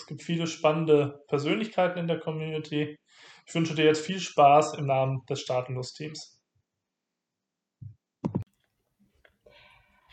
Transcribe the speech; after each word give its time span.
Es 0.00 0.06
gibt 0.06 0.22
viele 0.22 0.46
spannende 0.46 1.22
Persönlichkeiten 1.28 1.98
in 1.98 2.06
der 2.08 2.18
Community. 2.18 2.96
Ich 3.46 3.54
wünsche 3.54 3.74
dir 3.74 3.84
jetzt 3.84 4.04
viel 4.06 4.18
Spaß 4.18 4.78
im 4.78 4.86
Namen 4.86 5.20
des 5.28 5.42
Staatenlos-Teams. 5.42 6.40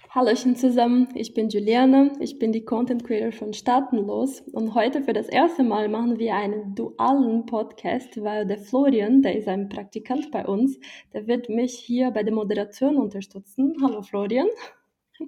Hallochen 0.10 0.58
zusammen, 0.58 1.08
ich 1.16 1.34
bin 1.34 1.48
Juliane, 1.48 2.12
ich 2.20 2.38
bin 2.38 2.52
die 2.52 2.66
Content 2.66 3.06
Creator 3.06 3.32
von 3.32 3.54
Staatenlos 3.54 4.42
und 4.52 4.74
heute 4.74 5.04
für 5.04 5.14
das 5.14 5.30
erste 5.30 5.64
Mal 5.64 5.88
machen 5.88 6.20
wir 6.20 6.36
einen 6.36 6.76
dualen 6.76 7.46
Podcast, 7.46 8.22
weil 8.22 8.46
der 8.46 8.58
Florian, 8.58 9.22
der 9.22 9.38
ist 9.38 9.48
ein 9.48 9.70
Praktikant 9.70 10.32
bei 10.32 10.46
uns, 10.46 10.80
der 11.14 11.28
wird 11.28 11.48
mich 11.48 11.74
hier 11.74 12.12
bei 12.12 12.24
der 12.24 12.34
Moderation 12.34 12.98
unterstützen. 12.98 13.76
Hallo 13.82 14.02
Florian. 14.02 14.48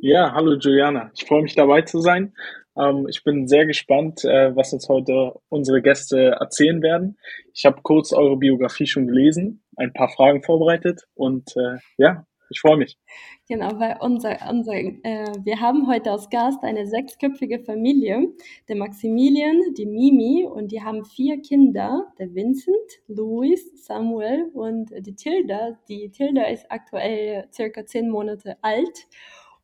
Ja, 0.02 0.34
hallo 0.34 0.56
Juliana, 0.56 1.12
ich 1.16 1.26
freue 1.26 1.42
mich 1.42 1.56
dabei 1.56 1.82
zu 1.82 2.00
sein. 2.00 2.34
Ähm, 2.78 3.08
ich 3.10 3.24
bin 3.24 3.48
sehr 3.48 3.66
gespannt, 3.66 4.24
äh, 4.24 4.56
was 4.56 4.72
uns 4.72 4.88
heute 4.88 5.34
unsere 5.50 5.82
Gäste 5.82 6.38
erzählen 6.40 6.82
werden. 6.84 7.18
Ich 7.54 7.66
habe 7.66 7.82
kurz 7.82 8.14
eure 8.14 8.38
Biografie 8.38 8.86
schon 8.86 9.08
gelesen, 9.08 9.64
ein 9.78 9.92
paar 9.92 10.10
Fragen 10.10 10.44
vorbereitet 10.44 11.02
und 11.16 11.56
äh, 11.58 11.78
ja, 11.98 12.26
ich 12.52 12.60
freue 12.60 12.78
mich. 12.78 12.98
Genau, 13.48 13.80
weil 13.80 13.98
unser, 14.00 14.38
unser, 14.48 14.74
äh, 14.74 15.32
wir 15.44 15.60
haben 15.60 15.88
heute 15.88 16.12
als 16.12 16.30
Gast 16.30 16.64
eine 16.64 16.86
sechsköpfige 16.86 17.60
Familie, 17.60 18.28
der 18.68 18.76
Maximilian, 18.76 19.60
die 19.76 19.88
Mimi 19.88 20.46
und 20.46 20.72
die 20.72 20.84
haben 20.84 21.04
vier 21.04 21.42
Kinder, 21.42 22.06
der 22.20 22.34
Vincent, 22.36 22.76
Louis, 23.08 23.72
Samuel 23.86 24.52
und 24.54 24.92
die 25.00 25.16
Tilda. 25.16 25.80
Die 25.88 26.10
Tilda 26.12 26.44
ist 26.44 26.68
aktuell 26.70 27.48
circa 27.52 27.86
zehn 27.86 28.08
Monate 28.10 28.58
alt 28.62 29.08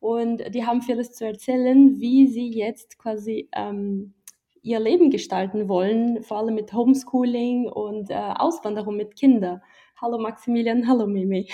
und 0.00 0.42
die 0.54 0.64
haben 0.64 0.82
vieles 0.82 1.12
zu 1.12 1.24
erzählen, 1.26 1.98
wie 2.00 2.26
sie 2.28 2.50
jetzt 2.50 2.98
quasi 2.98 3.48
ähm, 3.52 4.14
ihr 4.62 4.80
Leben 4.80 5.10
gestalten 5.10 5.68
wollen, 5.68 6.22
vor 6.22 6.38
allem 6.38 6.54
mit 6.54 6.72
Homeschooling 6.72 7.68
und 7.68 8.10
äh, 8.10 8.14
Auswanderung 8.14 8.96
mit 8.96 9.14
Kindern. 9.16 9.62
Hallo 10.00 10.18
Maximilian, 10.18 10.86
hallo 10.88 11.06
Mimi. 11.06 11.48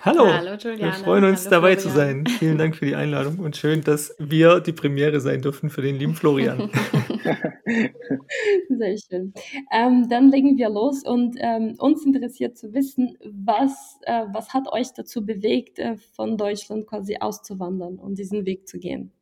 Hallo, 0.00 0.26
Hallo 0.26 0.54
Juliana. 0.54 0.86
wir 0.86 0.92
freuen 1.04 1.24
uns 1.24 1.40
Hallo 1.42 1.50
dabei 1.50 1.76
Florian. 1.76 1.78
zu 1.78 1.88
sein. 1.90 2.26
Vielen 2.38 2.58
Dank 2.58 2.76
für 2.76 2.86
die 2.86 2.96
Einladung 2.96 3.38
und 3.38 3.56
schön, 3.56 3.82
dass 3.82 4.14
wir 4.18 4.60
die 4.60 4.72
Premiere 4.72 5.20
sein 5.20 5.42
dürfen 5.42 5.70
für 5.70 5.82
den 5.82 5.96
lieben 5.96 6.14
Florian. 6.14 6.70
Sehr 8.68 8.96
schön. 8.98 9.32
Ähm, 9.72 10.08
dann 10.08 10.30
legen 10.30 10.56
wir 10.56 10.68
los 10.68 11.04
und 11.04 11.36
ähm, 11.38 11.76
uns 11.78 12.04
interessiert 12.04 12.56
zu 12.56 12.72
wissen, 12.72 13.16
was, 13.24 13.98
äh, 14.02 14.24
was 14.32 14.52
hat 14.52 14.70
euch 14.72 14.92
dazu 14.94 15.24
bewegt, 15.24 15.78
äh, 15.78 15.96
von 15.96 16.36
Deutschland 16.36 16.86
quasi 16.86 17.18
auszuwandern 17.20 17.98
und 17.98 18.18
diesen 18.18 18.46
Weg 18.46 18.68
zu 18.68 18.78
gehen? 18.78 19.12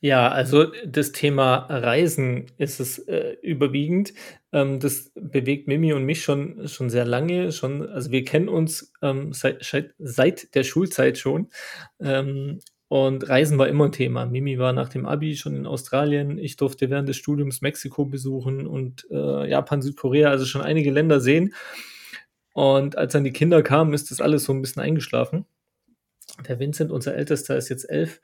Ja, 0.00 0.28
also 0.28 0.66
das 0.86 1.12
Thema 1.12 1.66
Reisen 1.70 2.46
ist 2.58 2.78
es 2.78 2.98
äh, 2.98 3.36
überwiegend. 3.40 4.12
Ähm, 4.52 4.78
das 4.78 5.10
bewegt 5.14 5.66
Mimi 5.66 5.94
und 5.94 6.04
mich 6.04 6.22
schon, 6.22 6.68
schon 6.68 6.90
sehr 6.90 7.06
lange. 7.06 7.52
Schon, 7.52 7.88
also 7.88 8.10
wir 8.10 8.22
kennen 8.22 8.50
uns 8.50 8.92
ähm, 9.00 9.32
seit, 9.32 9.64
seit 9.98 10.54
der 10.54 10.62
Schulzeit 10.62 11.16
schon. 11.16 11.48
Ähm, 12.00 12.60
und 12.94 13.28
Reisen 13.28 13.58
war 13.58 13.66
immer 13.66 13.86
ein 13.86 13.92
Thema. 13.92 14.24
Mimi 14.24 14.56
war 14.56 14.72
nach 14.72 14.88
dem 14.88 15.04
Abi 15.04 15.34
schon 15.34 15.56
in 15.56 15.66
Australien. 15.66 16.38
Ich 16.38 16.54
durfte 16.54 16.90
während 16.90 17.08
des 17.08 17.16
Studiums 17.16 17.60
Mexiko 17.60 18.04
besuchen 18.04 18.68
und 18.68 19.04
äh, 19.10 19.50
Japan, 19.50 19.82
Südkorea, 19.82 20.30
also 20.30 20.44
schon 20.44 20.60
einige 20.62 20.92
Länder 20.92 21.18
sehen. 21.18 21.54
Und 22.52 22.96
als 22.96 23.12
dann 23.12 23.24
die 23.24 23.32
Kinder 23.32 23.64
kamen, 23.64 23.94
ist 23.94 24.12
das 24.12 24.20
alles 24.20 24.44
so 24.44 24.52
ein 24.52 24.62
bisschen 24.62 24.80
eingeschlafen. 24.80 25.44
Der 26.46 26.60
Vincent, 26.60 26.92
unser 26.92 27.16
Ältester, 27.16 27.56
ist 27.56 27.68
jetzt 27.68 27.90
elf 27.90 28.20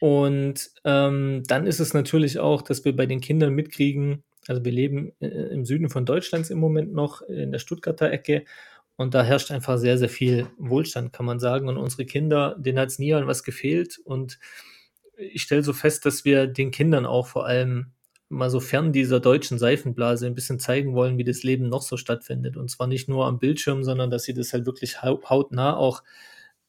und 0.00 0.72
ähm, 0.82 1.44
dann 1.46 1.68
ist 1.68 1.78
es 1.78 1.94
natürlich 1.94 2.40
auch, 2.40 2.62
dass 2.62 2.84
wir 2.84 2.96
bei 2.96 3.06
den 3.06 3.20
Kindern 3.20 3.54
mitkriegen, 3.54 4.24
also 4.48 4.64
wir 4.64 4.72
leben 4.72 5.12
äh, 5.20 5.28
im 5.28 5.64
Süden 5.64 5.88
von 5.88 6.04
Deutschlands 6.04 6.50
im 6.50 6.58
Moment 6.58 6.92
noch, 6.92 7.22
in 7.22 7.52
der 7.52 7.60
Stuttgarter 7.60 8.10
Ecke. 8.10 8.44
Und 9.00 9.14
da 9.14 9.22
herrscht 9.22 9.50
einfach 9.50 9.78
sehr, 9.78 9.96
sehr 9.96 10.10
viel 10.10 10.48
Wohlstand, 10.58 11.14
kann 11.14 11.24
man 11.24 11.40
sagen. 11.40 11.70
Und 11.70 11.78
unsere 11.78 12.04
Kinder, 12.04 12.54
denen 12.58 12.78
hat 12.78 12.88
es 12.90 12.98
nie 12.98 13.14
an 13.14 13.26
was 13.26 13.44
gefehlt. 13.44 13.98
Und 14.04 14.38
ich 15.16 15.40
stelle 15.40 15.62
so 15.62 15.72
fest, 15.72 16.04
dass 16.04 16.26
wir 16.26 16.46
den 16.46 16.70
Kindern 16.70 17.06
auch 17.06 17.26
vor 17.26 17.46
allem 17.46 17.92
mal 18.28 18.50
so 18.50 18.60
fern 18.60 18.92
dieser 18.92 19.18
deutschen 19.18 19.58
Seifenblase 19.58 20.26
ein 20.26 20.34
bisschen 20.34 20.58
zeigen 20.58 20.92
wollen, 20.92 21.16
wie 21.16 21.24
das 21.24 21.42
Leben 21.42 21.70
noch 21.70 21.80
so 21.80 21.96
stattfindet. 21.96 22.58
Und 22.58 22.70
zwar 22.70 22.88
nicht 22.88 23.08
nur 23.08 23.24
am 23.24 23.38
Bildschirm, 23.38 23.84
sondern 23.84 24.10
dass 24.10 24.24
sie 24.24 24.34
das 24.34 24.52
halt 24.52 24.66
wirklich 24.66 25.02
hautnah 25.02 25.78
auch 25.78 26.02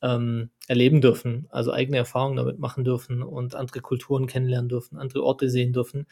ähm, 0.02 0.52
erleben 0.70 1.02
dürfen, 1.02 1.47
also 1.50 1.74
eigene 1.74 1.97
Erfahrungen 1.97 2.38
damit 2.38 2.59
machen 2.59 2.86
dürfen 2.86 3.24
und 3.24 3.56
andere 3.56 3.81
Kulturen 3.81 4.28
kennenlernen 4.28 4.70
dürfen, 4.70 4.97
andere 4.97 5.22
Orte 5.24 5.50
sehen 5.50 5.74
dürfen. 5.74 6.08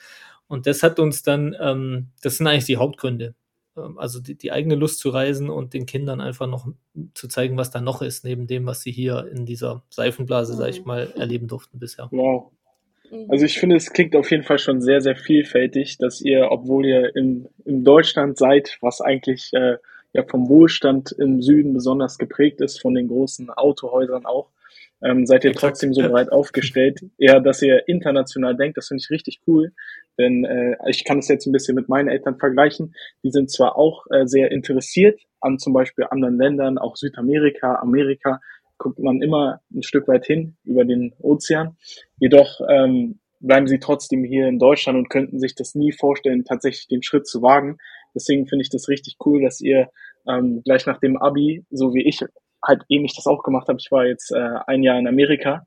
Und 0.50 0.68
das 0.68 0.84
hat 0.84 1.00
uns 1.00 1.24
dann, 1.24 1.56
ähm, 1.62 2.10
das 2.22 2.36
sind 2.36 2.48
eigentlich 2.48 2.66
die 2.66 2.76
Hauptgründe. 2.76 3.36
Ähm, 3.84 3.98
also 3.98 4.20
die, 4.20 4.36
die, 4.36 4.52
eigene 4.52 4.76
Lust 4.76 5.00
zu 5.00 5.10
reisen 5.10 5.50
und 5.50 5.74
den 5.74 5.86
Kindern 5.86 6.22
einfach 6.22 6.48
noch 6.48 6.68
zu 7.14 7.28
zeigen, 7.28 7.58
was 7.58 7.72
da 7.72 7.82
noch 7.82 8.02
ist, 8.02 8.24
neben 8.24 8.48
dem, 8.48 8.66
was 8.66 8.82
sie 8.82 8.92
hier 8.92 9.30
in 9.34 9.46
dieser 9.46 9.84
Seifenblase, 9.90 10.54
mhm. 10.54 10.58
sag 10.58 10.70
ich 10.70 10.80
mhm. 10.82 10.88
mal, 10.88 11.14
erleben 11.16 11.48
durften 11.48 11.80
bisher. 11.80 12.08
Wow. 12.12 12.52
Mhm. 13.12 13.26
Also 13.30 13.46
ich 13.46 13.60
finde, 13.60 13.76
es 13.76 13.92
klingt 13.92 14.16
auf 14.16 14.30
jeden 14.32 14.44
Fall 14.44 14.60
schon 14.60 14.82
sehr, 14.82 15.02
sehr 15.02 15.16
vielfältig, 15.16 15.98
dass 15.98 16.22
ihr, 16.22 16.52
obwohl 16.52 16.86
ihr 16.86 17.16
in, 17.16 17.48
in 17.66 17.84
Deutschland 17.84 18.38
seid, 18.38 18.78
was 18.82 19.02
eigentlich 19.02 19.52
äh, 19.54 19.78
ja 20.14 20.24
vom 20.24 20.50
Wohlstand 20.50 21.12
im 21.12 21.42
Süden 21.42 21.74
besonders 21.74 22.18
geprägt 22.18 22.62
ist, 22.62 22.82
von 22.82 22.96
den 22.96 23.08
großen 23.08 23.50
Autohäusern 23.50 24.26
auch, 24.26 24.50
ähm, 25.04 25.26
seid 25.26 25.46
ihr 25.46 25.54
trotzdem 25.54 25.94
so 25.94 26.02
breit 26.02 26.32
aufgestellt, 26.32 27.00
ja, 27.18 27.40
dass 27.40 27.62
ihr 27.62 27.88
international 27.88 28.56
denkt. 28.56 28.78
Das 28.78 28.88
finde 28.88 29.02
ich 29.04 29.10
richtig 29.10 29.42
cool, 29.48 29.72
denn 30.18 30.46
äh, 30.46 30.76
ich 30.88 31.06
kann 31.06 31.20
es 31.20 31.28
jetzt 31.28 31.46
ein 31.46 31.52
bisschen 31.52 31.76
mit 31.76 31.90
meinen 31.90 32.10
Eltern 32.10 32.38
vergleichen. 32.38 32.94
Die 33.24 33.32
sind 33.32 33.50
zwar 33.50 33.78
auch 33.78 34.06
äh, 34.12 34.26
sehr 34.26 34.52
interessiert 34.52 35.20
an 35.42 35.58
zum 35.58 35.74
Beispiel 35.74 36.06
anderen 36.10 36.38
Ländern, 36.38 36.78
auch 36.78 36.96
Südamerika, 36.96 37.76
Amerika, 37.76 38.42
guckt 38.78 39.00
man 39.00 39.22
immer 39.22 39.62
ein 39.74 39.84
Stück 39.84 40.08
weit 40.08 40.26
hin 40.26 40.56
über 40.64 40.86
den 40.86 41.14
Ozean. 41.20 41.78
Jedoch 42.18 42.62
ähm, 42.70 43.20
bleiben 43.40 43.68
sie 43.68 43.80
trotzdem 43.80 44.24
hier 44.24 44.48
in 44.48 44.60
Deutschland 44.60 44.98
und 44.98 45.10
könnten 45.10 45.40
sich 45.40 45.56
das 45.56 45.76
nie 45.76 45.92
vorstellen, 45.92 46.46
tatsächlich 46.46 46.88
den 46.88 47.04
Schritt 47.04 47.28
zu 47.28 47.42
wagen. 47.42 47.78
Deswegen 48.16 48.48
finde 48.48 48.64
ich 48.64 48.70
das 48.70 48.90
richtig 48.90 49.18
cool, 49.26 49.42
dass 49.42 49.62
ihr 49.62 49.90
ähm, 50.28 50.62
gleich 50.64 50.86
nach 50.86 51.00
dem 51.00 51.18
Abi, 51.18 51.66
so 51.70 51.94
wie 51.94 52.08
ich 52.08 52.22
halt 52.64 52.84
ähnlich 52.90 53.16
das 53.16 53.28
auch 53.28 53.44
gemacht 53.44 53.68
habe, 53.68 53.80
ich 53.80 53.92
war 53.92 54.06
jetzt 54.06 54.32
äh, 54.32 54.60
ein 54.68 54.84
Jahr 54.84 54.98
in 55.00 55.08
Amerika, 55.08 55.66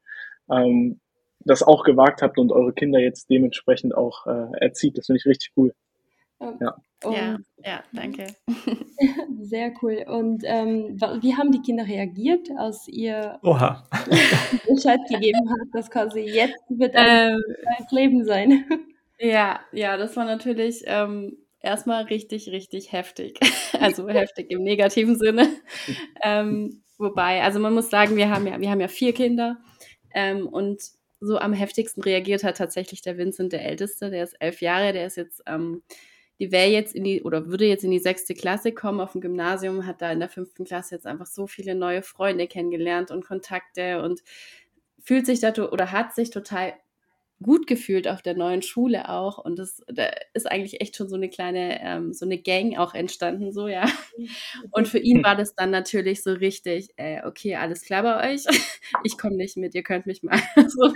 ähm, 0.50 1.00
das 1.40 1.62
auch 1.62 1.84
gewagt 1.84 2.22
habt 2.22 2.38
und 2.38 2.52
eure 2.52 2.72
Kinder 2.72 3.00
jetzt 3.00 3.28
dementsprechend 3.30 3.94
auch 3.94 4.26
äh, 4.26 4.58
erzieht. 4.60 4.98
Das 4.98 5.06
finde 5.06 5.18
ich 5.18 5.26
richtig 5.26 5.52
cool. 5.56 5.72
Ja. 6.60 6.74
ja, 7.04 7.38
ja, 7.64 7.84
danke. 7.92 8.26
Sehr 9.40 9.72
cool. 9.82 10.04
Und 10.08 10.42
ähm, 10.44 10.96
wie 11.20 11.36
haben 11.36 11.52
die 11.52 11.62
Kinder 11.62 11.86
reagiert, 11.86 12.48
als 12.56 12.88
ihr 12.88 13.38
Oha. 13.42 13.84
Bescheid 14.68 15.00
gegeben 15.08 15.48
habt, 15.50 15.74
dass 15.74 15.90
quasi 15.90 16.20
jetzt 16.20 16.64
wird 16.68 16.96
ein 16.96 17.34
ähm, 17.34 17.86
Leben 17.90 18.24
sein? 18.24 18.64
Ja, 19.24 19.60
ja, 19.70 19.96
das 19.96 20.16
war 20.16 20.24
natürlich 20.24 20.82
ähm, 20.86 21.36
erstmal 21.60 22.02
richtig, 22.02 22.48
richtig 22.48 22.90
heftig. 22.90 23.38
also 23.78 24.08
heftig 24.08 24.50
im 24.50 24.64
negativen 24.64 25.16
Sinne. 25.16 25.46
ähm, 26.24 26.81
wobei, 26.98 27.42
also 27.42 27.58
man 27.58 27.74
muss 27.74 27.90
sagen, 27.90 28.16
wir 28.16 28.30
haben 28.30 28.46
ja, 28.46 28.60
wir 28.60 28.70
haben 28.70 28.80
ja 28.80 28.88
vier 28.88 29.12
Kinder 29.12 29.58
ähm, 30.14 30.46
und 30.46 30.82
so 31.20 31.38
am 31.38 31.52
heftigsten 31.52 32.02
reagiert 32.02 32.42
hat 32.42 32.56
tatsächlich 32.56 33.00
der 33.00 33.16
Vincent, 33.16 33.52
der 33.52 33.64
Älteste, 33.64 34.10
der 34.10 34.24
ist 34.24 34.34
elf 34.40 34.60
Jahre, 34.60 34.92
der 34.92 35.06
ist 35.06 35.16
jetzt, 35.16 35.42
ähm, 35.46 35.82
die 36.40 36.50
wäre 36.50 36.68
jetzt 36.68 36.94
in 36.94 37.04
die, 37.04 37.22
oder 37.22 37.46
würde 37.46 37.64
jetzt 37.64 37.84
in 37.84 37.92
die 37.92 38.00
sechste 38.00 38.34
Klasse 38.34 38.72
kommen 38.72 39.00
auf 39.00 39.12
dem 39.12 39.20
Gymnasium, 39.20 39.86
hat 39.86 40.02
da 40.02 40.10
in 40.10 40.18
der 40.18 40.28
fünften 40.28 40.64
Klasse 40.64 40.96
jetzt 40.96 41.06
einfach 41.06 41.26
so 41.26 41.46
viele 41.46 41.76
neue 41.76 42.02
Freunde 42.02 42.48
kennengelernt 42.48 43.12
und 43.12 43.24
Kontakte 43.24 44.02
und 44.02 44.22
fühlt 44.98 45.26
sich 45.26 45.38
da 45.40 45.52
oder 45.70 45.92
hat 45.92 46.14
sich 46.14 46.30
total 46.30 46.74
gut 47.42 47.66
gefühlt 47.66 48.08
auf 48.08 48.22
der 48.22 48.34
neuen 48.34 48.62
Schule 48.62 49.08
auch. 49.08 49.38
Und 49.38 49.58
das, 49.58 49.82
da 49.86 50.10
ist 50.34 50.50
eigentlich 50.50 50.80
echt 50.80 50.96
schon 50.96 51.08
so 51.08 51.16
eine 51.16 51.28
kleine, 51.28 51.80
ähm, 51.82 52.12
so 52.12 52.24
eine 52.24 52.38
Gang 52.38 52.78
auch 52.78 52.94
entstanden, 52.94 53.52
so, 53.52 53.68
ja. 53.68 53.86
Und 54.70 54.88
für 54.88 54.98
ihn 54.98 55.22
war 55.22 55.36
das 55.36 55.54
dann 55.54 55.70
natürlich 55.70 56.22
so 56.22 56.32
richtig, 56.32 56.90
äh, 56.96 57.24
okay, 57.24 57.56
alles 57.56 57.82
klar 57.82 58.02
bei 58.02 58.32
euch. 58.32 58.44
Ich 59.04 59.16
komme 59.16 59.36
nicht 59.36 59.56
mit, 59.56 59.74
ihr 59.74 59.82
könnt 59.82 60.06
mich 60.06 60.22
mal 60.22 60.38
so 60.68 60.92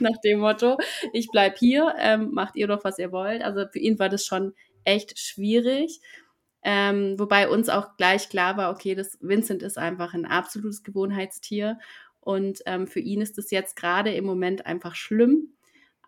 nach 0.00 0.18
dem 0.24 0.40
Motto. 0.40 0.76
Ich 1.12 1.28
bleib 1.30 1.56
hier, 1.58 1.94
ähm, 1.98 2.30
macht 2.32 2.56
ihr 2.56 2.66
doch, 2.66 2.82
was 2.82 2.98
ihr 2.98 3.12
wollt. 3.12 3.42
Also 3.42 3.66
für 3.70 3.78
ihn 3.78 3.98
war 3.98 4.08
das 4.08 4.26
schon 4.26 4.52
echt 4.84 5.18
schwierig. 5.18 6.00
Ähm, 6.62 7.14
wobei 7.18 7.48
uns 7.48 7.68
auch 7.68 7.96
gleich 7.96 8.28
klar 8.28 8.56
war, 8.56 8.72
okay, 8.72 8.96
das 8.96 9.18
Vincent 9.20 9.62
ist 9.62 9.78
einfach 9.78 10.14
ein 10.14 10.26
absolutes 10.26 10.82
Gewohnheitstier. 10.82 11.78
Und 12.18 12.60
ähm, 12.66 12.88
für 12.88 12.98
ihn 12.98 13.20
ist 13.20 13.38
es 13.38 13.52
jetzt 13.52 13.76
gerade 13.76 14.12
im 14.12 14.24
Moment 14.24 14.66
einfach 14.66 14.96
schlimm. 14.96 15.55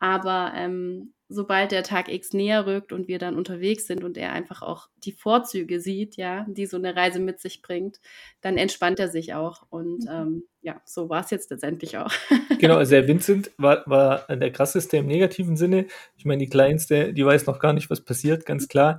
Aber 0.00 0.53
ähm, 0.55 1.12
sobald 1.29 1.73
der 1.73 1.83
Tag 1.83 2.09
X 2.11 2.33
näher 2.33 2.67
rückt 2.67 2.93
und 2.93 3.06
wir 3.06 3.19
dann 3.19 3.37
unterwegs 3.37 3.87
sind 3.87 4.03
und 4.03 4.17
er 4.17 4.33
einfach 4.33 4.62
auch 4.62 4.89
die 5.05 5.12
Vorzüge 5.12 5.79
sieht, 5.79 6.17
ja, 6.17 6.47
die 6.49 6.65
so 6.65 6.79
eine 6.79 6.97
Reise 6.97 7.21
mit 7.21 7.39
sich 7.39 7.61
bringt, 7.61 8.00
dann 8.41 8.56
entspannt 8.56 8.99
er 8.99 9.09
sich 9.09 9.35
auch. 9.35 9.62
Und 9.69 10.05
mhm. 10.05 10.11
ähm, 10.11 10.43
ja, 10.62 10.81
so 10.87 11.11
war 11.11 11.23
es 11.23 11.31
jetzt 11.31 11.50
letztendlich 11.50 11.99
auch. 11.99 12.11
genau, 12.59 12.77
also 12.77 12.93
der 12.93 13.06
Vincent 13.06 13.50
war, 13.59 13.83
war 13.87 14.27
der 14.35 14.50
krasseste 14.50 14.97
im 14.97 15.06
negativen 15.06 15.56
Sinne. 15.56 15.87
Ich 16.17 16.25
meine, 16.25 16.39
die 16.39 16.50
Kleinste, 16.50 17.12
die 17.12 17.25
weiß 17.25 17.47
noch 17.47 17.59
gar 17.59 17.75
nicht, 17.75 17.91
was 17.91 18.00
passiert, 18.00 18.47
ganz 18.47 18.67
klar. 18.69 18.99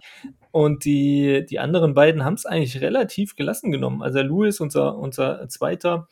Und 0.52 0.86
die, 0.86 1.46
die 1.50 1.60
anderen 1.60 1.96
beiden 1.96 2.26
haben 2.26 2.36
es 2.36 2.46
eigentlich 2.46 2.82
relativ 2.82 3.36
gelassen 3.36 3.72
genommen. 3.72 4.04
Also 4.04 4.20
der 4.20 4.26
Louis, 4.26 4.60
unser, 4.60 4.98
unser 4.98 5.48
Zweiter 5.50 6.08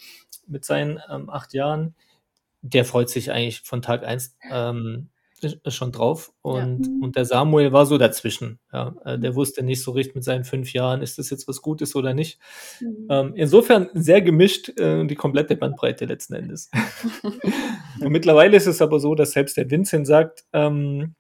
mit 0.47 0.65
seinen 0.65 0.99
ähm, 1.11 1.29
acht 1.29 1.53
Jahren, 1.53 1.95
der 2.61 2.85
freut 2.85 3.09
sich 3.09 3.31
eigentlich 3.31 3.61
von 3.61 3.81
Tag 3.81 4.03
eins 4.03 4.35
ähm, 4.51 5.09
schon 5.67 5.91
drauf. 5.91 6.33
Und, 6.41 6.87
ja. 6.87 6.93
und 7.01 7.15
der 7.15 7.25
Samuel 7.25 7.71
war 7.71 7.85
so 7.85 7.97
dazwischen. 7.97 8.59
Ja. 8.73 8.95
Äh, 9.05 9.19
der 9.19 9.35
wusste 9.35 9.63
nicht 9.63 9.83
so 9.83 9.91
richtig 9.91 10.15
mit 10.15 10.23
seinen 10.23 10.43
fünf 10.43 10.73
Jahren, 10.73 11.01
ist 11.01 11.17
das 11.17 11.29
jetzt 11.29 11.47
was 11.47 11.61
Gutes 11.61 11.95
oder 11.95 12.13
nicht. 12.13 12.39
Mhm. 12.81 13.07
Ähm, 13.09 13.33
insofern 13.35 13.89
sehr 13.93 14.21
gemischt, 14.21 14.77
äh, 14.79 15.05
die 15.05 15.15
komplette 15.15 15.55
Bandbreite 15.55 16.05
letzten 16.05 16.33
Endes. 16.33 16.71
und 18.01 18.09
mittlerweile 18.09 18.57
ist 18.57 18.67
es 18.67 18.81
aber 18.81 18.99
so, 18.99 19.15
dass 19.15 19.31
selbst 19.31 19.57
der 19.57 19.69
Vincent 19.69 20.07
sagt, 20.07 20.45
ähm, 20.53 21.15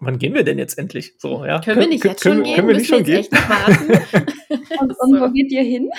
wann 0.00 0.18
gehen 0.18 0.34
wir 0.34 0.44
denn 0.44 0.58
jetzt 0.58 0.78
endlich? 0.78 1.14
So, 1.18 1.44
ja. 1.44 1.60
Können, 1.60 1.80
wir 1.80 1.88
nicht 1.88 2.04
jetzt 2.04 2.22
können, 2.22 2.36
schon 2.36 2.44
gehen? 2.44 2.56
Können 2.56 2.68
wir 2.68 2.76
nicht 2.76 2.88
schon 2.88 3.04
gehen? 3.04 3.26
und, 4.80 4.94
und 4.98 5.20
wo 5.20 5.30
geht 5.30 5.52
ihr 5.52 5.62
hin? 5.62 5.90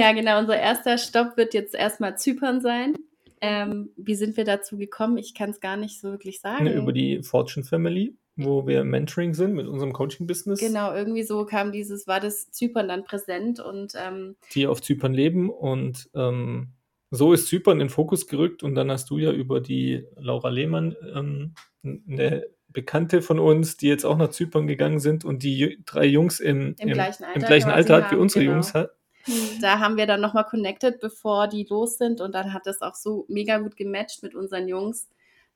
Ja, 0.00 0.12
genau. 0.12 0.38
Unser 0.38 0.58
erster 0.58 0.98
Stopp 0.98 1.36
wird 1.36 1.54
jetzt 1.54 1.74
erstmal 1.74 2.16
Zypern 2.16 2.60
sein. 2.60 2.94
Ähm, 3.40 3.90
wie 3.96 4.14
sind 4.14 4.36
wir 4.36 4.44
dazu 4.44 4.78
gekommen? 4.78 5.18
Ich 5.18 5.34
kann 5.34 5.50
es 5.50 5.60
gar 5.60 5.76
nicht 5.76 6.00
so 6.00 6.10
wirklich 6.10 6.40
sagen. 6.40 6.66
über 6.66 6.92
die 6.92 7.22
Fortune 7.22 7.64
Family, 7.64 8.16
wo 8.36 8.66
wir 8.66 8.84
Mentoring 8.84 9.34
sind 9.34 9.54
mit 9.54 9.66
unserem 9.66 9.92
Coaching-Business. 9.92 10.60
Genau, 10.60 10.94
irgendwie 10.94 11.24
so 11.24 11.44
kam 11.44 11.70
dieses, 11.70 12.06
war 12.06 12.20
das 12.20 12.50
Zypern 12.50 12.88
dann 12.88 13.04
präsent 13.04 13.60
und 13.60 13.92
ähm, 13.96 14.36
die 14.54 14.66
auf 14.66 14.80
Zypern 14.80 15.12
leben 15.12 15.50
und 15.50 16.08
ähm, 16.14 16.72
so 17.10 17.32
ist 17.32 17.46
Zypern 17.48 17.74
in 17.74 17.86
den 17.86 17.90
Fokus 17.90 18.26
gerückt 18.26 18.62
und 18.62 18.74
dann 18.74 18.90
hast 18.90 19.10
du 19.10 19.18
ja 19.18 19.30
über 19.30 19.60
die 19.60 20.04
Laura 20.16 20.48
Lehmann 20.48 20.96
ähm, 21.14 21.54
eine 21.84 22.46
Bekannte 22.68 23.22
von 23.22 23.38
uns, 23.38 23.76
die 23.76 23.88
jetzt 23.88 24.04
auch 24.04 24.16
nach 24.16 24.30
Zypern 24.30 24.66
gegangen 24.66 24.98
sind 24.98 25.24
und 25.24 25.42
die 25.42 25.82
drei 25.86 26.06
Jungs 26.06 26.40
im, 26.40 26.74
im, 26.78 26.88
im 26.88 26.94
gleichen 26.94 27.24
Alter, 27.24 27.36
im 27.36 27.46
gleichen 27.46 27.70
Alter 27.70 27.96
hat 27.96 28.12
wie 28.12 28.16
unsere 28.16 28.44
genau. 28.44 28.54
Jungs 28.54 28.74
hat. 28.74 28.90
Mhm. 29.26 29.60
Da 29.60 29.78
haben 29.78 29.96
wir 29.96 30.06
dann 30.06 30.20
nochmal 30.20 30.44
connected, 30.44 31.00
bevor 31.00 31.48
die 31.48 31.66
los 31.68 31.98
sind. 31.98 32.20
Und 32.20 32.34
dann 32.34 32.52
hat 32.52 32.66
das 32.66 32.82
auch 32.82 32.94
so 32.94 33.24
mega 33.28 33.58
gut 33.58 33.76
gematcht 33.76 34.22
mit 34.22 34.34
unseren 34.34 34.68
Jungs. 34.68 35.08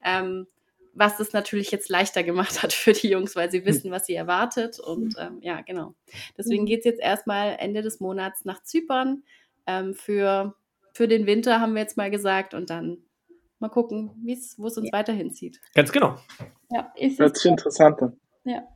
Ähm, 0.03 0.47
was 0.95 1.21
es 1.21 1.33
natürlich 1.33 1.71
jetzt 1.71 1.89
leichter 1.89 2.23
gemacht 2.23 2.63
hat 2.63 2.73
für 2.73 2.93
die 2.93 3.09
Jungs, 3.09 3.37
weil 3.37 3.51
sie 3.51 3.65
wissen, 3.65 3.91
was 3.91 4.07
sie 4.07 4.15
erwartet. 4.15 4.81
Und 4.81 5.15
ähm, 5.19 5.39
ja, 5.43 5.61
genau. 5.61 5.95
Deswegen 6.37 6.67
geht 6.67 6.81
es 6.81 6.85
jetzt 6.85 7.01
erstmal 7.01 7.57
Ende 7.59 7.83
des 7.83 8.01
Monats 8.01 8.45
nach 8.45 8.63
Zypern. 8.63 9.23
Ähm, 9.67 9.95
für, 9.95 10.55
für 10.93 11.09
den 11.09 11.27
Winter 11.27 11.61
haben 11.61 11.75
wir 11.75 11.83
jetzt 11.83 11.97
mal 11.97 12.11
gesagt. 12.11 12.55
Und 12.55 12.71
dann 12.71 12.99
mal 13.61 13.69
gucken, 13.69 14.11
wo 14.57 14.67
es 14.67 14.79
uns 14.79 14.87
ja. 14.87 14.93
weiterhin 14.93 15.33
zieht. 15.33 15.61
Ganz 15.75 15.93
genau. 15.93 16.17
Ja, 16.71 16.93
ist 16.97 17.19
Hört 17.19 17.37
sich 17.37 17.51
interessant 17.51 18.03
an. 18.03 18.17
Ja. 18.45 18.69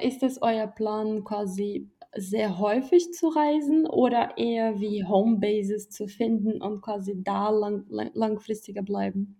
Ist 0.00 0.24
es 0.24 0.42
euer 0.42 0.66
Plan, 0.66 1.22
quasi 1.22 1.88
sehr 2.16 2.58
häufig 2.58 3.12
zu 3.12 3.28
reisen 3.28 3.86
oder 3.86 4.36
eher 4.36 4.80
wie 4.80 5.04
Homebases 5.04 5.90
zu 5.90 6.06
finden 6.06 6.60
und 6.62 6.80
quasi 6.80 7.22
da 7.22 7.50
lang, 7.50 7.84
lang, 7.88 8.10
langfristiger 8.14 8.82
bleiben? 8.82 9.36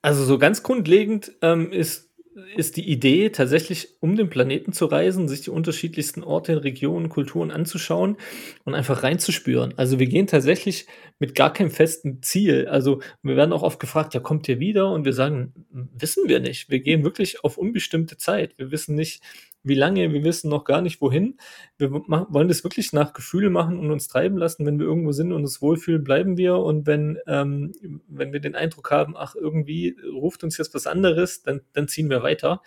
Also 0.00 0.24
so 0.24 0.38
ganz 0.38 0.62
grundlegend 0.62 1.32
ähm, 1.42 1.72
ist, 1.72 2.12
ist 2.56 2.76
die 2.76 2.88
Idee 2.88 3.30
tatsächlich, 3.30 3.88
um 4.00 4.16
den 4.16 4.28
Planeten 4.28 4.72
zu 4.72 4.86
reisen, 4.86 5.28
sich 5.28 5.42
die 5.42 5.50
unterschiedlichsten 5.50 6.22
Orte, 6.22 6.62
Regionen, 6.62 7.08
Kulturen 7.08 7.50
anzuschauen 7.50 8.16
und 8.64 8.74
einfach 8.74 9.02
reinzuspüren. 9.02 9.74
Also 9.76 9.98
wir 9.98 10.06
gehen 10.06 10.26
tatsächlich 10.26 10.86
mit 11.18 11.34
gar 11.34 11.52
keinem 11.52 11.70
festen 11.70 12.22
Ziel. 12.22 12.66
Also 12.68 13.00
wir 13.22 13.36
werden 13.36 13.52
auch 13.52 13.62
oft 13.62 13.80
gefragt, 13.80 14.14
ja, 14.14 14.20
kommt 14.20 14.48
ihr 14.48 14.60
wieder? 14.60 14.90
Und 14.90 15.04
wir 15.04 15.12
sagen, 15.12 15.54
wissen 15.70 16.28
wir 16.28 16.40
nicht. 16.40 16.70
Wir 16.70 16.80
gehen 16.80 17.02
wirklich 17.02 17.42
auf 17.42 17.56
unbestimmte 17.56 18.16
Zeit. 18.16 18.58
Wir 18.58 18.70
wissen 18.70 18.94
nicht, 18.94 19.22
wie 19.64 19.74
lange, 19.74 20.12
wir 20.12 20.22
wissen 20.22 20.50
noch 20.50 20.64
gar 20.64 20.82
nicht 20.82 21.00
wohin. 21.00 21.38
Wir 21.78 21.90
wollen 21.90 22.48
das 22.48 22.64
wirklich 22.64 22.92
nach 22.92 23.14
Gefühl 23.14 23.48
machen 23.48 23.78
und 23.78 23.90
uns 23.90 24.08
treiben 24.08 24.36
lassen. 24.36 24.66
Wenn 24.66 24.78
wir 24.78 24.86
irgendwo 24.86 25.12
sind 25.12 25.32
und 25.32 25.42
uns 25.42 25.62
wohlfühlen, 25.62 26.04
bleiben 26.04 26.36
wir. 26.36 26.56
Und 26.56 26.86
wenn, 26.86 27.18
ähm, 27.26 27.72
wenn 28.06 28.32
wir 28.32 28.40
den 28.40 28.54
Eindruck 28.54 28.90
haben, 28.90 29.14
ach, 29.16 29.34
irgendwie 29.34 29.96
ruft 30.12 30.44
uns 30.44 30.58
jetzt 30.58 30.74
was 30.74 30.86
anderes, 30.86 31.42
dann, 31.42 31.62
dann 31.72 31.88
ziehen 31.88 32.10
wir 32.10 32.22
weiter. 32.22 32.60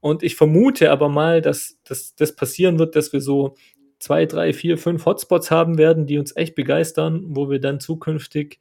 Und 0.00 0.22
ich 0.22 0.36
vermute 0.36 0.90
aber 0.90 1.10
mal, 1.10 1.42
dass 1.42 1.78
das 1.84 2.34
passieren 2.34 2.78
wird, 2.78 2.96
dass 2.96 3.12
wir 3.12 3.20
so 3.20 3.54
zwei, 3.98 4.26
drei, 4.26 4.52
vier, 4.52 4.78
fünf 4.78 5.04
Hotspots 5.04 5.50
haben 5.50 5.76
werden, 5.76 6.06
die 6.06 6.18
uns 6.18 6.34
echt 6.34 6.54
begeistern, 6.54 7.24
wo 7.28 7.50
wir 7.50 7.60
dann 7.60 7.80
zukünftig 7.80 8.58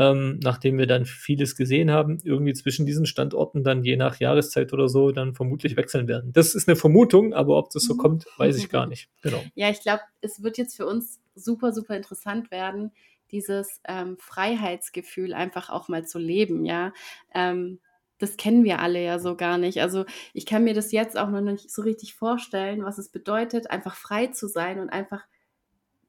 ähm, 0.00 0.40
nachdem 0.42 0.78
wir 0.78 0.86
dann 0.86 1.04
vieles 1.04 1.56
gesehen 1.56 1.90
haben, 1.90 2.16
irgendwie 2.24 2.54
zwischen 2.54 2.86
diesen 2.86 3.04
Standorten 3.04 3.62
dann 3.62 3.84
je 3.84 3.98
nach 3.98 4.18
Jahreszeit 4.18 4.72
oder 4.72 4.88
so 4.88 5.12
dann 5.12 5.34
vermutlich 5.34 5.76
wechseln 5.76 6.08
werden. 6.08 6.32
Das 6.32 6.54
ist 6.54 6.66
eine 6.66 6.76
Vermutung, 6.76 7.34
aber 7.34 7.58
ob 7.58 7.68
das 7.68 7.82
so 7.82 7.92
mhm. 7.92 7.98
kommt, 7.98 8.26
weiß 8.38 8.56
ich 8.56 8.68
gar 8.70 8.86
nicht. 8.86 9.10
Genau. 9.20 9.44
Ja, 9.54 9.68
ich 9.68 9.82
glaube, 9.82 10.00
es 10.22 10.42
wird 10.42 10.56
jetzt 10.56 10.74
für 10.74 10.86
uns 10.86 11.20
super, 11.34 11.74
super 11.74 11.94
interessant 11.94 12.50
werden, 12.50 12.92
dieses 13.30 13.82
ähm, 13.86 14.16
Freiheitsgefühl 14.18 15.34
einfach 15.34 15.68
auch 15.68 15.88
mal 15.88 16.06
zu 16.06 16.18
leben, 16.18 16.64
ja. 16.64 16.94
Ähm, 17.34 17.78
das 18.16 18.38
kennen 18.38 18.64
wir 18.64 18.80
alle 18.80 19.04
ja 19.04 19.18
so 19.18 19.36
gar 19.36 19.58
nicht. 19.58 19.82
Also 19.82 20.06
ich 20.32 20.46
kann 20.46 20.64
mir 20.64 20.74
das 20.74 20.92
jetzt 20.92 21.18
auch 21.18 21.28
noch 21.28 21.42
nicht 21.42 21.70
so 21.70 21.82
richtig 21.82 22.14
vorstellen, 22.14 22.84
was 22.84 22.96
es 22.96 23.10
bedeutet, 23.10 23.70
einfach 23.70 23.96
frei 23.96 24.28
zu 24.28 24.46
sein 24.48 24.78
und 24.78 24.88
einfach 24.88 25.24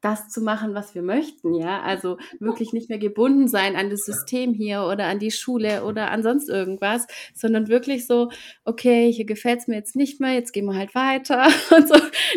das 0.01 0.29
zu 0.29 0.41
machen, 0.41 0.73
was 0.73 0.95
wir 0.95 1.03
möchten, 1.03 1.53
ja. 1.53 1.81
Also 1.81 2.17
wirklich 2.39 2.73
nicht 2.73 2.89
mehr 2.89 2.97
gebunden 2.97 3.47
sein 3.47 3.75
an 3.75 3.89
das 3.89 4.01
System 4.01 4.53
hier 4.53 4.83
oder 4.83 5.05
an 5.05 5.19
die 5.19 5.31
Schule 5.31 5.83
oder 5.83 6.11
an 6.11 6.23
sonst 6.23 6.49
irgendwas, 6.49 7.05
sondern 7.35 7.67
wirklich 7.67 8.07
so, 8.07 8.29
okay, 8.65 9.11
hier 9.11 9.25
gefällt 9.25 9.59
es 9.59 9.67
mir 9.67 9.75
jetzt 9.75 9.95
nicht 9.95 10.19
mehr, 10.19 10.33
jetzt 10.33 10.53
gehen 10.53 10.65
wir 10.65 10.75
halt 10.75 10.95
weiter 10.95 11.45
und 11.75 11.87
so. 11.87 11.95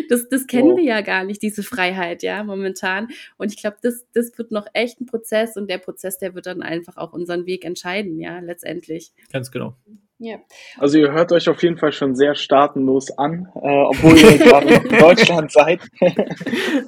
Das, 0.09 0.29
das 0.29 0.47
kennen 0.47 0.73
oh. 0.73 0.77
wir 0.77 0.83
ja 0.83 1.01
gar 1.01 1.23
nicht, 1.23 1.41
diese 1.41 1.63
Freiheit, 1.63 2.21
ja, 2.23 2.43
momentan. 2.43 3.07
Und 3.37 3.51
ich 3.51 3.57
glaube, 3.57 3.77
das, 3.81 4.05
das 4.13 4.37
wird 4.37 4.51
noch 4.51 4.67
echt 4.73 5.01
ein 5.01 5.07
Prozess 5.07 5.57
und 5.57 5.69
der 5.69 5.79
Prozess, 5.79 6.19
der 6.19 6.35
wird 6.35 6.45
dann 6.45 6.61
einfach 6.61 6.97
auch 6.97 7.13
unseren 7.13 7.45
Weg 7.45 7.65
entscheiden, 7.65 8.19
ja, 8.19 8.39
letztendlich. 8.39 9.11
Ganz 9.31 9.51
genau. 9.51 9.75
Ja. 10.17 10.37
Also 10.77 10.97
ihr 10.97 11.11
hört 11.11 11.33
euch 11.33 11.49
auf 11.49 11.61
jeden 11.61 11.77
Fall 11.77 11.91
schon 11.91 12.15
sehr 12.15 12.35
staatenlos 12.35 13.11
an, 13.17 13.49
äh, 13.55 13.83
obwohl 13.83 14.17
ihr 14.17 14.37
gerade 14.37 14.65
noch 14.73 14.85
in 14.85 14.97
Deutschland 14.99 15.51
seid. 15.51 15.81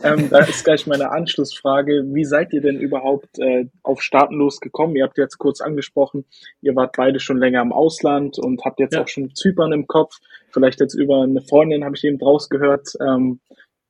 ähm, 0.03 0.29
da 0.29 0.39
ist 0.45 0.63
gleich 0.63 0.87
meine 0.87 1.11
Anschlussfrage. 1.11 2.05
Wie 2.07 2.23
seid 2.23 2.53
ihr 2.53 2.61
denn 2.61 2.79
überhaupt 2.79 3.37
äh, 3.39 3.65
auf 3.83 4.01
staatenlos 4.01 4.61
gekommen? 4.61 4.95
Ihr 4.95 5.03
habt 5.03 5.17
jetzt 5.17 5.39
kurz 5.39 5.59
angesprochen, 5.59 6.23
ihr 6.61 6.73
wart 6.77 6.95
beide 6.95 7.19
schon 7.19 7.37
länger 7.37 7.61
im 7.61 7.73
Ausland 7.73 8.39
und 8.39 8.63
habt 8.63 8.79
jetzt 8.79 8.93
ja. 8.93 9.03
auch 9.03 9.09
schon 9.09 9.35
Zypern 9.35 9.73
im 9.73 9.87
Kopf. 9.87 10.19
Vielleicht 10.51 10.79
jetzt 10.79 10.93
über 10.93 11.23
eine 11.23 11.41
Freundin 11.41 11.83
habe 11.83 11.97
ich 11.97 12.05
eben 12.05 12.19
draus 12.19 12.47
gehört. 12.47 12.93
Ähm, 13.01 13.41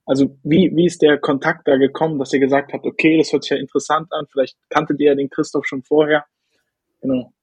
also 0.08 0.36
wie, 0.42 0.72
wie 0.74 0.88
ist 0.88 1.04
der 1.04 1.20
Kontakt 1.20 1.68
da 1.68 1.78
gekommen, 1.78 2.18
dass 2.18 2.34
ihr 2.34 2.40
gesagt 2.40 2.74
habt, 2.74 2.86
okay, 2.86 3.18
das 3.18 3.32
hört 3.32 3.44
sich 3.44 3.52
ja 3.52 3.58
interessant 3.58 4.08
an, 4.12 4.26
vielleicht 4.32 4.58
kanntet 4.70 5.00
ihr 5.00 5.10
ja 5.10 5.16
den 5.16 5.30
Christoph 5.30 5.66
schon 5.66 5.84
vorher. 5.84 6.26
Genau. 7.02 7.34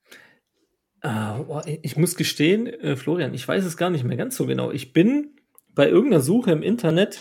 Uh, 1.06 1.60
ich 1.82 1.96
muss 1.98 2.16
gestehen, 2.16 2.66
äh, 2.66 2.96
Florian, 2.96 3.34
ich 3.34 3.46
weiß 3.46 3.64
es 3.64 3.76
gar 3.76 3.90
nicht 3.90 4.04
mehr 4.04 4.16
ganz 4.16 4.36
so 4.36 4.46
genau. 4.46 4.70
Ich 4.70 4.94
bin 4.94 5.36
bei 5.74 5.88
irgendeiner 5.88 6.22
Suche 6.22 6.50
im 6.50 6.62
Internet, 6.62 7.20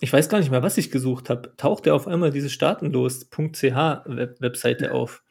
ich 0.00 0.12
weiß 0.12 0.30
gar 0.30 0.38
nicht 0.38 0.50
mehr, 0.50 0.62
was 0.62 0.78
ich 0.78 0.90
gesucht 0.90 1.28
habe, 1.28 1.52
tauchte 1.58 1.92
auf 1.92 2.06
einmal 2.06 2.30
diese 2.30 2.48
staatenlos.ch 2.48 3.62
Web 3.62 4.40
Webseite 4.40 4.92
auf. 4.92 5.22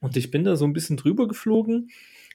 Und 0.00 0.16
ich 0.16 0.30
bin 0.32 0.44
da 0.44 0.56
so 0.56 0.64
ein 0.64 0.72
bisschen 0.72 0.96
drüber 0.96 1.28
geflogen 1.28 1.90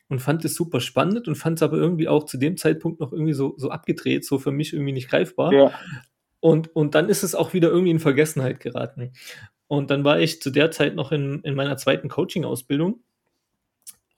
und 0.08 0.20
fand 0.20 0.46
es 0.46 0.56
super 0.56 0.80
spannend 0.80 1.28
und 1.28 1.36
fand 1.36 1.60
es 1.60 1.64
aber 1.64 1.78
irgendwie 1.78 2.08
auch 2.08 2.24
zu 2.24 2.38
dem 2.38 2.56
Zeitpunkt 2.56 3.02
noch 3.02 3.12
irgendwie 3.12 3.34
so, 3.34 3.56
so 3.58 3.72
abgedreht, 3.72 4.26
so 4.26 4.40
für 4.40 4.52
mich 4.52 4.74
irgendwie 4.74 4.94
nicht 4.94 5.10
greifbar. 5.10 5.54
Ja. 5.54 5.74
Und, 6.40 6.74
und 6.74 6.96
dann 6.96 7.10
ist 7.10 7.24
es 7.24 7.36
auch 7.36 7.54
wieder 7.54 7.68
irgendwie 7.68 7.92
in 7.92 8.00
Vergessenheit 8.00 8.62
geraten. 8.62 9.12
Und 9.68 9.92
dann 9.92 10.04
war 10.06 10.20
ich 10.20 10.42
zu 10.42 10.52
der 10.52 10.72
Zeit 10.72 10.96
noch 10.96 11.12
in, 11.12 11.42
in 11.44 11.54
meiner 11.54 11.78
zweiten 11.78 12.08
Coaching-Ausbildung 12.08 13.04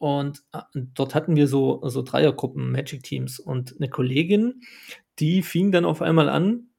und 0.02 0.42
äh, 0.52 0.62
dort 0.74 1.14
hatten 1.14 1.36
wir 1.36 1.48
so, 1.48 1.80
so 1.88 2.02
Dreiergruppen, 2.02 2.72
Magic-Teams. 2.72 3.40
Und 3.40 3.76
eine 3.78 3.88
Kollegin, 3.88 4.62
die 5.20 5.44
fing 5.44 5.72
dann 5.72 5.86
auf 5.86 6.02
einmal 6.02 6.28
an, 6.28 6.72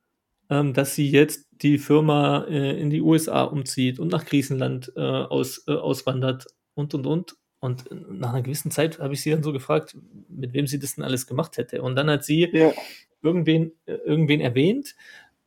ähm, 0.51 0.73
dass 0.73 0.97
sie 0.97 1.09
jetzt 1.09 1.47
die 1.53 1.79
Firma 1.79 2.45
äh, 2.49 2.81
in 2.81 2.91
die 2.91 3.01
USA 3.01 3.45
umzieht 3.45 4.01
und 4.01 4.11
nach 4.11 4.25
Griechenland 4.25 4.93
äh, 4.97 5.01
aus, 5.01 5.63
äh, 5.69 5.73
auswandert 5.73 6.49
und 6.75 6.95
und 6.95 7.07
und. 7.07 7.37
Und 7.61 7.85
nach 8.11 8.33
einer 8.33 8.43
gewissen 8.43 8.73
Zeit 8.73 8.99
habe 8.99 9.15
ich 9.15 9.23
sie 9.23 9.31
dann 9.31 9.45
so 9.45 9.53
gefragt, 9.53 9.97
mit 10.29 10.53
wem 10.53 10.67
sie 10.67 10.81
das 10.81 10.97
denn 10.97 11.05
alles 11.05 11.29
gemacht 11.29 11.59
hätte. 11.59 11.81
Und 11.81 11.95
dann 11.95 12.11
hat 12.11 12.25
sie 12.25 12.51
ja. 12.53 12.73
irgendwen, 13.23 13.71
äh, 13.87 13.93
irgendwen 14.05 14.41
erwähnt. 14.41 14.97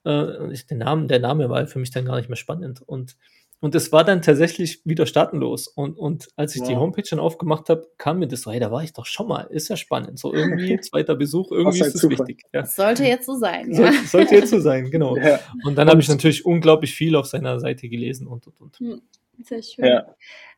Äh, 0.06 0.54
der, 0.70 0.78
Name, 0.78 1.08
der 1.08 1.20
Name 1.20 1.50
war 1.50 1.68
für 1.68 1.80
mich 1.80 1.92
dann 1.92 2.06
gar 2.06 2.16
nicht 2.16 2.30
mehr 2.30 2.38
spannend. 2.38 2.82
Und 2.82 3.18
und 3.62 3.74
es 3.74 3.92
war 3.92 4.04
dann 4.04 4.22
tatsächlich 4.22 4.82
wieder 4.86 5.06
staatenlos. 5.06 5.68
Und, 5.68 5.98
und 5.98 6.28
als 6.36 6.56
ich 6.56 6.62
ja. 6.62 6.68
die 6.68 6.76
Homepage 6.76 7.08
dann 7.10 7.20
aufgemacht 7.20 7.70
habe, 7.70 7.88
kam 7.98 8.20
mir 8.20 8.28
das 8.28 8.42
so, 8.42 8.52
hey, 8.52 8.60
da 8.60 8.72
war 8.72 8.84
ich 8.84 8.94
doch 8.94 9.06
schon 9.06 9.28
mal. 9.28 9.48
Ist 9.50 9.70
ja 9.70 9.78
spannend. 9.78 10.20
So 10.20 10.34
irgendwie 10.34 10.80
zweiter 10.82 11.16
Besuch, 11.16 11.52
irgendwie 11.52 11.80
ist 11.80 11.96
es 11.96 12.10
wichtig. 12.10 12.44
Ja. 12.54 12.66
Sollte 12.66 13.06
jetzt 13.06 13.26
so 13.26 13.36
sein. 13.38 13.72
Ja. 13.72 13.92
Soll, 13.92 13.94
sollte 14.06 14.36
jetzt 14.36 14.50
so 14.50 14.60
sein, 14.60 14.92
genau. 14.92 15.16
Ja. 15.26 15.40
Und 15.64 15.76
dann 15.78 15.90
habe 15.90 16.02
ich 16.02 16.10
natürlich 16.10 16.46
unglaublich 16.46 16.94
viel 16.94 17.16
auf 17.16 17.26
seiner 17.26 17.60
Seite 17.60 17.90
gelesen 17.90 18.28
und 18.28 18.46
und 18.46 18.62
und. 18.62 18.78
Hm, 18.80 19.02
sehr 19.42 19.64
schön. 19.64 19.86
Ja. 19.86 20.06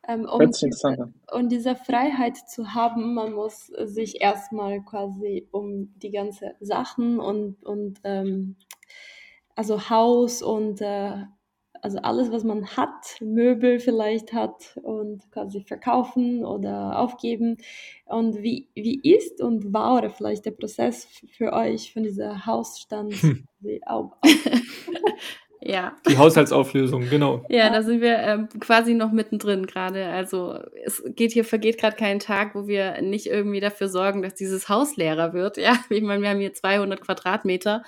Ähm, 0.08 0.26
um, 0.26 0.52
und 1.32 1.50
diese 1.52 1.76
Freiheit 1.76 2.38
zu 2.50 2.74
haben, 2.74 3.14
man 3.14 3.34
muss 3.34 3.68
sich 3.68 4.20
erstmal 4.20 4.82
quasi 4.84 5.48
um 5.52 5.94
die 6.00 6.12
ganzen 6.12 6.52
Sachen 6.60 7.20
und, 7.20 7.64
und 7.64 8.00
ähm, 8.04 8.56
also 9.56 9.90
Haus 9.90 10.42
und 10.42 10.82
äh, 10.82 11.24
also 11.82 12.00
alles, 12.00 12.32
was 12.32 12.44
man 12.44 12.68
hat, 12.78 13.18
Möbel 13.22 13.80
vielleicht 13.80 14.34
hat 14.34 14.78
und 14.82 15.30
quasi 15.32 15.62
verkaufen 15.62 16.46
oder 16.46 17.00
aufgeben. 17.00 17.58
Und 18.06 18.42
wie, 18.42 18.70
wie 18.76 19.00
ist 19.04 19.42
und 19.42 19.74
war 19.74 20.10
vielleicht 20.10 20.46
der 20.46 20.52
Prozess 20.52 21.08
für 21.38 21.54
euch 21.54 21.94
von 21.94 22.04
dieser 22.04 22.46
Hausstand 22.46 23.14
hm. 23.14 23.48
Ja. 25.68 25.98
Die 26.08 26.18
Haushaltsauflösung, 26.18 27.10
genau. 27.10 27.44
Ja, 27.50 27.70
da 27.70 27.82
sind 27.82 28.00
wir 28.00 28.18
ähm, 28.20 28.48
quasi 28.60 28.94
noch 28.94 29.12
mittendrin 29.12 29.66
gerade. 29.66 30.06
Also 30.06 30.60
es 30.86 31.04
geht 31.16 31.34
hier, 31.34 31.44
vergeht 31.44 31.78
gerade 31.78 31.98
kein 31.98 32.20
Tag, 32.20 32.56
wo 32.56 32.68
wir 32.68 33.02
nicht 33.02 33.28
irgendwie 33.28 33.60
dafür 33.60 33.90
sorgen, 33.90 34.22
dass 34.22 34.36
dieses 34.36 34.70
Haus 34.70 34.96
leerer 34.96 35.34
wird. 35.34 35.58
Ja, 35.58 35.78
ich 35.90 36.04
meine, 36.04 36.22
wir 36.22 36.30
haben 36.30 36.40
hier 36.40 36.54
200 36.54 37.02
Quadratmeter 37.02 37.84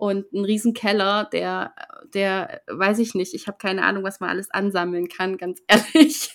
und 0.00 0.32
ein 0.32 0.46
riesen 0.46 0.72
Keller, 0.72 1.28
der, 1.30 1.74
der, 2.14 2.62
weiß 2.68 3.00
ich 3.00 3.14
nicht, 3.14 3.34
ich 3.34 3.46
habe 3.48 3.58
keine 3.58 3.82
Ahnung, 3.82 4.02
was 4.02 4.18
man 4.18 4.30
alles 4.30 4.50
ansammeln 4.50 5.08
kann, 5.08 5.36
ganz 5.36 5.60
ehrlich. 5.68 6.34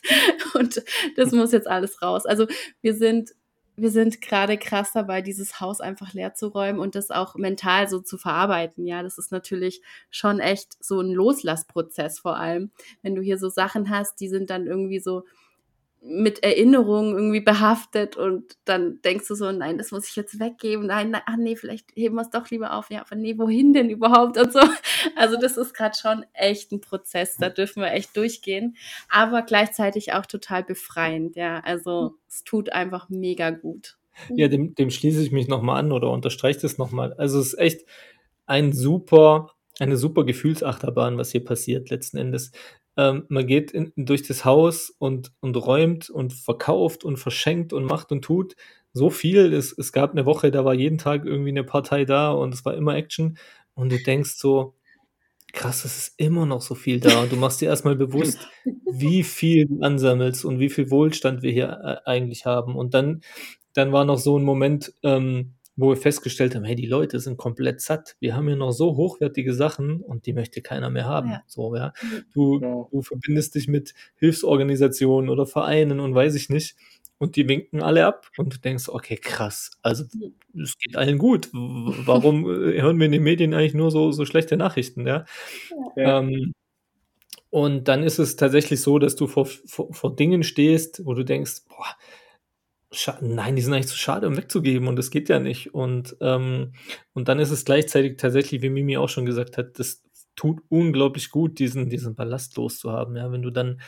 Und 0.54 0.84
das 1.16 1.32
muss 1.32 1.52
jetzt 1.52 1.68
alles 1.68 2.00
raus. 2.00 2.28
Also 2.28 2.46
wir 2.82 2.94
sind, 2.94 3.32
wir 3.76 3.90
sind 3.90 4.22
gerade 4.22 4.60
krass 4.60 4.92
dabei, 4.94 5.24
dieses 5.24 5.62
Haus 5.62 5.82
einfach 5.82 6.14
leer 6.14 6.36
zu 6.36 6.50
räumen 6.50 6.78
und 6.78 6.94
das 6.94 7.10
auch 7.10 7.34
mental 7.38 7.90
so 7.90 8.02
zu 8.02 8.20
verarbeiten. 8.20 8.86
Ja, 8.86 9.02
das 9.02 9.18
ist 9.18 9.32
natürlich 9.32 9.82
schon 10.12 10.40
echt 10.40 10.74
so 10.80 11.00
ein 11.02 11.10
Loslassprozess 11.10 12.20
vor 12.20 12.38
allem. 12.38 12.70
Wenn 13.02 13.16
du 13.16 13.24
hier 13.24 13.40
so 13.40 13.50
Sachen 13.50 13.90
hast, 13.90 14.20
die 14.20 14.30
sind 14.30 14.52
dann 14.52 14.68
irgendwie 14.68 15.00
so, 15.00 15.24
mit 16.08 16.44
Erinnerungen 16.44 17.16
irgendwie 17.16 17.42
behaftet 17.42 18.16
und 18.16 18.58
dann 18.66 19.02
denkst 19.02 19.28
du 19.28 19.34
so, 19.34 19.52
nein, 19.52 19.80
das 19.80 19.92
muss 19.92 20.08
ich 20.08 20.16
jetzt 20.16 20.40
weggeben, 20.40 20.86
nein, 20.86 21.10
nein 21.10 21.24
ach 21.26 21.36
nee, 21.36 21.56
vielleicht 21.56 21.88
heben 21.96 22.16
wir 22.16 22.22
es 22.22 22.30
doch 22.30 22.50
lieber 22.52 22.74
auf, 22.74 22.92
ja, 22.92 23.02
aber 23.02 23.16
nee, 23.16 23.38
wohin 23.40 23.74
denn 23.74 23.90
überhaupt 23.90 24.38
und 24.38 24.54
so. 24.54 24.60
Also 25.16 25.38
das 25.40 25.58
ist 25.58 25.74
gerade 25.74 25.96
schon 26.00 26.26
echt 26.34 26.72
ein 26.72 26.82
Prozess, 26.82 27.38
da 27.38 27.50
dürfen 27.50 27.82
wir 27.82 27.92
echt 27.92 28.16
durchgehen, 28.18 28.76
aber 29.10 29.42
gleichzeitig 29.42 30.14
auch 30.14 30.26
total 30.26 30.64
befreiend, 30.64 31.36
ja, 31.36 31.60
also 31.60 32.16
es 32.28 32.44
tut 32.44 32.72
einfach 32.72 33.10
mega 33.10 33.50
gut. 33.50 33.98
Ja, 34.30 34.48
dem, 34.48 34.76
dem 34.76 34.92
schließe 34.92 35.22
ich 35.22 35.32
mich 35.32 35.48
nochmal 35.48 35.80
an 35.80 35.92
oder 35.92 36.12
unterstreiche 36.12 36.62
das 36.62 36.78
nochmal. 36.78 37.14
Also 37.14 37.40
es 37.40 37.48
ist 37.48 37.60
echt 37.60 37.86
ein 38.46 38.74
super, 38.74 39.52
eine 39.80 39.98
super 39.98 40.24
Gefühlsachterbahn, 40.24 41.18
was 41.18 41.32
hier 41.32 41.44
passiert 41.44 41.90
letzten 41.90 42.18
Endes. 42.18 42.52
Ähm, 42.98 43.25
man 43.30 43.46
geht 43.46 43.72
in, 43.72 43.92
durch 43.96 44.24
das 44.24 44.46
Haus 44.46 44.90
und, 44.98 45.32
und 45.42 45.56
räumt 45.58 46.10
und 46.10 46.34
verkauft 46.34 47.04
und 47.04 47.18
verschenkt 47.18 47.74
und 47.74 47.86
macht 47.86 48.12
und 48.12 48.24
tut 48.24 48.56
so 48.94 49.10
viel. 49.10 49.54
Es, 49.54 49.78
es 49.78 49.92
gab 49.92 50.12
eine 50.12 50.25
Woche, 50.25 50.52
da 50.52 50.64
war 50.66 50.74
jeden 50.74 50.98
Tag 50.98 51.25
irgendwie 51.25 51.50
eine 51.50 51.64
Partei 51.64 52.06
da 52.06 52.32
und 52.32 52.54
es 52.54 52.64
war 52.66 52.75
immer 52.75 52.96
Action. 52.96 53.38
Und 53.74 53.92
du 53.92 54.02
denkst 54.02 54.36
so, 54.38 54.74
krass, 55.52 55.86
es 55.86 55.98
ist 55.98 56.14
immer 56.18 56.46
noch 56.46 56.62
so 56.62 56.75
viel 56.75 57.00
da. 57.00 57.22
Und 57.22 57.32
du 57.32 57.36
machst 57.36 57.62
dir 57.62 57.70
erstmal 57.70 57.96
bewusst, 57.96 58.48
wie 58.92 59.24
viel 59.24 59.66
du 59.66 59.82
ansammelst 59.82 60.46
und 60.46 60.60
wie 60.60 60.70
viel 60.70 60.92
Wohlstand 60.92 61.42
wir 61.42 61.52
hier 61.52 62.02
äh, 62.06 62.10
eigentlich 62.10 62.46
haben. 62.46 62.75
Und 62.75 62.94
dann, 62.94 63.22
dann 63.74 63.92
war 63.92 64.06
noch 64.06 64.20
so 64.20 64.38
ein 64.38 64.44
Moment, 64.44 64.94
ähm, 65.04 65.56
wo 65.75 65.89
wir 65.89 65.98
festgestellt 65.98 66.55
haben, 66.55 66.63
hey, 66.63 66.75
die 66.75 66.86
Leute 66.86 67.20
sind 67.20 67.38
komplett 67.38 67.82
satt. 67.82 68.15
Wir 68.20 68.36
haben 68.36 68.48
hier 68.48 68.55
noch 68.55 68.72
so 68.72 68.96
hochwertige 68.96 69.53
Sachen 69.53 70.01
und 70.01 70.25
die 70.25 70.34
möchte 70.34 70.62
keiner 70.62 70.89
mehr 70.89 71.05
haben. 71.05 71.32
Ja. 71.32 71.44
So, 71.48 71.75
ja. 71.75 71.94
Du, 72.34 72.60
ja. 72.62 72.88
du 72.89 73.01
verbindest 73.01 73.55
dich 73.55 73.67
mit 73.67 73.94
Hilfsorganisationen 74.15 75.29
oder 75.29 75.46
Vereinen 75.46 76.00
und 76.00 76.15
weiß 76.15 76.36
ich 76.36 76.50
nicht. 76.50 76.75
Und 77.17 77.38
die 77.38 77.48
winken 77.48 77.82
alle 77.82 78.05
ab 78.05 78.29
und 78.38 78.53
du 78.53 78.58
denkst, 78.58 78.89
okay, 78.89 79.15
krass. 79.15 79.72
Also 79.82 80.03
es 80.53 80.77
geht 80.77 80.98
allen 80.98 81.17
gut. 81.17 81.50
Warum 81.53 82.44
äh, 82.46 82.82
hören 82.82 83.00
wir 83.00 83.05
in 83.05 83.13
den 83.13 83.24
Medien 83.24 83.53
eigentlich 83.53 83.74
nur 83.74 83.89
so, 83.89 84.12
so 84.12 84.25
schlechte 84.25 84.58
Nachrichten, 84.58 85.08
ja? 85.08 85.25
ja. 85.96 86.20
Ähm, 86.20 86.53
und 87.50 87.88
dann 87.88 88.03
ist 88.03 88.20
es 88.20 88.36
tatsächlich 88.36 88.82
so, 88.82 89.00
dass 89.00 89.15
du 89.15 89.27
vor, 89.27 89.46
vor, 89.46 89.94
vor 89.94 90.13
Dingen 90.13 90.44
stehst, 90.44 91.05
wo 91.05 91.13
du 91.13 91.24
denkst, 91.24 91.62
boah, 91.70 91.86
nein, 93.22 93.56
die 93.56 93.62
sind 93.62 93.74
eigentlich 93.74 93.88
zu 93.88 93.98
schade, 93.98 94.28
um 94.28 94.38
wegzugeben 94.38 94.88
und 94.88 94.96
das 94.96 95.12
geht 95.12 95.30
ja 95.30 95.40
nicht. 95.40 95.74
Und, 95.74 96.16
ähm, 96.22 96.74
und 97.14 97.28
dann 97.28 97.40
ist 97.40 97.52
es 97.52 97.66
gleichzeitig 97.66 98.18
tatsächlich, 98.18 98.62
wie 98.62 98.70
Mimi 98.70 98.98
auch 98.98 99.10
schon 99.10 99.25
gesagt 99.25 99.58
hat, 99.58 99.80
das 99.80 100.04
tut 100.36 100.62
unglaublich 100.70 101.30
gut, 101.32 101.60
diesen, 101.60 101.90
diesen 101.90 102.16
Ballast 102.16 102.58
loszuhaben. 102.58 103.16
Ja, 103.16 103.32
wenn 103.32 103.42
du 103.42 103.52
dann 103.52 103.82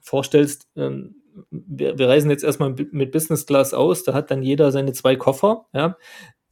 vorstellst, 0.00 0.68
ähm, 0.76 1.16
wir, 1.50 1.98
wir 1.98 2.08
reisen 2.08 2.30
jetzt 2.30 2.44
erstmal 2.44 2.74
mit 2.90 3.12
Business 3.12 3.46
Class 3.46 3.74
aus, 3.74 4.04
da 4.04 4.14
hat 4.14 4.30
dann 4.30 4.42
jeder 4.42 4.70
seine 4.72 4.92
zwei 4.92 5.16
Koffer, 5.16 5.66
ja. 5.72 5.96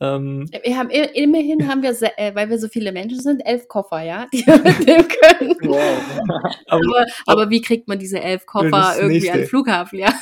Ähm, 0.02 0.48
wir 0.64 0.76
haben 0.76 0.90
immerhin 0.90 1.68
haben 1.68 1.82
wir, 1.82 1.94
äh, 2.16 2.34
weil 2.34 2.50
wir 2.50 2.58
so 2.58 2.66
viele 2.66 2.90
Menschen 2.90 3.20
sind, 3.20 3.40
elf 3.40 3.68
Koffer, 3.68 4.02
ja, 4.02 4.26
die 4.32 4.44
wir 4.44 4.58
mitnehmen 4.58 5.06
können. 5.06 5.54
Wow. 5.62 6.58
aber, 6.66 7.06
aber, 7.26 7.50
wie 7.50 7.60
kriegt 7.60 7.86
man 7.86 8.00
diese 8.00 8.20
elf 8.20 8.44
Koffer 8.44 8.94
irgendwie 8.96 9.14
nächste. 9.14 9.32
an 9.32 9.38
den 9.38 9.46
Flughafen, 9.46 10.00
ja? 10.00 10.12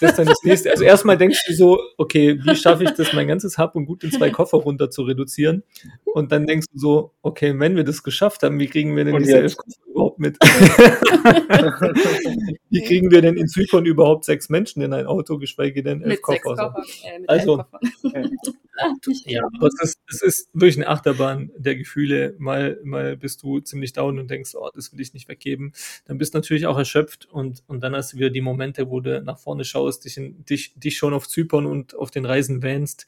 Das 0.00 0.02
ist 0.02 0.18
dann 0.18 0.26
das 0.26 0.42
nächste. 0.42 0.70
Also 0.70 0.82
erstmal 0.82 1.16
denkst 1.16 1.44
du 1.46 1.54
so, 1.54 1.78
okay, 1.98 2.40
wie 2.42 2.56
schaffe 2.56 2.82
ich 2.82 2.90
das, 2.90 3.12
mein 3.12 3.28
ganzes 3.28 3.58
Hab 3.58 3.76
und 3.76 3.86
Gut 3.86 4.02
in 4.02 4.10
zwei 4.10 4.30
Koffer 4.30 4.58
runter 4.58 4.90
zu 4.90 5.02
reduzieren? 5.02 5.62
Und 6.04 6.32
dann 6.32 6.46
denkst 6.46 6.66
du 6.72 6.78
so, 6.78 7.12
okay, 7.22 7.54
wenn 7.58 7.76
wir 7.76 7.84
das 7.84 8.02
geschafft 8.02 8.42
haben, 8.42 8.58
wie 8.58 8.66
kriegen 8.66 8.96
wir 8.96 9.04
denn 9.04 9.14
und 9.14 9.20
diese 9.20 9.36
jetzt? 9.36 9.42
elf 9.42 9.56
Koffer 9.56 9.87
überhaupt 10.18 10.20
mit? 10.20 10.38
wie 12.70 12.82
kriegen 12.82 13.10
wir 13.10 13.22
denn 13.22 13.36
in 13.36 13.48
Zypern 13.48 13.86
überhaupt 13.86 14.24
sechs 14.24 14.48
Menschen 14.48 14.82
in 14.82 14.92
ein 14.92 15.06
Auto, 15.06 15.38
geschweige 15.38 15.82
denn 15.82 16.02
elf 16.02 16.10
mit 16.10 16.22
Koffer? 16.22 16.40
Koffer 16.40 16.74
äh, 17.04 17.24
also, 17.26 17.64
ja, 19.26 19.42
aber 19.56 19.68
es 19.68 19.82
ist, 19.82 19.98
es 20.08 20.22
ist 20.22 20.50
wirklich 20.52 20.76
eine 20.76 20.88
Achterbahn 20.88 21.50
der 21.56 21.76
Gefühle. 21.76 22.34
Mal, 22.38 22.80
mal 22.84 23.16
bist 23.16 23.42
du 23.42 23.60
ziemlich 23.60 23.92
down 23.92 24.18
und 24.18 24.30
denkst, 24.30 24.54
oh, 24.54 24.68
das 24.74 24.92
will 24.92 25.00
ich 25.00 25.14
nicht 25.14 25.28
weggeben. 25.28 25.72
Dann 26.06 26.18
bist 26.18 26.34
du 26.34 26.38
natürlich 26.38 26.66
auch 26.66 26.78
erschöpft 26.78 27.28
und, 27.30 27.62
und 27.66 27.82
dann 27.82 27.94
hast 27.94 28.12
du 28.12 28.18
wieder 28.18 28.30
die 28.30 28.40
Momente, 28.40 28.90
wo 28.90 29.00
du 29.00 29.22
nach 29.22 29.38
vorne 29.38 29.64
schaust, 29.64 30.04
dich, 30.04 30.16
in, 30.16 30.44
dich, 30.44 30.78
dich 30.78 30.96
schon 30.96 31.14
auf 31.14 31.28
Zypern 31.28 31.66
und 31.66 31.96
auf 31.96 32.10
den 32.10 32.24
Reisen 32.24 32.62
wähnst 32.62 33.06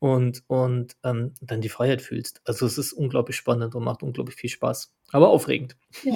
und, 0.00 0.44
und 0.46 0.96
ähm, 1.04 1.34
dann 1.40 1.60
die 1.60 1.68
Freiheit 1.68 2.00
fühlst. 2.02 2.40
Also 2.44 2.66
es 2.66 2.78
ist 2.78 2.92
unglaublich 2.92 3.36
spannend 3.36 3.74
und 3.74 3.82
macht 3.84 4.02
unglaublich 4.02 4.36
viel 4.36 4.50
Spaß. 4.50 4.94
Aber 5.10 5.30
aufregend. 5.30 5.76
Ja, 6.04 6.14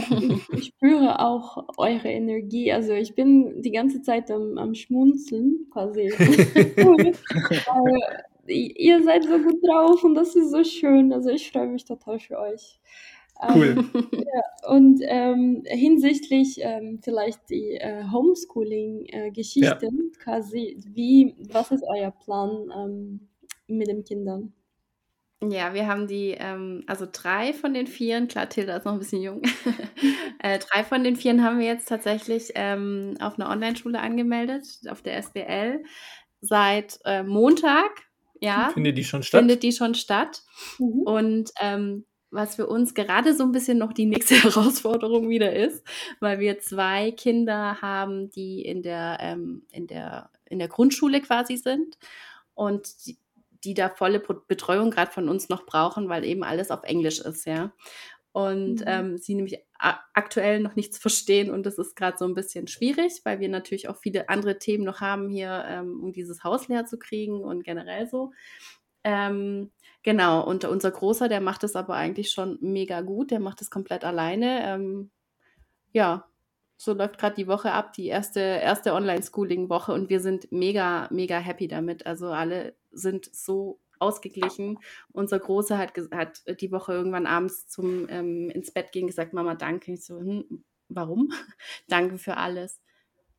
ich 0.52 0.66
spüre 0.66 1.18
auch 1.20 1.64
eure 1.78 2.08
Energie. 2.08 2.72
Also 2.72 2.92
ich 2.92 3.14
bin 3.14 3.62
die 3.62 3.72
ganze 3.72 4.02
Zeit 4.02 4.30
am, 4.30 4.58
am 4.58 4.74
Schmunzeln 4.74 5.66
quasi. 5.72 6.12
ihr 8.46 9.02
seid 9.02 9.24
so 9.24 9.38
gut 9.38 9.60
drauf 9.66 10.04
und 10.04 10.14
das 10.14 10.36
ist 10.36 10.50
so 10.50 10.62
schön. 10.62 11.12
Also 11.12 11.30
ich 11.30 11.50
freue 11.50 11.68
mich 11.68 11.84
total 11.84 12.18
für 12.18 12.38
euch. 12.38 12.78
Cool. 13.54 13.84
Ähm, 13.94 14.08
ja, 14.12 14.70
und 14.70 15.00
ähm, 15.02 15.64
hinsichtlich 15.66 16.58
ähm, 16.60 17.00
vielleicht 17.02 17.50
die 17.50 17.72
äh, 17.72 18.04
Homeschooling-Geschichte, 18.12 19.86
äh, 19.86 19.90
ja. 19.90 20.02
quasi, 20.22 20.76
wie, 20.86 21.34
was 21.50 21.72
ist 21.72 21.82
euer 21.82 22.12
Plan 22.12 22.70
ähm, 22.76 23.28
mit 23.79 23.88
den 23.88 24.05
Kindern? 24.05 24.52
Ja, 25.43 25.75
wir 25.75 25.88
haben 25.88 26.07
die, 26.07 26.37
ähm, 26.38 26.85
also 26.87 27.07
drei 27.11 27.52
von 27.52 27.75
den 27.75 27.88
vieren, 27.88 28.29
klar, 28.29 28.49
Tilda 28.49 28.76
ist 28.76 28.85
noch 28.85 28.93
ein 28.93 29.00
bisschen 29.00 29.23
jung, 29.23 29.43
äh, 30.38 30.61
drei 30.61 30.85
von 30.85 31.02
den 31.02 31.17
vieren 31.17 31.43
haben 31.43 31.59
wir 31.59 31.67
jetzt 31.67 31.88
tatsächlich 31.88 32.52
ähm, 32.55 33.17
auf 33.21 33.38
einer 33.38 33.50
Online-Schule 33.50 33.99
angemeldet, 33.99 34.64
auf 34.88 35.02
der 35.02 35.21
SBL, 35.21 35.83
seit 36.41 37.00
äh, 37.05 37.25
Montag 37.25 37.91
ja. 38.43 38.71
Findet 38.75 38.99
die 38.99 39.05
schon 39.05 39.23
statt? 39.23 39.38
Findet 39.38 39.62
die 39.62 39.71
schon 39.71 39.95
statt. 39.95 40.43
Mhm. 40.79 41.02
Und 41.02 41.52
ähm, 41.61 42.05
was 42.33 42.57
für 42.57 42.67
uns 42.67 42.93
gerade 42.93 43.35
so 43.35 43.45
ein 43.45 43.52
bisschen 43.52 43.79
noch 43.79 43.93
die 43.93 44.07
nächste 44.07 44.35
Herausforderung 44.43 45.29
wieder 45.29 45.55
ist, 45.55 45.87
weil 46.19 46.41
wir 46.41 46.59
zwei 46.59 47.12
Kinder 47.12 47.81
haben, 47.81 48.31
die 48.31 48.62
in 48.62 48.83
der, 48.83 49.19
ähm, 49.21 49.62
in 49.71 49.87
der 49.87 50.29
in 50.45 50.59
der 50.59 50.69
Grundschule 50.69 51.23
quasi 51.23 51.57
sind 51.57 51.97
und 52.55 53.07
die, 53.07 53.17
die 53.64 53.75
da 53.75 53.88
volle 53.88 54.21
Betreuung 54.21 54.90
gerade 54.90 55.11
von 55.11 55.28
uns 55.28 55.49
noch 55.49 55.66
brauchen, 55.66 56.09
weil 56.09 56.25
eben 56.25 56.42
alles 56.42 56.71
auf 56.71 56.83
Englisch 56.85 57.21
ist, 57.21 57.47
ja. 57.47 57.73
Und 58.33 58.81
mhm. 58.81 58.87
ähm, 58.87 59.19
sie 59.19 59.35
nämlich 59.35 59.59
aktuell 59.78 60.61
noch 60.61 60.75
nichts 60.75 60.99
verstehen 60.99 61.50
und 61.50 61.64
das 61.66 61.78
ist 61.78 61.97
gerade 61.97 62.16
so 62.16 62.25
ein 62.25 62.35
bisschen 62.35 62.66
schwierig, 62.66 63.21
weil 63.25 63.40
wir 63.40 63.49
natürlich 63.49 63.88
auch 63.88 63.97
viele 63.97 64.28
andere 64.28 64.59
Themen 64.59 64.85
noch 64.85 65.00
haben 65.00 65.28
hier, 65.28 65.64
ähm, 65.69 66.02
um 66.02 66.12
dieses 66.12 66.45
Haus 66.45 66.69
leer 66.69 66.87
zu 66.87 66.99
kriegen 66.99 67.42
und 67.42 67.64
generell 67.64 68.09
so. 68.09 68.33
Ähm, 69.04 69.71
genau, 70.02 70.47
und 70.47 70.64
unser 70.64 70.90
Großer, 70.90 71.28
der 71.28 71.40
macht 71.40 71.64
es 71.64 71.76
aber 71.76 71.95
eigentlich 71.95 72.31
schon 72.31 72.59
mega 72.61 73.00
gut, 73.00 73.31
der 73.33 73.40
macht 73.40 73.61
es 73.61 73.71
komplett 73.71 74.04
alleine. 74.04 74.64
Ähm, 74.64 75.11
ja, 75.92 76.26
so 76.76 76.93
läuft 76.93 77.19
gerade 77.19 77.37
die 77.37 77.47
Woche 77.47 77.73
ab, 77.73 77.93
die 77.93 78.07
erste, 78.07 78.41
erste 78.41 78.95
Online-Schooling-Woche 78.95 79.93
und 79.93 80.11
wir 80.11 80.21
sind 80.21 80.50
mega, 80.50 81.09
mega 81.11 81.38
happy 81.38 81.69
damit. 81.69 82.07
Also 82.07 82.29
alle 82.29 82.75
sind 82.91 83.29
so 83.33 83.81
ausgeglichen. 83.99 84.79
Unser 85.12 85.38
Großer 85.38 85.79
hat, 85.79 85.93
hat 86.12 86.43
die 86.61 86.73
Woche 86.73 86.93
irgendwann 86.93 87.26
abends 87.26 87.69
zum 87.69 88.09
ähm, 88.09 88.50
ins 88.50 88.73
Bett 88.73 88.93
gehen 88.93 89.07
gesagt, 89.07 89.33
Mama, 89.33 89.55
danke. 89.55 89.93
Ich 89.93 90.05
so, 90.05 90.19
hm, 90.19 90.64
warum? 90.88 91.31
danke 91.88 92.19
für 92.19 92.37
alles. 92.37 92.81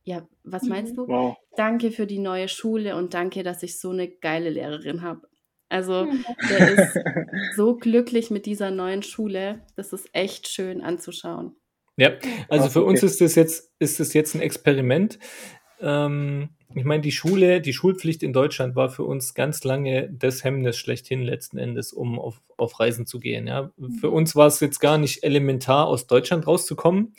Ja, 0.04 0.26
was 0.42 0.64
meinst 0.64 0.92
mhm. 0.92 0.96
du? 0.96 1.08
Wow. 1.08 1.36
Danke 1.56 1.90
für 1.90 2.06
die 2.06 2.18
neue 2.18 2.48
Schule 2.48 2.96
und 2.96 3.14
danke, 3.14 3.42
dass 3.42 3.62
ich 3.62 3.80
so 3.80 3.90
eine 3.90 4.08
geile 4.08 4.50
Lehrerin 4.50 5.02
habe. 5.02 5.28
Also 5.70 6.06
der 6.50 6.72
ist 6.72 6.98
so 7.56 7.76
glücklich 7.76 8.30
mit 8.30 8.46
dieser 8.46 8.70
neuen 8.70 9.02
Schule. 9.02 9.64
Das 9.76 9.92
ist 9.92 10.08
echt 10.12 10.48
schön 10.48 10.82
anzuschauen. 10.82 11.56
Ja, 11.96 12.10
also 12.48 12.68
für 12.68 12.80
okay. 12.82 12.90
uns 12.90 13.02
ist 13.02 13.20
das 13.20 13.34
jetzt, 13.34 13.70
ist 13.78 14.00
das 14.00 14.14
jetzt 14.14 14.34
ein 14.34 14.40
Experiment. 14.40 15.18
Ähm, 15.80 16.50
ich 16.74 16.84
meine, 16.84 17.02
die 17.02 17.12
Schule, 17.12 17.60
die 17.60 17.72
Schulpflicht 17.72 18.22
in 18.22 18.32
Deutschland 18.32 18.74
war 18.74 18.90
für 18.90 19.04
uns 19.04 19.34
ganz 19.34 19.62
lange 19.62 20.10
das 20.10 20.42
Hemmnis 20.42 20.76
schlechthin 20.76 21.22
letzten 21.22 21.58
Endes, 21.58 21.92
um 21.92 22.18
auf, 22.18 22.42
auf 22.56 22.80
Reisen 22.80 23.06
zu 23.06 23.20
gehen. 23.20 23.46
Ja. 23.46 23.70
Für 24.00 24.08
mhm. 24.08 24.14
uns 24.14 24.34
war 24.34 24.48
es 24.48 24.58
jetzt 24.60 24.80
gar 24.80 24.98
nicht 24.98 25.22
elementar, 25.22 25.86
aus 25.86 26.06
Deutschland 26.06 26.46
rauszukommen. 26.46 27.14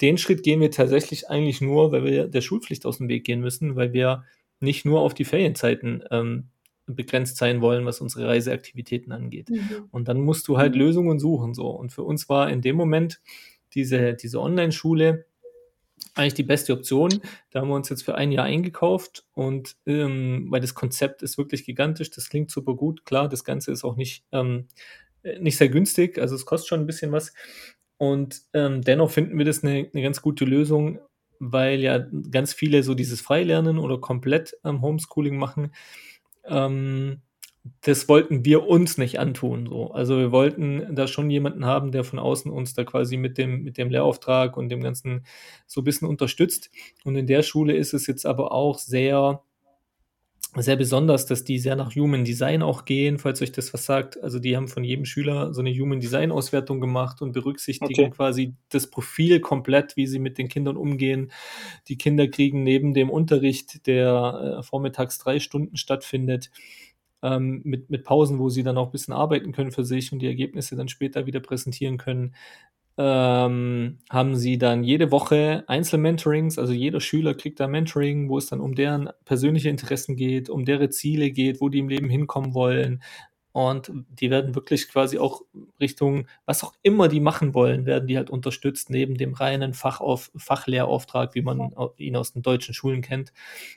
Den 0.00 0.18
Schritt 0.18 0.42
gehen 0.42 0.60
wir 0.60 0.70
tatsächlich 0.70 1.28
eigentlich 1.28 1.60
nur, 1.60 1.92
weil 1.92 2.04
wir 2.04 2.28
der 2.28 2.40
Schulpflicht 2.40 2.86
aus 2.86 2.98
dem 2.98 3.08
Weg 3.08 3.24
gehen 3.24 3.40
müssen, 3.40 3.76
weil 3.76 3.92
wir 3.92 4.24
nicht 4.60 4.84
nur 4.84 5.00
auf 5.00 5.14
die 5.14 5.24
Ferienzeiten 5.24 6.02
ähm, 6.10 6.48
begrenzt 6.86 7.36
sein 7.36 7.60
wollen, 7.60 7.84
was 7.84 8.00
unsere 8.00 8.26
Reiseaktivitäten 8.26 9.12
angeht. 9.12 9.50
Mhm. 9.50 9.88
Und 9.90 10.08
dann 10.08 10.20
musst 10.20 10.48
du 10.48 10.58
halt 10.58 10.74
mhm. 10.74 10.80
Lösungen 10.80 11.18
suchen 11.18 11.54
so. 11.54 11.68
Und 11.70 11.92
für 11.92 12.02
uns 12.02 12.28
war 12.28 12.50
in 12.50 12.62
dem 12.62 12.76
Moment 12.76 13.20
diese, 13.74 14.14
diese 14.14 14.40
Online-Schule 14.40 15.26
eigentlich 16.14 16.34
die 16.34 16.42
beste 16.42 16.72
Option. 16.72 17.20
Da 17.50 17.60
haben 17.60 17.68
wir 17.68 17.74
uns 17.74 17.88
jetzt 17.88 18.02
für 18.02 18.14
ein 18.14 18.32
Jahr 18.32 18.44
eingekauft 18.44 19.24
und 19.34 19.76
ähm, 19.86 20.46
weil 20.50 20.60
das 20.60 20.74
Konzept 20.74 21.22
ist 21.22 21.38
wirklich 21.38 21.64
gigantisch, 21.64 22.10
das 22.10 22.28
klingt 22.28 22.50
super 22.50 22.74
gut. 22.74 23.04
Klar, 23.04 23.28
das 23.28 23.44
Ganze 23.44 23.72
ist 23.72 23.84
auch 23.84 23.96
nicht, 23.96 24.24
ähm, 24.32 24.68
nicht 25.40 25.56
sehr 25.56 25.68
günstig, 25.68 26.18
also 26.18 26.34
es 26.34 26.46
kostet 26.46 26.68
schon 26.68 26.80
ein 26.80 26.86
bisschen 26.86 27.12
was. 27.12 27.32
Und 27.96 28.42
ähm, 28.52 28.82
dennoch 28.82 29.10
finden 29.10 29.38
wir 29.38 29.44
das 29.44 29.64
eine, 29.64 29.88
eine 29.92 30.02
ganz 30.02 30.22
gute 30.22 30.44
Lösung, 30.44 31.00
weil 31.40 31.80
ja 31.80 31.98
ganz 32.30 32.52
viele 32.52 32.82
so 32.82 32.94
dieses 32.94 33.20
Freilernen 33.20 33.78
oder 33.78 33.98
komplett 33.98 34.56
ähm, 34.64 34.82
Homeschooling 34.82 35.36
machen. 35.36 35.72
Ähm, 36.44 37.22
das 37.80 38.08
wollten 38.08 38.44
wir 38.44 38.66
uns 38.66 38.98
nicht 38.98 39.18
antun. 39.18 39.66
So. 39.66 39.92
Also 39.92 40.18
wir 40.18 40.32
wollten 40.32 40.94
da 40.94 41.06
schon 41.06 41.30
jemanden 41.30 41.64
haben, 41.64 41.92
der 41.92 42.04
von 42.04 42.18
außen 42.18 42.50
uns 42.50 42.74
da 42.74 42.84
quasi 42.84 43.16
mit 43.16 43.38
dem, 43.38 43.62
mit 43.62 43.78
dem 43.78 43.90
Lehrauftrag 43.90 44.56
und 44.56 44.68
dem 44.68 44.82
Ganzen 44.82 45.24
so 45.66 45.80
ein 45.80 45.84
bisschen 45.84 46.08
unterstützt. 46.08 46.70
Und 47.04 47.16
in 47.16 47.26
der 47.26 47.42
Schule 47.42 47.74
ist 47.74 47.94
es 47.94 48.06
jetzt 48.06 48.26
aber 48.26 48.52
auch 48.52 48.78
sehr, 48.78 49.42
sehr 50.56 50.76
besonders, 50.76 51.26
dass 51.26 51.44
die 51.44 51.58
sehr 51.58 51.76
nach 51.76 51.94
Human 51.94 52.24
Design 52.24 52.62
auch 52.62 52.84
gehen, 52.84 53.18
falls 53.18 53.42
euch 53.42 53.52
das 53.52 53.72
was 53.74 53.84
sagt. 53.84 54.22
Also 54.22 54.38
die 54.38 54.56
haben 54.56 54.68
von 54.68 54.82
jedem 54.82 55.04
Schüler 55.04 55.52
so 55.52 55.60
eine 55.60 55.72
Human 55.72 56.00
Design 56.00 56.32
Auswertung 56.32 56.80
gemacht 56.80 57.20
und 57.20 57.32
berücksichtigen 57.32 58.06
okay. 58.06 58.10
quasi 58.10 58.54
das 58.70 58.88
Profil 58.88 59.40
komplett, 59.40 59.96
wie 59.96 60.06
sie 60.06 60.18
mit 60.18 60.38
den 60.38 60.48
Kindern 60.48 60.76
umgehen. 60.76 61.30
Die 61.88 61.98
Kinder 61.98 62.28
kriegen 62.28 62.62
neben 62.62 62.94
dem 62.94 63.10
Unterricht, 63.10 63.86
der 63.86 64.58
äh, 64.58 64.62
vormittags 64.62 65.18
drei 65.18 65.38
Stunden 65.38 65.76
stattfindet, 65.76 66.50
ähm, 67.22 67.60
mit, 67.64 67.90
mit 67.90 68.04
Pausen, 68.04 68.38
wo 68.38 68.48
sie 68.48 68.62
dann 68.62 68.78
auch 68.78 68.86
ein 68.86 68.92
bisschen 68.92 69.14
arbeiten 69.14 69.52
können 69.52 69.72
für 69.72 69.84
sich 69.84 70.12
und 70.12 70.20
die 70.20 70.26
Ergebnisse 70.26 70.76
dann 70.76 70.88
später 70.88 71.26
wieder 71.26 71.40
präsentieren 71.40 71.98
können, 71.98 72.34
ähm, 72.98 73.98
haben 74.10 74.34
sie 74.34 74.58
dann 74.58 74.82
jede 74.82 75.12
Woche 75.12 75.64
Einzelmentorings, 75.68 76.58
also 76.58 76.72
jeder 76.72 77.00
Schüler 77.00 77.34
kriegt 77.34 77.60
da 77.60 77.68
Mentoring, 77.68 78.28
wo 78.28 78.38
es 78.38 78.46
dann 78.46 78.60
um 78.60 78.74
deren 78.74 79.10
persönliche 79.24 79.68
Interessen 79.68 80.16
geht, 80.16 80.50
um 80.50 80.64
deren 80.64 80.90
Ziele 80.90 81.30
geht, 81.30 81.60
wo 81.60 81.68
die 81.68 81.78
im 81.78 81.88
Leben 81.88 82.08
hinkommen 82.08 82.54
wollen, 82.54 83.02
und 83.58 83.90
die 84.08 84.30
werden 84.30 84.54
wirklich 84.54 84.88
quasi 84.88 85.18
auch 85.18 85.42
Richtung, 85.80 86.28
was 86.46 86.62
auch 86.62 86.74
immer 86.82 87.08
die 87.08 87.18
machen 87.18 87.54
wollen, 87.54 87.86
werden 87.86 88.06
die 88.06 88.16
halt 88.16 88.30
unterstützt, 88.30 88.88
neben 88.88 89.16
dem 89.16 89.34
reinen 89.34 89.74
Fachauf, 89.74 90.30
Fachlehrauftrag, 90.36 91.34
wie 91.34 91.42
man 91.42 91.74
ihn 91.96 92.14
aus 92.14 92.32
den 92.32 92.42
deutschen 92.42 92.72
Schulen 92.72 93.02
kennt. 93.02 93.32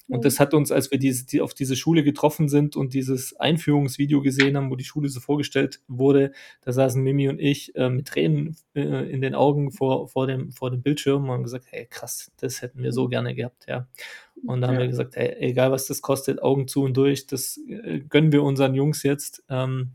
Und 0.08 0.24
das 0.24 0.40
hat 0.40 0.54
uns, 0.54 0.72
als 0.72 0.92
wir 0.92 1.00
diese, 1.00 1.26
die 1.26 1.42
auf 1.42 1.56
diese 1.56 1.76
Schule 1.76 2.04
getroffen 2.04 2.48
sind 2.48 2.76
und 2.76 2.94
dieses 2.94 3.36
Einführungsvideo 3.40 4.22
gesehen 4.22 4.56
haben, 4.56 4.70
wo 4.70 4.76
die 4.76 4.84
Schule 4.84 5.10
so 5.10 5.20
vorgestellt 5.20 5.82
wurde, 5.88 6.32
da 6.62 6.74
saßen 6.74 7.02
Mimi 7.02 7.28
und 7.28 7.40
ich 7.40 7.76
äh, 7.76 7.90
mit 7.90 8.08
Tränen 8.08 8.58
äh, 8.76 9.10
in 9.12 9.22
den 9.22 9.34
Augen 9.34 9.72
vor, 9.72 10.08
vor, 10.10 10.28
dem, 10.28 10.52
vor 10.52 10.70
dem 10.70 10.84
Bildschirm 10.84 11.24
und 11.24 11.32
haben 11.32 11.44
gesagt, 11.44 11.66
hey 11.72 11.88
krass, 11.90 12.32
das 12.38 12.62
hätten 12.62 12.84
wir 12.84 12.92
so 12.92 13.08
gerne 13.08 13.34
gehabt, 13.34 13.66
ja. 13.68 13.88
Und 14.46 14.62
da 14.62 14.68
haben 14.68 14.76
ja. 14.76 14.82
wir 14.82 14.88
gesagt, 14.88 15.16
ey, 15.16 15.36
egal 15.40 15.72
was 15.72 15.88
das 15.88 16.02
kostet, 16.02 16.42
Augen 16.42 16.68
zu 16.68 16.84
und 16.84 16.96
durch, 16.96 17.28
das 17.28 17.58
äh, 17.68 18.00
gönnen 18.00 18.32
wir 18.32 18.44
unseren 18.44 18.74
Jungs 18.74 19.04
jetzt. 19.04 19.44
Ähm, 19.50 19.92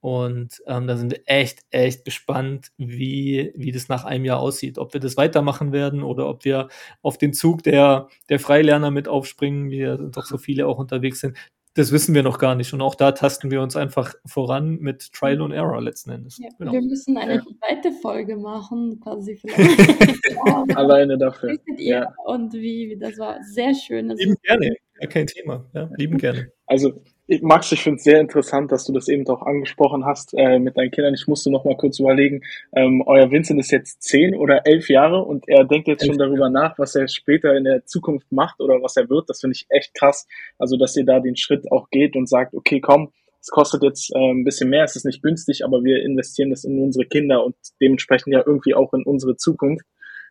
und 0.00 0.62
ähm, 0.66 0.86
da 0.86 0.96
sind 0.96 1.10
wir 1.12 1.22
echt, 1.26 1.64
echt 1.70 2.04
gespannt, 2.04 2.70
wie, 2.76 3.52
wie 3.56 3.72
das 3.72 3.88
nach 3.88 4.04
einem 4.04 4.24
Jahr 4.24 4.38
aussieht. 4.38 4.78
Ob 4.78 4.92
wir 4.92 5.00
das 5.00 5.16
weitermachen 5.16 5.72
werden 5.72 6.02
oder 6.02 6.28
ob 6.28 6.44
wir 6.44 6.68
auf 7.02 7.18
den 7.18 7.32
Zug 7.32 7.62
der, 7.64 8.08
der 8.28 8.38
Freilerner 8.38 8.90
mit 8.90 9.08
aufspringen, 9.08 9.70
wie 9.70 9.78
ja 9.80 9.96
doch 9.96 10.26
so 10.26 10.38
viele 10.38 10.68
auch 10.68 10.78
unterwegs 10.78 11.20
sind 11.20 11.36
das 11.76 11.92
wissen 11.92 12.14
wir 12.14 12.22
noch 12.22 12.38
gar 12.38 12.54
nicht. 12.54 12.72
Und 12.72 12.80
auch 12.80 12.94
da 12.94 13.12
tasten 13.12 13.50
wir 13.50 13.60
uns 13.60 13.76
einfach 13.76 14.14
voran 14.24 14.78
mit 14.78 15.12
Trial 15.12 15.42
and 15.42 15.52
Error 15.52 15.80
letzten 15.82 16.10
Endes. 16.10 16.38
Ja, 16.38 16.48
genau. 16.58 16.72
Wir 16.72 16.80
müssen 16.80 17.18
eine 17.18 17.42
zweite 17.42 17.92
Folge 18.00 18.36
machen, 18.36 18.98
quasi 19.00 19.36
vielleicht. 19.36 19.58
Alleine 20.76 21.18
dafür. 21.18 21.56
Ja. 21.76 22.14
Und 22.24 22.54
wie, 22.54 22.88
wie 22.90 22.98
das 22.98 23.18
war 23.18 23.42
sehr 23.42 23.74
schön. 23.74 24.08
Lieben 24.08 24.36
gerne, 24.42 24.74
ja, 25.00 25.06
kein 25.08 25.26
Thema. 25.26 25.66
Ja, 25.74 25.90
lieben 25.96 26.18
gerne. 26.18 26.52
Also 26.66 27.02
Max, 27.42 27.72
ich 27.72 27.82
finde 27.82 27.96
es 27.96 28.04
sehr 28.04 28.20
interessant, 28.20 28.70
dass 28.70 28.84
du 28.84 28.92
das 28.92 29.08
eben 29.08 29.26
auch 29.26 29.42
angesprochen 29.42 30.04
hast 30.04 30.32
äh, 30.36 30.60
mit 30.60 30.76
deinen 30.76 30.92
Kindern. 30.92 31.14
Ich 31.14 31.26
musste 31.26 31.50
noch 31.50 31.64
mal 31.64 31.76
kurz 31.76 31.98
überlegen, 31.98 32.42
ähm, 32.72 33.02
euer 33.04 33.30
Vincent 33.32 33.58
ist 33.58 33.72
jetzt 33.72 34.02
zehn 34.02 34.36
oder 34.36 34.64
elf 34.64 34.88
Jahre 34.88 35.22
und 35.22 35.48
er 35.48 35.64
denkt 35.64 35.88
jetzt 35.88 36.06
schon 36.06 36.18
darüber 36.18 36.50
nach, 36.50 36.78
was 36.78 36.94
er 36.94 37.08
später 37.08 37.56
in 37.56 37.64
der 37.64 37.84
Zukunft 37.84 38.30
macht 38.30 38.60
oder 38.60 38.80
was 38.80 38.96
er 38.96 39.10
wird. 39.10 39.28
Das 39.28 39.40
finde 39.40 39.54
ich 39.56 39.66
echt 39.70 39.92
krass. 39.94 40.28
Also, 40.58 40.76
dass 40.76 40.96
ihr 40.96 41.04
da 41.04 41.18
den 41.18 41.36
Schritt 41.36 41.70
auch 41.72 41.90
geht 41.90 42.14
und 42.14 42.28
sagt, 42.28 42.54
okay, 42.54 42.80
komm, 42.80 43.10
es 43.40 43.48
kostet 43.48 43.82
jetzt 43.82 44.14
äh, 44.14 44.18
ein 44.18 44.44
bisschen 44.44 44.70
mehr, 44.70 44.84
es 44.84 44.94
ist 44.94 45.04
nicht 45.04 45.22
günstig, 45.22 45.64
aber 45.64 45.82
wir 45.82 46.02
investieren 46.04 46.50
das 46.50 46.62
in 46.64 46.80
unsere 46.80 47.06
Kinder 47.06 47.44
und 47.44 47.56
dementsprechend 47.80 48.34
ja 48.34 48.42
irgendwie 48.46 48.74
auch 48.74 48.92
in 48.92 49.02
unsere 49.02 49.36
Zukunft. 49.36 49.84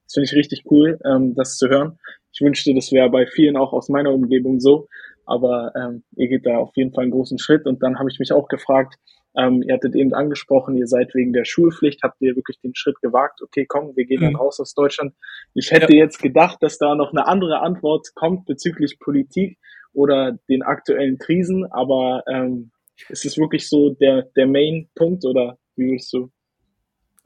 Das 0.05 0.13
finde 0.13 0.25
ich 0.25 0.33
richtig 0.33 0.63
cool, 0.69 0.99
ähm, 1.03 1.33
das 1.35 1.57
zu 1.57 1.67
hören. 1.67 1.97
Ich 2.35 2.41
wünschte, 2.41 2.73
das 2.73 2.91
wäre 2.91 3.09
bei 3.09 3.25
vielen 3.25 3.55
auch 3.55 3.71
aus 3.71 3.87
meiner 3.87 4.13
Umgebung 4.13 4.59
so. 4.59 4.87
Aber 5.25 5.71
ähm, 5.75 6.03
ihr 6.17 6.27
geht 6.27 6.45
da 6.45 6.57
auf 6.57 6.75
jeden 6.75 6.93
Fall 6.93 7.03
einen 7.03 7.11
großen 7.11 7.39
Schritt. 7.39 7.65
Und 7.65 7.81
dann 7.81 7.97
habe 7.97 8.09
ich 8.11 8.19
mich 8.19 8.33
auch 8.33 8.49
gefragt, 8.49 8.95
ähm, 9.37 9.63
ihr 9.63 9.73
hattet 9.73 9.95
eben 9.95 10.13
angesprochen, 10.13 10.77
ihr 10.77 10.87
seid 10.87 11.13
wegen 11.13 11.33
der 11.33 11.45
Schulpflicht, 11.45 12.03
habt 12.03 12.21
ihr 12.21 12.35
wirklich 12.35 12.59
den 12.61 12.75
Schritt 12.75 13.01
gewagt, 13.01 13.41
okay, 13.41 13.65
komm, 13.67 13.95
wir 13.95 14.05
gehen 14.05 14.21
dann 14.21 14.31
mhm. 14.31 14.37
raus 14.37 14.59
aus 14.59 14.73
Deutschland. 14.73 15.13
Ich 15.53 15.71
hätte 15.71 15.93
ja. 15.93 16.03
jetzt 16.03 16.21
gedacht, 16.21 16.57
dass 16.61 16.77
da 16.77 16.95
noch 16.95 17.11
eine 17.11 17.27
andere 17.27 17.61
Antwort 17.61 18.07
kommt 18.15 18.45
bezüglich 18.45 18.99
Politik 18.99 19.57
oder 19.93 20.37
den 20.49 20.61
aktuellen 20.61 21.17
Krisen, 21.17 21.65
aber 21.71 22.23
ähm, 22.29 22.71
ist 23.09 23.25
es 23.25 23.37
wirklich 23.37 23.67
so 23.67 23.89
der, 23.89 24.23
der 24.35 24.47
Main-Punkt 24.47 25.25
oder 25.25 25.57
wie 25.75 25.87
würdest 25.87 26.13
du 26.13 26.29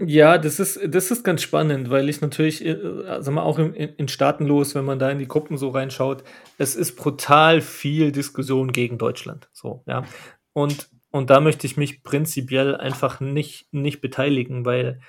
ja, 0.05 0.38
das 0.38 0.59
ist, 0.59 0.79
das 0.88 1.12
ist 1.12 1.23
ganz 1.23 1.41
spannend, 1.41 1.89
weil 1.89 2.07
ich 2.07 2.21
natürlich, 2.21 2.65
äh, 2.65 2.77
sag 3.19 3.33
mal, 3.33 3.43
auch 3.43 3.59
in, 3.59 3.73
in 3.73 4.07
Staatenlos, 4.07 4.73
wenn 4.73 4.85
man 4.85 4.99
da 4.99 5.09
in 5.09 5.19
die 5.19 5.27
Gruppen 5.27 5.57
so 5.57 5.69
reinschaut, 5.69 6.23
es 6.57 6.75
ist 6.75 6.95
brutal 6.95 7.62
viel 7.62 8.12
Diskussion 8.12 8.71
gegen 8.71 8.97
Deutschland. 8.97 9.49
So, 9.51 9.83
ja. 9.88 10.05
Und, 10.53 10.89
und 11.12 11.29
da 11.29 11.41
möchte 11.41 11.67
ich 11.67 11.75
mich 11.75 12.03
prinzipiell 12.03 12.75
einfach 12.75 13.19
nicht, 13.19 13.67
nicht 13.73 13.99
beteiligen, 13.99 14.65
weil 14.65 15.01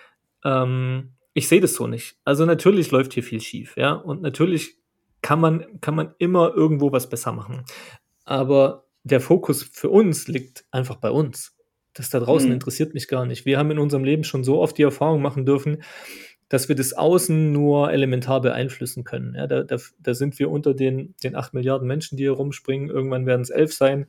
ähm, 0.45 1.15
ich 1.35 1.49
sehe 1.49 1.61
das 1.61 1.75
so 1.75 1.87
nicht. 1.87 2.17
Also 2.25 2.45
natürlich 2.45 2.91
läuft 2.91 3.13
hier 3.13 3.23
viel 3.23 3.41
schief, 3.41 3.77
ja. 3.77 3.93
Und 3.93 4.23
natürlich 4.23 4.77
kann 5.23 5.41
man, 5.41 5.81
kann 5.81 5.95
man 5.95 6.15
immer 6.19 6.53
irgendwo 6.55 6.91
was 6.91 7.09
besser 7.09 7.33
machen. 7.33 7.65
Aber 8.25 8.87
der 9.05 9.21
Fokus 9.21 9.63
für 9.63 9.89
uns 9.89 10.27
liegt 10.27 10.65
einfach 10.73 10.97
bei 10.97 11.11
uns. 11.11 11.57
Das 11.95 12.11
da 12.11 12.21
draußen 12.21 12.49
mhm. 12.49 12.55
interessiert 12.55 12.95
mich 12.95 13.09
gar 13.09 13.27
nicht. 13.27 13.47
Wir 13.47 13.59
haben 13.59 13.71
in 13.71 13.79
unserem 13.79 14.05
Leben 14.05 14.25
schon 14.25 14.45
so 14.45 14.61
oft 14.61 14.79
die 14.79 14.83
Erfahrung 14.83 15.23
machen 15.23 15.45
dürfen, 15.45 15.83
dass 16.49 16.69
wir 16.69 16.77
das 16.77 16.93
Außen 16.93 17.53
nur 17.53 17.93
elementar 17.93 18.41
beeinflussen 18.41 19.05
können. 19.05 19.35
Ja, 19.35 19.47
da, 19.47 19.63
da, 19.63 19.77
da 19.99 20.15
sind 20.15 20.39
wir 20.39 20.51
unter 20.51 20.75
den, 20.75 21.15
den 21.23 21.37
8 21.37 21.55
Milliarden 21.55 21.87
Menschen, 21.87 22.17
die 22.17 22.25
hier 22.25 22.33
rumspringen, 22.33 22.91
irgendwann 22.91 23.27
werden 23.27 23.43
es 23.43 23.51
elf 23.51 23.73
sein, 23.73 24.07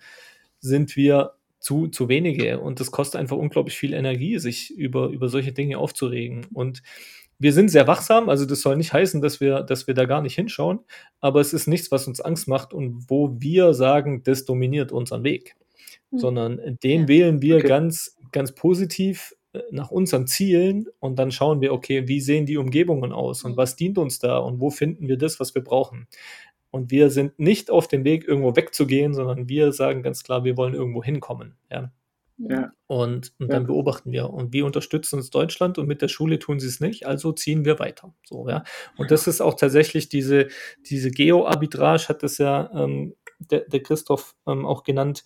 sind 0.59 0.95
wir 0.95 1.33
zu, 1.59 1.87
zu 1.87 2.09
wenige. 2.09 2.59
Und 2.59 2.79
das 2.79 2.91
kostet 2.91 3.21
einfach 3.21 3.37
unglaublich 3.37 3.77
viel 3.77 3.93
Energie, 3.93 4.39
sich 4.39 4.75
über, 4.75 5.09
über 5.09 5.29
solche 5.29 5.51
Dinge 5.53 5.77
aufzuregen. 5.77 6.47
Und 6.53 6.81
wir 7.37 7.53
sind 7.53 7.69
sehr 7.69 7.87
wachsam, 7.87 8.29
also 8.29 8.45
das 8.45 8.61
soll 8.61 8.75
nicht 8.75 8.93
heißen, 8.93 9.21
dass 9.21 9.39
wir, 9.39 9.61
dass 9.61 9.87
wir 9.87 9.93
da 9.93 10.05
gar 10.05 10.21
nicht 10.21 10.35
hinschauen, 10.35 10.79
aber 11.21 11.41
es 11.41 11.53
ist 11.53 11.67
nichts, 11.67 11.91
was 11.91 12.07
uns 12.07 12.21
Angst 12.21 12.47
macht 12.47 12.71
und 12.71 13.09
wo 13.09 13.35
wir 13.39 13.73
sagen, 13.73 14.21
das 14.23 14.45
dominiert 14.45 14.91
unseren 14.91 15.23
Weg. 15.23 15.55
Mhm. 16.11 16.17
Sondern 16.17 16.77
den 16.83 17.01
ja. 17.01 17.07
wählen 17.07 17.41
wir 17.41 17.57
okay. 17.57 17.67
ganz, 17.67 18.17
ganz 18.31 18.53
positiv 18.53 19.33
äh, 19.53 19.61
nach 19.71 19.91
unseren 19.91 20.27
Zielen 20.27 20.87
und 20.99 21.17
dann 21.17 21.31
schauen 21.31 21.61
wir, 21.61 21.73
okay, 21.73 22.07
wie 22.07 22.21
sehen 22.21 22.45
die 22.45 22.57
Umgebungen 22.57 23.11
aus 23.11 23.43
und 23.43 23.51
hm. 23.51 23.57
was 23.57 23.75
dient 23.75 23.97
uns 23.97 24.19
da 24.19 24.37
und 24.37 24.59
wo 24.59 24.69
finden 24.69 25.07
wir 25.07 25.17
das, 25.17 25.39
was 25.39 25.55
wir 25.55 25.63
brauchen. 25.63 26.07
Und 26.69 26.89
wir 26.89 27.09
sind 27.09 27.37
nicht 27.37 27.69
auf 27.69 27.89
dem 27.89 28.05
Weg, 28.05 28.25
irgendwo 28.25 28.55
wegzugehen, 28.55 29.13
sondern 29.13 29.49
wir 29.49 29.73
sagen 29.73 30.03
ganz 30.03 30.23
klar, 30.23 30.45
wir 30.45 30.55
wollen 30.55 30.73
irgendwo 30.73 31.03
hinkommen. 31.03 31.55
Ja. 31.69 31.91
Ja. 32.49 32.71
Und, 32.87 33.33
und 33.39 33.51
dann 33.51 33.63
ja. 33.63 33.67
beobachten 33.67 34.11
wir. 34.11 34.29
Und 34.29 34.53
wie 34.53 34.61
unterstützen 34.61 35.17
uns 35.17 35.29
Deutschland 35.29 35.77
und 35.77 35.87
mit 35.87 36.01
der 36.01 36.07
Schule 36.07 36.39
tun 36.39 36.59
sie 36.59 36.67
es 36.67 36.79
nicht, 36.79 37.05
also 37.05 37.31
ziehen 37.33 37.65
wir 37.65 37.79
weiter. 37.79 38.13
So, 38.23 38.47
ja. 38.49 38.63
Und 38.97 39.11
das 39.11 39.27
ist 39.27 39.41
auch 39.41 39.53
tatsächlich 39.53 40.09
diese, 40.09 40.47
diese 40.89 41.11
Geo-Arbitrage, 41.11 42.09
hat 42.09 42.23
das 42.23 42.37
ja 42.37 42.71
ähm, 42.73 43.15
der, 43.37 43.61
der 43.61 43.83
Christoph 43.83 44.35
ähm, 44.47 44.65
auch 44.65 44.83
genannt. 44.83 45.23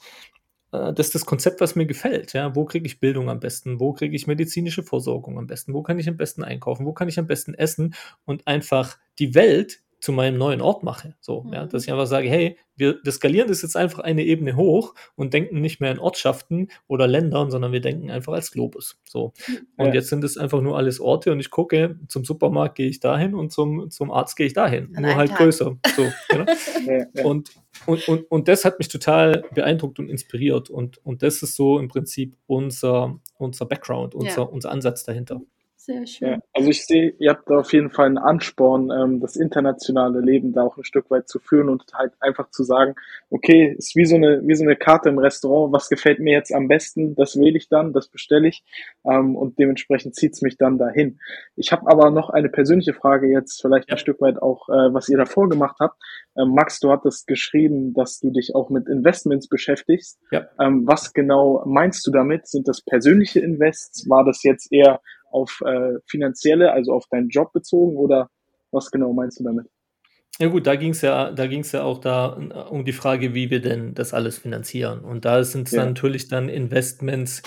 Äh, 0.75 0.93
das 0.93 1.07
ist 1.07 1.15
das 1.15 1.25
Konzept, 1.25 1.61
was 1.61 1.75
mir 1.75 1.85
gefällt. 1.85 2.33
Ja. 2.33 2.55
Wo 2.55 2.65
kriege 2.65 2.85
ich 2.85 2.99
Bildung 2.99 3.29
am 3.29 3.39
besten? 3.39 3.79
Wo 3.79 3.93
kriege 3.93 4.15
ich 4.15 4.27
medizinische 4.27 4.83
Versorgung 4.83 5.38
am 5.38 5.47
besten? 5.47 5.73
Wo 5.73 5.83
kann 5.83 5.99
ich 5.99 6.07
am 6.07 6.17
besten 6.17 6.43
einkaufen? 6.43 6.85
Wo 6.85 6.93
kann 6.93 7.07
ich 7.07 7.19
am 7.19 7.27
besten 7.27 7.53
essen? 7.53 7.95
Und 8.25 8.47
einfach 8.47 8.97
die 9.19 9.35
Welt 9.35 9.81
zu 10.05 10.11
meinem 10.11 10.37
neuen 10.37 10.61
Ort 10.61 10.83
mache. 10.83 11.15
So, 11.19 11.41
mhm. 11.41 11.53
ja, 11.53 11.65
dass 11.65 11.83
ich 11.83 11.91
einfach 11.91 12.05
sage, 12.05 12.29
hey, 12.29 12.59
wir, 12.75 12.99
wir 13.03 13.11
skalieren 13.11 13.47
das 13.47 13.63
jetzt 13.63 13.75
einfach 13.75 13.97
eine 14.01 14.23
Ebene 14.23 14.55
hoch 14.55 14.93
und 15.15 15.33
denken 15.33 15.61
nicht 15.61 15.81
mehr 15.81 15.91
in 15.91 15.97
Ortschaften 15.97 16.67
oder 16.87 17.07
Ländern, 17.07 17.49
sondern 17.49 17.71
wir 17.71 17.81
denken 17.81 18.11
einfach 18.11 18.33
als 18.33 18.51
Globus. 18.51 18.99
So. 19.03 19.33
Und 19.77 19.87
ja. 19.87 19.93
jetzt 19.95 20.09
sind 20.09 20.23
es 20.23 20.37
einfach 20.37 20.61
nur 20.61 20.77
alles 20.77 20.99
Orte 20.99 21.31
und 21.31 21.39
ich 21.39 21.49
gucke, 21.49 21.97
zum 22.07 22.23
Supermarkt 22.23 22.75
gehe 22.75 22.87
ich 22.87 22.99
dahin 22.99 23.33
und 23.33 23.51
zum, 23.51 23.89
zum 23.89 24.11
Arzt 24.11 24.35
gehe 24.35 24.45
ich 24.45 24.53
dahin. 24.53 24.95
An 24.95 25.01
nur 25.01 25.15
halt 25.15 25.31
Tag. 25.31 25.39
größer. 25.39 25.75
So, 25.95 26.11
genau. 26.29 26.45
ja, 26.85 27.05
ja. 27.11 27.25
Und, 27.25 27.49
und, 27.87 28.07
und, 28.07 28.29
und 28.29 28.47
das 28.47 28.63
hat 28.63 28.77
mich 28.77 28.89
total 28.89 29.43
beeindruckt 29.55 29.97
und 29.97 30.07
inspiriert. 30.07 30.69
Und, 30.69 31.03
und 31.03 31.23
das 31.23 31.41
ist 31.41 31.55
so 31.55 31.79
im 31.79 31.87
Prinzip 31.87 32.37
unser, 32.45 33.19
unser 33.39 33.65
Background, 33.65 34.13
unser, 34.13 34.53
unser 34.53 34.69
Ansatz 34.69 35.03
dahinter. 35.03 35.41
Sehr 35.86 36.08
schön. 36.08 36.28
Ja, 36.30 36.39
also 36.52 36.67
ich 36.71 36.84
sehe, 36.88 37.13
ihr 37.19 37.30
habt 37.30 37.48
da 37.48 37.60
auf 37.60 37.71
jeden 37.71 37.91
Fall 37.91 38.08
einen 38.08 38.17
Ansporn, 38.17 38.89
ähm, 38.89 39.19
das 39.19 39.36
internationale 39.36 40.19
Leben 40.19 40.52
da 40.52 40.63
auch 40.63 40.78
ein 40.78 40.84
Stück 40.84 41.12
weit 41.12 41.30
zu 41.30 41.38
führen 41.38 41.69
und 41.69 41.84
halt 41.93 42.12
einfach 42.19 42.50
zu 42.50 42.63
sagen, 42.63 42.95
okay, 43.30 43.76
ist 43.78 43.95
wie 43.95 44.06
so 44.06 44.15
eine, 44.15 44.41
wie 44.48 44.56
so 44.56 44.63
eine 44.63 44.78
Karte 44.78 45.10
im 45.10 45.19
Restaurant, 45.19 45.71
was 45.74 45.88
gefällt 45.88 46.19
mir 46.19 46.34
jetzt 46.34 46.52
am 46.52 46.67
besten, 46.67 47.13
das 47.13 47.39
wähle 47.39 47.56
ich 47.56 47.69
dann, 47.69 47.93
das 47.93 48.08
bestelle 48.08 48.48
ich 48.48 48.63
ähm, 49.04 49.36
und 49.36 49.60
dementsprechend 49.60 50.15
zieht 50.15 50.34
es 50.34 50.41
mich 50.41 50.58
dann 50.58 50.80
dahin. 50.80 51.19
Ich 51.56 51.71
habe 51.71 51.88
aber 51.88 52.10
noch 52.10 52.32
eine 52.32 52.50
persönliche 52.50 52.95
Frage 52.95 53.28
jetzt, 53.28 53.62
vielleicht 53.62 53.89
ja. 53.89 53.93
ein 53.93 54.00
Stück 54.00 54.19
weit 54.21 54.41
auch, 54.41 54.67
äh, 54.69 54.91
was 54.91 55.08
ihr 55.08 55.19
davor 55.19 55.50
gemacht 55.50 55.76
habt. 55.80 56.02
Ähm, 56.36 56.56
Max, 56.56 56.80
du 56.80 56.89
hattest 56.89 57.28
geschrieben, 57.28 57.93
dass 57.93 58.19
du 58.19 58.32
dich 58.32 58.56
auch 58.56 58.71
mit 58.71 58.88
Investments 58.88 59.48
beschäftigst. 59.48 60.19
Ja. 60.32 60.48
Ähm, 60.60 60.88
was 60.88 61.13
genau 61.13 61.62
meinst 61.67 62.08
du 62.08 62.12
damit? 62.12 62.48
Sind 62.48 62.67
das 62.67 62.82
persönliche 62.82 63.39
Invests? 63.39 64.10
War 64.10 64.26
das 64.26 64.41
jetzt 64.41 64.74
eher 64.74 65.00
auf 65.36 65.62
äh, 65.65 66.00
finanzielle, 66.08 66.71
also 66.71 66.93
auf 66.93 67.06
deinen 67.12 67.30
Job 67.30 67.52
bezogen 67.52 67.98
oder 67.98 68.30
was 68.71 68.89
genau 68.89 69.13
meinst 69.13 69.39
du 69.39 69.43
damit? 69.43 69.67
Ja 70.39 70.48
gut, 70.48 70.67
da 70.67 70.76
ging 70.76 70.91
es 70.91 71.02
ja, 71.02 71.32
da 71.32 71.48
ging 71.48 71.62
es 71.62 71.71
ja 71.71 71.84
auch 71.84 72.00
da 72.00 72.28
um 72.69 72.84
die 72.84 72.91
Frage, 72.93 73.34
wie 73.34 73.50
wir 73.50 73.62
denn 73.62 73.93
das 73.93 74.13
alles 74.13 74.38
finanzieren. 74.38 75.00
Und 75.00 75.24
da 75.24 75.43
sind 75.43 75.67
es 75.67 75.74
ja. 75.74 75.86
natürlich 75.86 76.28
dann 76.28 76.50
Investments, 76.50 77.41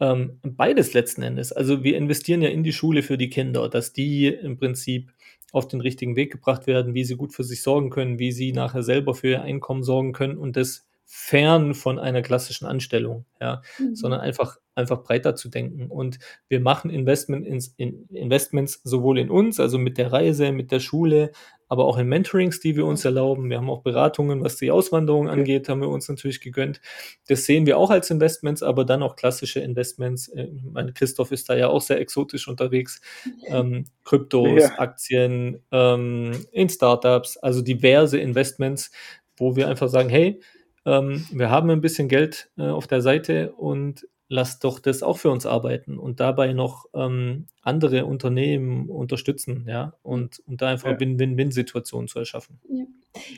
ähm, 0.00 0.40
beides 0.42 0.94
letzten 0.94 1.22
Endes. 1.22 1.52
Also 1.52 1.84
wir 1.84 1.96
investieren 1.96 2.40
ja 2.40 2.48
in 2.48 2.62
die 2.62 2.72
Schule 2.72 3.02
für 3.02 3.18
die 3.18 3.28
Kinder, 3.28 3.68
dass 3.68 3.92
die 3.92 4.28
im 4.28 4.56
Prinzip 4.56 5.12
auf 5.52 5.68
den 5.68 5.80
richtigen 5.80 6.16
Weg 6.16 6.32
gebracht 6.32 6.66
werden, 6.66 6.94
wie 6.94 7.04
sie 7.04 7.16
gut 7.16 7.34
für 7.34 7.44
sich 7.44 7.62
sorgen 7.62 7.90
können, 7.90 8.18
wie 8.18 8.32
sie 8.32 8.52
nachher 8.52 8.82
selber 8.82 9.14
für 9.14 9.28
ihr 9.28 9.42
Einkommen 9.42 9.82
sorgen 9.82 10.12
können 10.12 10.38
und 10.38 10.56
das 10.56 10.86
fern 11.12 11.74
von 11.74 11.98
einer 11.98 12.22
klassischen 12.22 12.66
Anstellung, 12.66 13.24
ja, 13.40 13.62
mhm. 13.80 13.96
sondern 13.96 14.20
einfach, 14.20 14.58
einfach 14.76 15.02
breiter 15.02 15.34
zu 15.34 15.48
denken. 15.48 15.90
Und 15.90 16.20
wir 16.46 16.60
machen 16.60 16.88
Investment 16.88 17.44
ins, 17.44 17.74
in 17.76 18.06
Investments 18.10 18.80
sowohl 18.84 19.18
in 19.18 19.28
uns, 19.28 19.58
also 19.58 19.76
mit 19.76 19.98
der 19.98 20.12
Reise, 20.12 20.52
mit 20.52 20.70
der 20.70 20.78
Schule, 20.78 21.32
aber 21.66 21.86
auch 21.86 21.98
in 21.98 22.06
Mentorings, 22.06 22.60
die 22.60 22.76
wir 22.76 22.86
uns 22.86 23.04
erlauben. 23.04 23.50
Wir 23.50 23.56
haben 23.56 23.70
auch 23.70 23.82
Beratungen, 23.82 24.44
was 24.44 24.56
die 24.56 24.70
Auswanderung 24.70 25.28
angeht, 25.28 25.68
haben 25.68 25.80
wir 25.80 25.88
uns 25.88 26.08
natürlich 26.08 26.40
gegönnt. 26.40 26.80
Das 27.26 27.44
sehen 27.44 27.66
wir 27.66 27.76
auch 27.76 27.90
als 27.90 28.08
Investments, 28.10 28.62
aber 28.62 28.84
dann 28.84 29.02
auch 29.02 29.16
klassische 29.16 29.58
Investments. 29.58 30.28
Äh, 30.28 30.44
ich 30.44 30.62
meine, 30.62 30.92
Christoph 30.92 31.32
ist 31.32 31.48
da 31.48 31.56
ja 31.56 31.68
auch 31.68 31.80
sehr 31.80 31.98
exotisch 31.98 32.46
unterwegs. 32.46 33.00
Ähm, 33.46 33.86
Kryptos, 34.04 34.60
ja. 34.62 34.78
Aktien, 34.78 35.60
ähm, 35.72 36.46
in 36.52 36.68
Startups, 36.68 37.36
also 37.36 37.62
diverse 37.62 38.16
Investments, 38.16 38.92
wo 39.36 39.56
wir 39.56 39.66
einfach 39.66 39.88
sagen, 39.88 40.08
hey, 40.08 40.40
ähm, 40.84 41.26
wir 41.32 41.50
haben 41.50 41.70
ein 41.70 41.80
bisschen 41.80 42.08
Geld 42.08 42.50
äh, 42.56 42.62
auf 42.62 42.86
der 42.86 43.00
Seite 43.00 43.52
und 43.52 44.06
lasst 44.30 44.62
doch 44.62 44.78
das 44.78 45.02
auch 45.02 45.18
für 45.18 45.30
uns 45.30 45.44
arbeiten 45.44 45.98
und 45.98 46.20
dabei 46.20 46.52
noch 46.52 46.86
ähm, 46.94 47.46
andere 47.62 48.06
Unternehmen 48.06 48.88
unterstützen, 48.88 49.66
ja, 49.68 49.94
und, 50.02 50.40
und 50.46 50.62
da 50.62 50.68
einfach 50.68 50.92
ja. 50.92 51.00
Win-Win-Win-Situationen 51.00 52.06
zu 52.06 52.20
erschaffen. 52.20 52.60
Ja. 52.68 52.84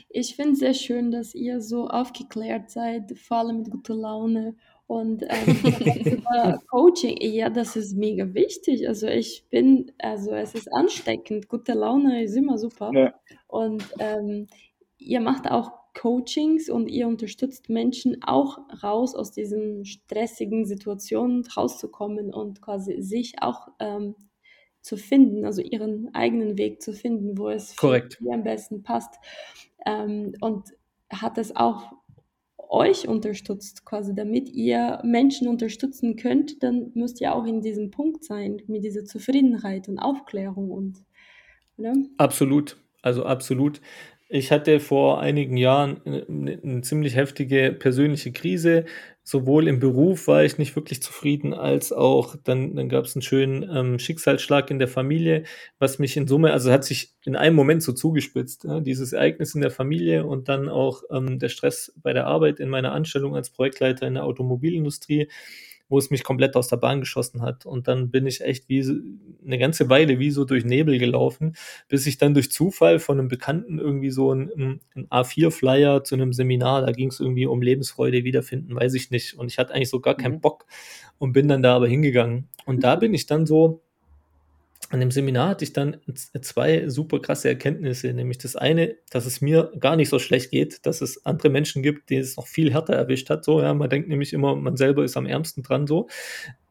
Ich 0.09 0.35
finde 0.35 0.51
es 0.53 0.59
sehr 0.59 0.75
schön, 0.75 1.09
dass 1.09 1.33
ihr 1.33 1.61
so 1.61 1.87
aufgeklärt 1.87 2.69
seid, 2.69 3.17
vor 3.17 3.37
allem 3.37 3.57
mit 3.59 3.71
guter 3.71 3.95
Laune 3.95 4.55
und 4.85 5.23
ähm, 5.23 6.23
Coaching, 6.69 7.17
ja, 7.19 7.49
das 7.49 7.75
ist 7.75 7.95
mega 7.95 8.31
wichtig. 8.35 8.87
Also 8.87 9.07
ich 9.07 9.45
bin, 9.49 9.91
also 9.97 10.31
es 10.35 10.53
ist 10.53 10.71
ansteckend, 10.71 11.47
gute 11.47 11.73
Laune 11.73 12.23
ist 12.23 12.35
immer 12.35 12.59
super. 12.59 12.91
Ja. 12.93 13.13
Und 13.47 13.83
ähm, 13.97 14.47
ihr 14.99 15.21
macht 15.21 15.49
auch 15.49 15.71
Coachings 15.93 16.69
und 16.69 16.87
ihr 16.87 17.07
unterstützt 17.07 17.69
Menschen 17.69 18.23
auch 18.23 18.59
raus 18.81 19.15
aus 19.15 19.31
diesen 19.31 19.85
stressigen 19.85 20.65
Situationen 20.65 21.45
rauszukommen 21.45 22.33
und 22.33 22.61
quasi 22.61 23.01
sich 23.01 23.35
auch 23.41 23.67
ähm, 23.79 24.15
zu 24.81 24.97
finden, 24.97 25.45
also 25.45 25.61
ihren 25.61 26.13
eigenen 26.13 26.57
Weg 26.57 26.81
zu 26.81 26.93
finden, 26.93 27.37
wo 27.37 27.49
es 27.49 27.75
Korrekt. 27.75 28.15
für 28.15 28.33
am 28.33 28.43
besten 28.43 28.83
passt. 28.83 29.15
Ähm, 29.85 30.33
und 30.41 30.69
hat 31.09 31.37
es 31.37 31.55
auch 31.55 31.93
euch 32.57 33.07
unterstützt, 33.07 33.85
quasi, 33.85 34.15
damit 34.15 34.49
ihr 34.49 34.99
Menschen 35.03 35.47
unterstützen 35.47 36.15
könnt, 36.15 36.63
dann 36.63 36.91
müsst 36.95 37.21
ihr 37.21 37.35
auch 37.35 37.45
in 37.45 37.61
diesem 37.61 37.91
Punkt 37.91 38.23
sein, 38.23 38.61
mit 38.67 38.83
dieser 38.83 39.05
Zufriedenheit 39.05 39.87
und 39.87 39.99
Aufklärung 39.99 40.71
und 40.71 41.03
oder? 41.77 41.93
Absolut, 42.17 42.77
also 43.01 43.25
absolut. 43.25 43.81
Ich 44.35 44.51
hatte 44.51 44.79
vor 44.79 45.21
einigen 45.21 45.57
Jahren 45.57 46.01
eine, 46.05 46.59
eine 46.63 46.81
ziemlich 46.81 47.15
heftige 47.15 47.71
persönliche 47.71 48.31
Krise. 48.31 48.85
Sowohl 49.21 49.67
im 49.67 49.79
Beruf 49.79 50.27
war 50.27 50.43
ich 50.43 50.57
nicht 50.57 50.75
wirklich 50.75 51.03
zufrieden, 51.03 51.53
als 51.53 51.93
auch 51.93 52.35
dann, 52.43 52.75
dann 52.75 52.89
gab 52.89 53.05
es 53.05 53.15
einen 53.15 53.21
schönen 53.21 53.61
ähm, 53.71 53.99
Schicksalsschlag 53.99 54.71
in 54.71 54.79
der 54.79 54.87
Familie, 54.87 55.43
was 55.77 55.99
mich 55.99 56.17
in 56.17 56.27
Summe, 56.27 56.51
also 56.51 56.71
hat 56.71 56.83
sich 56.83 57.13
in 57.23 57.35
einem 57.35 57.55
Moment 57.55 57.83
so 57.83 57.93
zugespitzt. 57.93 58.63
Ja, 58.63 58.79
dieses 58.79 59.13
Ereignis 59.13 59.53
in 59.53 59.61
der 59.61 59.69
Familie 59.69 60.25
und 60.25 60.49
dann 60.49 60.67
auch 60.67 61.03
ähm, 61.11 61.37
der 61.37 61.49
Stress 61.49 61.93
bei 62.01 62.11
der 62.13 62.25
Arbeit 62.25 62.59
in 62.59 62.69
meiner 62.69 62.91
Anstellung 62.91 63.35
als 63.35 63.51
Projektleiter 63.51 64.07
in 64.07 64.15
der 64.15 64.23
Automobilindustrie 64.23 65.27
wo 65.93 65.99
es 65.99 66.09
mich 66.09 66.23
komplett 66.23 66.55
aus 66.55 66.69
der 66.69 66.77
Bahn 66.77 67.01
geschossen 67.01 67.43
hat. 67.43 67.67
Und 67.67 67.87
dann 67.87 68.09
bin 68.09 68.25
ich 68.25 68.41
echt 68.41 68.67
wie 68.67 68.83
eine 69.45 69.59
ganze 69.59 69.89
Weile 69.91 70.17
wie 70.17 70.31
so 70.31 70.43
durch 70.43 70.65
Nebel 70.65 70.97
gelaufen, 70.97 71.55
bis 71.87 72.07
ich 72.07 72.17
dann 72.17 72.33
durch 72.33 72.51
Zufall 72.51 72.97
von 72.97 73.19
einem 73.19 73.27
Bekannten 73.27 73.77
irgendwie 73.77 74.09
so 74.09 74.33
ein, 74.33 74.79
ein 74.95 75.07
A4-Flyer 75.09 76.03
zu 76.03 76.15
einem 76.15 76.33
Seminar, 76.33 76.81
da 76.81 76.91
ging 76.93 77.09
es 77.09 77.19
irgendwie 77.19 77.45
um 77.45 77.61
Lebensfreude 77.61 78.23
wiederfinden, 78.23 78.75
weiß 78.75 78.95
ich 78.95 79.11
nicht. 79.11 79.35
Und 79.35 79.51
ich 79.51 79.59
hatte 79.59 79.75
eigentlich 79.75 79.91
so 79.91 79.99
gar 79.99 80.17
keinen 80.17 80.37
mhm. 80.37 80.41
Bock 80.41 80.65
und 81.19 81.31
bin 81.31 81.47
dann 81.47 81.61
da 81.61 81.75
aber 81.75 81.87
hingegangen. 81.87 82.49
Und 82.65 82.83
da 82.83 82.95
bin 82.95 83.13
ich 83.13 83.27
dann 83.27 83.45
so 83.45 83.82
an 84.93 84.99
dem 84.99 85.09
Seminar 85.09 85.49
hatte 85.49 85.63
ich 85.63 85.73
dann 85.73 85.97
zwei 86.13 86.87
super 86.87 87.19
krasse 87.19 87.49
Erkenntnisse, 87.49 88.13
nämlich 88.13 88.37
das 88.37 88.55
eine, 88.55 88.95
dass 89.09 89.25
es 89.25 89.41
mir 89.41 89.71
gar 89.79 89.95
nicht 89.95 90.09
so 90.09 90.19
schlecht 90.19 90.51
geht, 90.51 90.85
dass 90.85 91.01
es 91.01 91.25
andere 91.25 91.49
Menschen 91.49 91.81
gibt, 91.81 92.11
die 92.11 92.17
es 92.17 92.37
noch 92.37 92.45
viel 92.45 92.71
härter 92.71 92.93
erwischt 92.93 93.31
hat. 93.31 93.43
So, 93.43 93.59
ja, 93.59 93.73
man 93.73 93.89
denkt 93.89 94.07
nämlich 94.07 94.33
immer, 94.33 94.55
man 94.55 94.77
selber 94.77 95.03
ist 95.03 95.17
am 95.17 95.25
ärmsten 95.25 95.63
dran 95.63 95.87
so. 95.87 96.09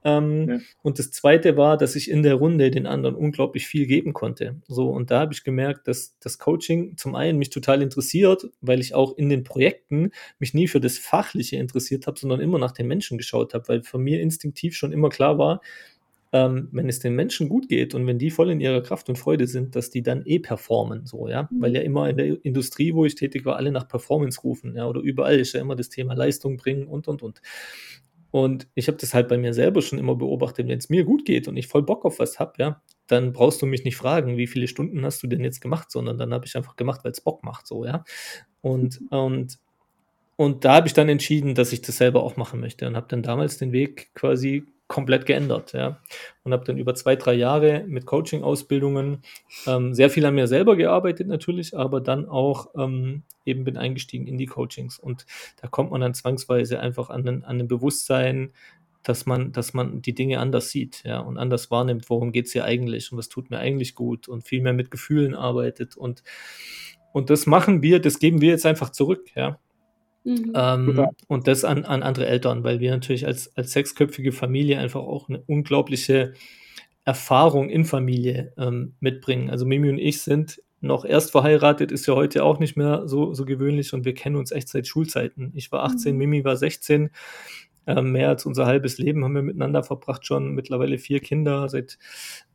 Ähm, 0.04 0.48
ja. 0.48 0.58
Und 0.82 1.00
das 1.00 1.10
zweite 1.10 1.56
war, 1.56 1.76
dass 1.76 1.96
ich 1.96 2.08
in 2.08 2.22
der 2.22 2.34
Runde 2.34 2.70
den 2.70 2.86
anderen 2.86 3.16
unglaublich 3.16 3.66
viel 3.66 3.86
geben 3.86 4.12
konnte. 4.12 4.60
So, 4.68 4.90
und 4.90 5.10
da 5.10 5.18
habe 5.18 5.32
ich 5.32 5.42
gemerkt, 5.42 5.88
dass 5.88 6.16
das 6.20 6.38
Coaching 6.38 6.96
zum 6.96 7.16
einen 7.16 7.38
mich 7.38 7.50
total 7.50 7.82
interessiert, 7.82 8.48
weil 8.60 8.80
ich 8.80 8.94
auch 8.94 9.16
in 9.16 9.30
den 9.30 9.42
Projekten 9.42 10.12
mich 10.38 10.54
nie 10.54 10.68
für 10.68 10.80
das 10.80 10.96
Fachliche 10.96 11.56
interessiert 11.56 12.06
habe, 12.06 12.20
sondern 12.20 12.40
immer 12.40 12.60
nach 12.60 12.72
den 12.72 12.86
Menschen 12.86 13.18
geschaut 13.18 13.52
habe, 13.52 13.66
weil 13.66 13.82
für 13.82 13.98
mir 13.98 14.20
instinktiv 14.20 14.76
schon 14.76 14.92
immer 14.92 15.08
klar 15.08 15.38
war, 15.38 15.60
ähm, 16.32 16.68
wenn 16.72 16.88
es 16.88 16.98
den 16.98 17.14
Menschen 17.14 17.48
gut 17.48 17.68
geht 17.68 17.94
und 17.94 18.06
wenn 18.06 18.18
die 18.18 18.30
voll 18.30 18.50
in 18.50 18.60
ihrer 18.60 18.82
Kraft 18.82 19.08
und 19.08 19.18
Freude 19.18 19.46
sind, 19.46 19.76
dass 19.76 19.90
die 19.90 20.02
dann 20.02 20.24
eh 20.24 20.38
performen, 20.38 21.06
so, 21.06 21.28
ja. 21.28 21.48
Mhm. 21.50 21.60
Weil 21.62 21.74
ja 21.76 21.82
immer 21.82 22.08
in 22.08 22.16
der 22.16 22.44
Industrie, 22.44 22.94
wo 22.94 23.04
ich 23.04 23.14
tätig 23.14 23.44
war, 23.44 23.56
alle 23.56 23.70
nach 23.70 23.86
Performance 23.86 24.40
rufen, 24.40 24.74
ja, 24.74 24.86
oder 24.88 25.00
überall 25.00 25.38
ist 25.38 25.52
ja 25.52 25.60
immer 25.60 25.76
das 25.76 25.90
Thema 25.90 26.14
Leistung 26.14 26.56
bringen 26.56 26.86
und 26.86 27.06
und 27.08 27.22
und. 27.22 27.42
Und 28.30 28.66
ich 28.74 28.88
habe 28.88 28.96
das 28.96 29.12
halt 29.12 29.28
bei 29.28 29.36
mir 29.36 29.52
selber 29.52 29.82
schon 29.82 29.98
immer 29.98 30.14
beobachtet, 30.16 30.66
wenn 30.66 30.78
es 30.78 30.88
mir 30.88 31.04
gut 31.04 31.26
geht 31.26 31.48
und 31.48 31.56
ich 31.58 31.66
voll 31.68 31.82
Bock 31.82 32.06
auf 32.06 32.18
was 32.18 32.38
habe, 32.38 32.54
ja, 32.58 32.82
dann 33.06 33.34
brauchst 33.34 33.60
du 33.60 33.66
mich 33.66 33.84
nicht 33.84 33.96
fragen, 33.96 34.38
wie 34.38 34.46
viele 34.46 34.68
Stunden 34.68 35.04
hast 35.04 35.22
du 35.22 35.26
denn 35.26 35.44
jetzt 35.44 35.60
gemacht, 35.60 35.90
sondern 35.90 36.16
dann 36.16 36.32
habe 36.32 36.46
ich 36.46 36.56
einfach 36.56 36.76
gemacht, 36.76 37.04
weil 37.04 37.12
es 37.12 37.20
Bock 37.20 37.44
macht, 37.44 37.66
so, 37.66 37.84
ja. 37.84 38.04
Und, 38.62 39.00
und, 39.10 39.58
und 40.36 40.64
da 40.64 40.76
habe 40.76 40.86
ich 40.88 40.94
dann 40.94 41.10
entschieden, 41.10 41.54
dass 41.54 41.72
ich 41.72 41.82
das 41.82 41.98
selber 41.98 42.22
auch 42.22 42.38
machen 42.38 42.60
möchte 42.60 42.86
und 42.86 42.96
habe 42.96 43.06
dann 43.08 43.22
damals 43.22 43.58
den 43.58 43.72
Weg 43.72 44.14
quasi 44.14 44.64
komplett 44.88 45.26
geändert, 45.26 45.72
ja. 45.72 46.00
Und 46.44 46.52
habe 46.52 46.64
dann 46.64 46.76
über 46.76 46.94
zwei, 46.94 47.16
drei 47.16 47.34
Jahre 47.34 47.84
mit 47.86 48.04
Coaching-Ausbildungen 48.04 49.22
ähm, 49.66 49.94
sehr 49.94 50.10
viel 50.10 50.26
an 50.26 50.34
mir 50.34 50.46
selber 50.46 50.76
gearbeitet 50.76 51.28
natürlich, 51.28 51.76
aber 51.76 52.00
dann 52.00 52.28
auch 52.28 52.68
ähm, 52.76 53.22
eben 53.46 53.64
bin 53.64 53.76
eingestiegen 53.76 54.26
in 54.26 54.38
die 54.38 54.46
Coachings. 54.46 54.98
Und 54.98 55.24
da 55.60 55.68
kommt 55.68 55.92
man 55.92 56.00
dann 56.00 56.14
zwangsweise 56.14 56.80
einfach 56.80 57.10
an 57.10 57.26
ein, 57.26 57.44
an 57.44 57.60
ein 57.60 57.68
Bewusstsein, 57.68 58.52
dass 59.02 59.26
man, 59.26 59.52
dass 59.52 59.74
man 59.74 60.02
die 60.02 60.14
Dinge 60.14 60.38
anders 60.38 60.70
sieht, 60.70 61.02
ja, 61.04 61.20
und 61.20 61.38
anders 61.38 61.70
wahrnimmt, 61.70 62.08
worum 62.08 62.30
geht 62.32 62.46
es 62.46 62.52
hier 62.52 62.64
eigentlich 62.64 63.10
und 63.10 63.18
was 63.18 63.28
tut 63.28 63.50
mir 63.50 63.58
eigentlich 63.58 63.94
gut 63.94 64.28
und 64.28 64.46
viel 64.46 64.62
mehr 64.62 64.72
mit 64.74 64.90
Gefühlen 64.90 65.34
arbeitet 65.34 65.96
und 65.96 66.22
und 67.12 67.28
das 67.28 67.46
machen 67.46 67.82
wir, 67.82 68.00
das 68.00 68.18
geben 68.18 68.40
wir 68.40 68.50
jetzt 68.50 68.64
einfach 68.64 68.90
zurück, 68.90 69.30
ja. 69.34 69.58
Mhm. 70.24 70.52
Ähm, 70.54 71.06
und 71.28 71.48
das 71.48 71.64
an, 71.64 71.84
an 71.84 72.02
andere 72.02 72.26
Eltern, 72.26 72.64
weil 72.64 72.80
wir 72.80 72.90
natürlich 72.90 73.26
als, 73.26 73.56
als 73.56 73.72
sechsköpfige 73.72 74.32
Familie 74.32 74.78
einfach 74.78 75.00
auch 75.00 75.28
eine 75.28 75.42
unglaubliche 75.46 76.34
Erfahrung 77.04 77.68
in 77.68 77.84
Familie 77.84 78.52
ähm, 78.56 78.94
mitbringen. 79.00 79.50
Also 79.50 79.66
Mimi 79.66 79.88
und 79.88 79.98
ich 79.98 80.22
sind 80.22 80.62
noch 80.80 81.04
erst 81.04 81.30
verheiratet, 81.30 81.92
ist 81.92 82.06
ja 82.06 82.14
heute 82.14 82.44
auch 82.44 82.58
nicht 82.58 82.76
mehr 82.76 83.02
so, 83.06 83.34
so 83.34 83.44
gewöhnlich 83.44 83.92
und 83.92 84.04
wir 84.04 84.14
kennen 84.14 84.36
uns 84.36 84.50
echt 84.50 84.68
seit 84.68 84.86
Schulzeiten. 84.86 85.52
Ich 85.54 85.70
war 85.72 85.84
18, 85.84 86.12
mhm. 86.12 86.18
Mimi 86.18 86.44
war 86.44 86.56
16. 86.56 87.10
Ähm, 87.86 88.12
mehr 88.12 88.28
als 88.28 88.46
unser 88.46 88.66
halbes 88.66 88.98
Leben 88.98 89.24
haben 89.24 89.34
wir 89.34 89.42
miteinander 89.42 89.82
verbracht, 89.82 90.24
schon 90.24 90.52
mittlerweile 90.52 90.98
vier 90.98 91.18
Kinder 91.18 91.68
seit 91.68 91.98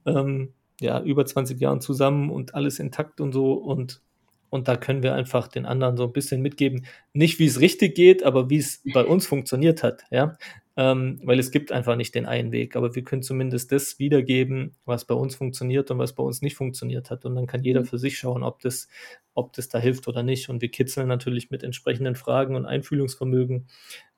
ähm, 0.05 0.53
ja, 0.79 1.01
über 1.01 1.25
20 1.25 1.59
Jahren 1.59 1.81
zusammen 1.81 2.29
und 2.29 2.55
alles 2.55 2.79
intakt 2.79 3.19
und 3.19 3.33
so. 3.33 3.53
Und 3.53 4.01
und 4.49 4.67
da 4.67 4.75
können 4.77 5.03
wir 5.03 5.13
einfach 5.13 5.47
den 5.47 5.65
anderen 5.65 5.97
so 5.97 6.05
ein 6.05 6.13
bisschen 6.13 6.41
mitgeben, 6.41 6.85
nicht 7.13 7.39
wie 7.39 7.45
es 7.45 7.59
richtig 7.59 7.95
geht, 7.95 8.23
aber 8.23 8.49
wie 8.49 8.57
es 8.57 8.81
bei 8.93 9.03
uns 9.03 9.27
funktioniert 9.27 9.83
hat, 9.83 10.03
ja. 10.11 10.37
Ähm, 10.79 11.19
weil 11.23 11.39
es 11.39 11.49
gibt 11.49 11.71
einfach 11.71 11.95
nicht 11.95 12.13
den 12.13 12.27
einen 12.27 12.51
Weg, 12.51 12.75
aber 12.75 12.93
wir 12.93 13.03
können 13.03 13.23
zumindest 13.23 13.71
das 13.71 13.97
wiedergeben, 13.97 14.75
was 14.85 15.05
bei 15.05 15.15
uns 15.15 15.35
funktioniert 15.35 15.89
und 15.89 15.97
was 15.97 16.13
bei 16.13 16.21
uns 16.21 16.43
nicht 16.43 16.55
funktioniert 16.55 17.09
hat. 17.09 17.25
Und 17.25 17.33
dann 17.35 17.47
kann 17.47 17.63
jeder 17.63 17.81
mhm. 17.81 17.85
für 17.85 17.97
sich 17.97 18.19
schauen, 18.19 18.43
ob 18.43 18.59
das, 18.61 18.87
ob 19.33 19.53
das 19.53 19.69
da 19.69 19.79
hilft 19.79 20.07
oder 20.07 20.21
nicht. 20.21 20.49
Und 20.49 20.61
wir 20.61 20.69
kitzeln 20.69 21.07
natürlich 21.07 21.49
mit 21.49 21.63
entsprechenden 21.63 22.15
Fragen 22.15 22.55
und 22.55 22.67
Einfühlungsvermögen 22.67 23.67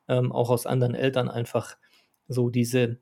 ähm, 0.09 0.33
auch 0.33 0.49
aus 0.49 0.65
anderen 0.65 0.95
Eltern 0.95 1.29
einfach 1.29 1.77
so 2.27 2.49
diese, 2.49 2.99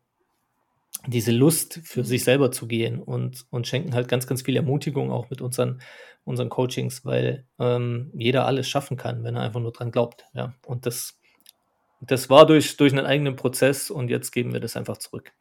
diese 1.05 1.31
Lust 1.31 1.79
für 1.83 2.03
sich 2.03 2.23
selber 2.23 2.51
zu 2.51 2.67
gehen 2.67 3.01
und, 3.01 3.45
und 3.49 3.67
schenken 3.67 3.93
halt 3.93 4.07
ganz, 4.07 4.27
ganz 4.27 4.41
viel 4.41 4.55
Ermutigung 4.55 5.11
auch 5.11 5.29
mit 5.29 5.41
unseren, 5.41 5.81
unseren 6.23 6.49
Coachings, 6.49 7.05
weil 7.05 7.45
ähm, 7.59 8.11
jeder 8.15 8.45
alles 8.45 8.67
schaffen 8.67 8.97
kann, 8.97 9.23
wenn 9.23 9.35
er 9.35 9.41
einfach 9.41 9.59
nur 9.59 9.71
dran 9.71 9.91
glaubt. 9.91 10.25
Ja. 10.33 10.53
Und 10.65 10.85
das, 10.85 11.19
das 12.01 12.29
war 12.29 12.45
durch, 12.45 12.77
durch 12.77 12.91
einen 12.93 13.05
eigenen 13.05 13.35
Prozess 13.35 13.89
und 13.89 14.09
jetzt 14.09 14.31
geben 14.31 14.53
wir 14.53 14.59
das 14.59 14.75
einfach 14.75 14.97
zurück. 14.97 15.31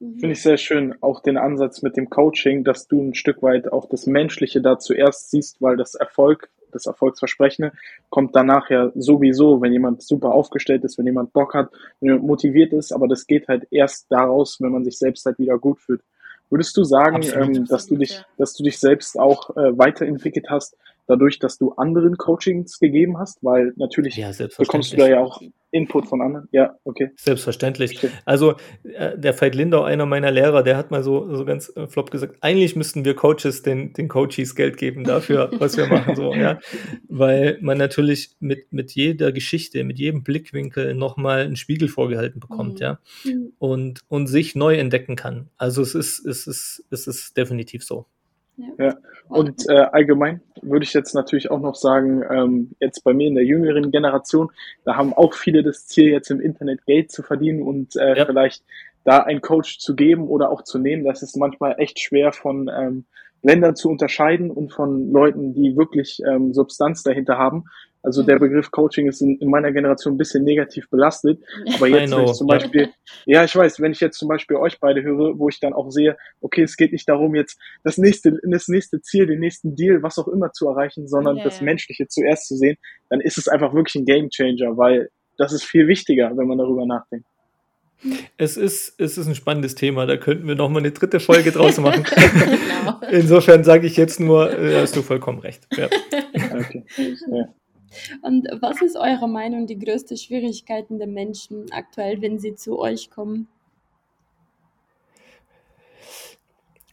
Mhm. 0.00 0.18
Finde 0.18 0.32
ich 0.32 0.42
sehr 0.42 0.58
schön, 0.58 0.94
auch 1.00 1.20
den 1.20 1.38
Ansatz 1.38 1.82
mit 1.82 1.96
dem 1.96 2.10
Coaching, 2.10 2.64
dass 2.64 2.86
du 2.88 3.00
ein 3.00 3.14
Stück 3.14 3.42
weit 3.42 3.72
auch 3.72 3.88
das 3.88 4.06
Menschliche 4.06 4.60
da 4.60 4.78
zuerst 4.78 5.30
siehst, 5.30 5.62
weil 5.62 5.76
das 5.76 5.94
Erfolg 5.94 6.50
das 6.76 6.86
Erfolgsversprechende 6.86 7.72
kommt 8.10 8.34
danach 8.36 8.70
ja 8.70 8.90
sowieso, 8.94 9.60
wenn 9.60 9.72
jemand 9.72 10.02
super 10.02 10.32
aufgestellt 10.32 10.84
ist, 10.84 10.98
wenn 10.98 11.06
jemand 11.06 11.32
Bock 11.32 11.54
hat, 11.54 11.70
wenn 12.00 12.10
jemand 12.10 12.26
motiviert 12.26 12.72
ist, 12.72 12.92
aber 12.92 13.08
das 13.08 13.26
geht 13.26 13.48
halt 13.48 13.66
erst 13.70 14.06
daraus, 14.10 14.60
wenn 14.60 14.72
man 14.72 14.84
sich 14.84 14.98
selbst 14.98 15.26
halt 15.26 15.38
wieder 15.38 15.58
gut 15.58 15.80
fühlt. 15.80 16.02
Würdest 16.48 16.76
du 16.76 16.84
sagen, 16.84 17.22
ähm, 17.34 17.66
dass 17.66 17.86
du 17.86 17.96
dich, 17.96 18.22
dass 18.38 18.54
du 18.54 18.62
dich 18.62 18.78
selbst 18.78 19.18
auch 19.18 19.50
äh, 19.56 19.76
weiterentwickelt 19.76 20.46
hast, 20.48 20.76
dadurch, 21.06 21.38
dass 21.38 21.58
du 21.58 21.72
anderen 21.72 22.16
Coachings 22.16 22.78
gegeben 22.78 23.18
hast? 23.18 23.42
Weil 23.42 23.72
natürlich 23.76 24.16
ja, 24.16 24.30
bekommst 24.58 24.92
du 24.92 24.96
da 24.96 25.08
ja 25.08 25.20
auch 25.20 25.40
Input 25.76 26.06
von 26.06 26.22
anderen. 26.22 26.48
Ja, 26.52 26.74
okay. 26.84 27.10
Selbstverständlich. 27.16 27.98
Stimmt. 27.98 28.14
Also 28.24 28.54
äh, 28.84 29.18
der 29.18 29.38
Veit 29.38 29.54
Lindau, 29.54 29.82
einer 29.82 30.06
meiner 30.06 30.30
Lehrer, 30.30 30.62
der 30.62 30.76
hat 30.76 30.90
mal 30.90 31.02
so, 31.02 31.34
so 31.34 31.44
ganz 31.44 31.70
äh, 31.76 31.86
flop 31.86 32.10
gesagt, 32.10 32.36
eigentlich 32.40 32.76
müssten 32.76 33.04
wir 33.04 33.14
Coaches 33.14 33.62
den, 33.62 33.92
den 33.92 34.08
Coaches 34.08 34.54
Geld 34.54 34.78
geben 34.78 35.04
dafür, 35.04 35.50
was 35.58 35.76
wir 35.76 35.86
machen, 35.86 36.16
so, 36.16 36.32
ja. 36.34 36.58
Weil 37.08 37.58
man 37.60 37.78
natürlich 37.78 38.36
mit, 38.40 38.72
mit 38.72 38.92
jeder 38.92 39.32
Geschichte, 39.32 39.84
mit 39.84 39.98
jedem 39.98 40.22
Blickwinkel 40.22 40.94
nochmal 40.94 41.40
einen 41.40 41.56
Spiegel 41.56 41.88
vorgehalten 41.88 42.40
bekommt, 42.40 42.74
mhm. 42.74 42.82
ja. 42.82 42.98
Mhm. 43.24 43.52
Und, 43.58 44.00
und 44.08 44.28
sich 44.28 44.54
neu 44.54 44.76
entdecken 44.76 45.16
kann. 45.16 45.50
Also 45.56 45.82
es 45.82 45.94
ist, 45.94 46.24
es 46.24 46.46
ist, 46.46 46.84
es 46.90 47.06
ist 47.06 47.36
definitiv 47.36 47.84
so. 47.84 48.06
Ja. 48.78 48.94
Und 49.28 49.68
äh, 49.68 49.74
allgemein 49.74 50.40
würde 50.62 50.84
ich 50.84 50.94
jetzt 50.94 51.14
natürlich 51.14 51.50
auch 51.50 51.60
noch 51.60 51.74
sagen, 51.74 52.22
ähm, 52.30 52.70
jetzt 52.80 53.04
bei 53.04 53.12
mir 53.12 53.28
in 53.28 53.34
der 53.34 53.44
jüngeren 53.44 53.90
Generation, 53.90 54.50
da 54.84 54.96
haben 54.96 55.12
auch 55.12 55.34
viele 55.34 55.62
das 55.62 55.86
Ziel, 55.86 56.10
jetzt 56.10 56.30
im 56.30 56.40
Internet 56.40 56.86
Geld 56.86 57.10
zu 57.10 57.22
verdienen 57.22 57.62
und 57.62 57.96
äh, 57.96 58.16
ja. 58.16 58.24
vielleicht 58.24 58.64
da 59.04 59.18
einen 59.18 59.40
Coach 59.40 59.78
zu 59.78 59.94
geben 59.94 60.28
oder 60.28 60.50
auch 60.50 60.62
zu 60.62 60.78
nehmen. 60.78 61.04
Das 61.04 61.22
ist 61.22 61.36
manchmal 61.36 61.76
echt 61.78 62.00
schwer 62.00 62.32
von 62.32 62.70
ähm, 62.72 63.04
Ländern 63.42 63.76
zu 63.76 63.88
unterscheiden 63.88 64.50
und 64.50 64.72
von 64.72 65.12
Leuten, 65.12 65.54
die 65.54 65.76
wirklich 65.76 66.20
ähm, 66.26 66.52
Substanz 66.52 67.02
dahinter 67.02 67.38
haben. 67.38 67.64
Also 68.06 68.22
der 68.22 68.38
Begriff 68.38 68.70
Coaching 68.70 69.08
ist 69.08 69.20
in, 69.20 69.36
in 69.38 69.50
meiner 69.50 69.72
Generation 69.72 70.14
ein 70.14 70.16
bisschen 70.16 70.44
negativ 70.44 70.88
belastet. 70.90 71.40
Aber 71.74 71.88
jetzt, 71.88 72.12
wenn 72.12 72.24
ich 72.24 72.32
zum 72.34 72.46
Beispiel, 72.46 72.88
ja, 73.24 73.42
ich 73.42 73.56
weiß, 73.56 73.80
wenn 73.80 73.90
ich 73.90 73.98
jetzt 73.98 74.16
zum 74.16 74.28
Beispiel 74.28 74.56
euch 74.58 74.78
beide 74.78 75.02
höre, 75.02 75.36
wo 75.40 75.48
ich 75.48 75.58
dann 75.58 75.72
auch 75.72 75.90
sehe, 75.90 76.16
okay, 76.40 76.62
es 76.62 76.76
geht 76.76 76.92
nicht 76.92 77.08
darum, 77.08 77.34
jetzt 77.34 77.58
das 77.82 77.98
nächste, 77.98 78.38
das 78.44 78.68
nächste 78.68 79.00
Ziel, 79.02 79.26
den 79.26 79.40
nächsten 79.40 79.74
Deal, 79.74 80.04
was 80.04 80.18
auch 80.18 80.28
immer 80.28 80.52
zu 80.52 80.68
erreichen, 80.68 81.08
sondern 81.08 81.34
yeah. 81.34 81.44
das 81.46 81.60
Menschliche 81.60 82.06
zuerst 82.06 82.46
zu 82.46 82.56
sehen, 82.56 82.76
dann 83.10 83.20
ist 83.20 83.38
es 83.38 83.48
einfach 83.48 83.74
wirklich 83.74 83.96
ein 83.96 84.04
Game 84.04 84.30
Changer, 84.30 84.76
weil 84.76 85.10
das 85.36 85.52
ist 85.52 85.64
viel 85.64 85.88
wichtiger, 85.88 86.30
wenn 86.36 86.46
man 86.46 86.58
darüber 86.58 86.86
nachdenkt. 86.86 87.26
Es 88.36 88.56
ist, 88.56 89.00
es 89.00 89.18
ist 89.18 89.26
ein 89.26 89.34
spannendes 89.34 89.74
Thema, 89.74 90.06
da 90.06 90.16
könnten 90.16 90.46
wir 90.46 90.54
noch 90.54 90.68
mal 90.68 90.78
eine 90.78 90.92
dritte 90.92 91.18
Folge 91.18 91.50
draus 91.50 91.78
machen. 91.78 92.04
genau. 92.14 93.00
Insofern 93.10 93.64
sage 93.64 93.88
ich 93.88 93.96
jetzt 93.96 94.20
nur, 94.20 94.56
äh, 94.56 94.80
hast 94.80 94.94
du 94.94 95.02
vollkommen 95.02 95.40
recht. 95.40 95.66
Ja. 95.76 95.88
Okay. 96.56 96.84
Ja. 97.30 97.48
Und 98.22 98.48
was 98.60 98.82
ist 98.82 98.96
eurer 98.96 99.26
Meinung 99.26 99.66
die 99.66 99.78
größte 99.78 100.16
Schwierigkeiten 100.16 100.98
der 100.98 101.08
Menschen 101.08 101.66
aktuell, 101.72 102.20
wenn 102.22 102.38
sie 102.38 102.54
zu 102.54 102.78
euch 102.78 103.10
kommen? 103.10 103.48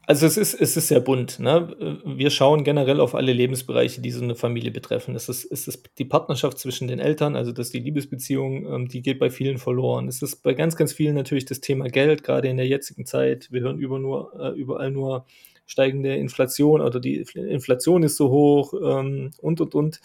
Also 0.05 0.25
es 0.25 0.35
ist, 0.35 0.53
es 0.55 0.75
ist 0.75 0.89
sehr 0.89 0.99
bunt. 0.99 1.39
Ne? 1.39 2.01
Wir 2.05 2.29
schauen 2.29 2.65
generell 2.65 2.99
auf 2.99 3.15
alle 3.15 3.31
Lebensbereiche, 3.31 4.01
die 4.01 4.11
so 4.11 4.21
eine 4.21 4.35
Familie 4.35 4.69
betreffen. 4.69 5.15
Es 5.15 5.29
ist, 5.29 5.49
es 5.49 5.65
ist 5.65 5.89
die 5.97 6.03
Partnerschaft 6.03 6.59
zwischen 6.59 6.89
den 6.89 6.99
Eltern, 6.99 7.37
also 7.37 7.53
dass 7.53 7.69
die 7.69 7.79
Liebesbeziehung, 7.79 8.65
ähm, 8.65 8.87
die 8.89 9.01
geht 9.01 9.17
bei 9.17 9.29
vielen 9.29 9.59
verloren. 9.59 10.09
Es 10.09 10.21
ist 10.21 10.43
bei 10.43 10.53
ganz, 10.55 10.75
ganz 10.75 10.91
vielen 10.91 11.15
natürlich 11.15 11.45
das 11.45 11.61
Thema 11.61 11.87
Geld, 11.87 12.23
gerade 12.23 12.49
in 12.49 12.57
der 12.57 12.67
jetzigen 12.67 13.05
Zeit. 13.05 13.49
Wir 13.49 13.61
hören 13.61 13.79
über 13.79 13.97
nur, 13.97 14.33
äh, 14.37 14.49
überall 14.59 14.91
nur 14.91 15.25
steigende 15.65 16.15
Inflation 16.15 16.81
oder 16.81 16.99
die 16.99 17.25
Inflation 17.35 18.03
ist 18.03 18.17
so 18.17 18.29
hoch 18.29 18.73
ähm, 18.73 19.31
und, 19.41 19.61
und, 19.61 19.73
und. 19.73 20.01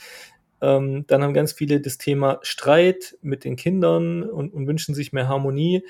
Ähm, 0.60 1.04
dann 1.06 1.22
haben 1.22 1.34
ganz 1.34 1.52
viele 1.52 1.80
das 1.80 1.98
Thema 1.98 2.40
Streit 2.42 3.16
mit 3.22 3.44
den 3.44 3.56
Kindern 3.56 4.22
und, 4.22 4.52
und 4.52 4.66
wünschen 4.66 4.94
sich 4.94 5.12
mehr 5.12 5.28
Harmonie. 5.28 5.84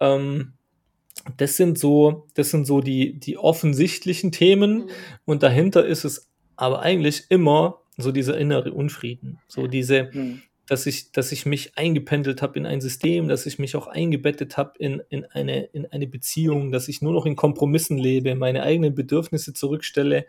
Ähm, 0.00 0.52
das 1.36 1.56
sind 1.56 1.78
so, 1.78 2.26
das 2.34 2.50
sind 2.50 2.66
so 2.66 2.80
die, 2.80 3.18
die 3.18 3.38
offensichtlichen 3.38 4.32
Themen 4.32 4.78
mhm. 4.78 4.90
und 5.24 5.42
dahinter 5.42 5.84
ist 5.84 6.04
es 6.04 6.28
aber 6.56 6.80
eigentlich 6.80 7.24
immer 7.28 7.80
so 7.96 8.12
dieser 8.12 8.38
innere 8.38 8.72
Unfrieden, 8.72 9.38
so 9.48 9.66
diese, 9.66 10.10
mhm. 10.12 10.42
dass 10.66 10.86
ich, 10.86 11.12
dass 11.12 11.32
ich 11.32 11.46
mich 11.46 11.76
eingependelt 11.76 12.42
habe 12.42 12.58
in 12.58 12.66
ein 12.66 12.80
System, 12.80 13.28
dass 13.28 13.46
ich 13.46 13.58
mich 13.58 13.74
auch 13.76 13.88
eingebettet 13.88 14.56
habe 14.56 14.72
in, 14.78 15.02
in, 15.08 15.24
eine, 15.24 15.64
in 15.64 15.86
eine 15.86 16.06
Beziehung, 16.06 16.70
dass 16.70 16.88
ich 16.88 17.02
nur 17.02 17.12
noch 17.12 17.26
in 17.26 17.36
Kompromissen 17.36 17.98
lebe, 17.98 18.34
meine 18.36 18.62
eigenen 18.62 18.94
Bedürfnisse 18.94 19.52
zurückstelle 19.52 20.26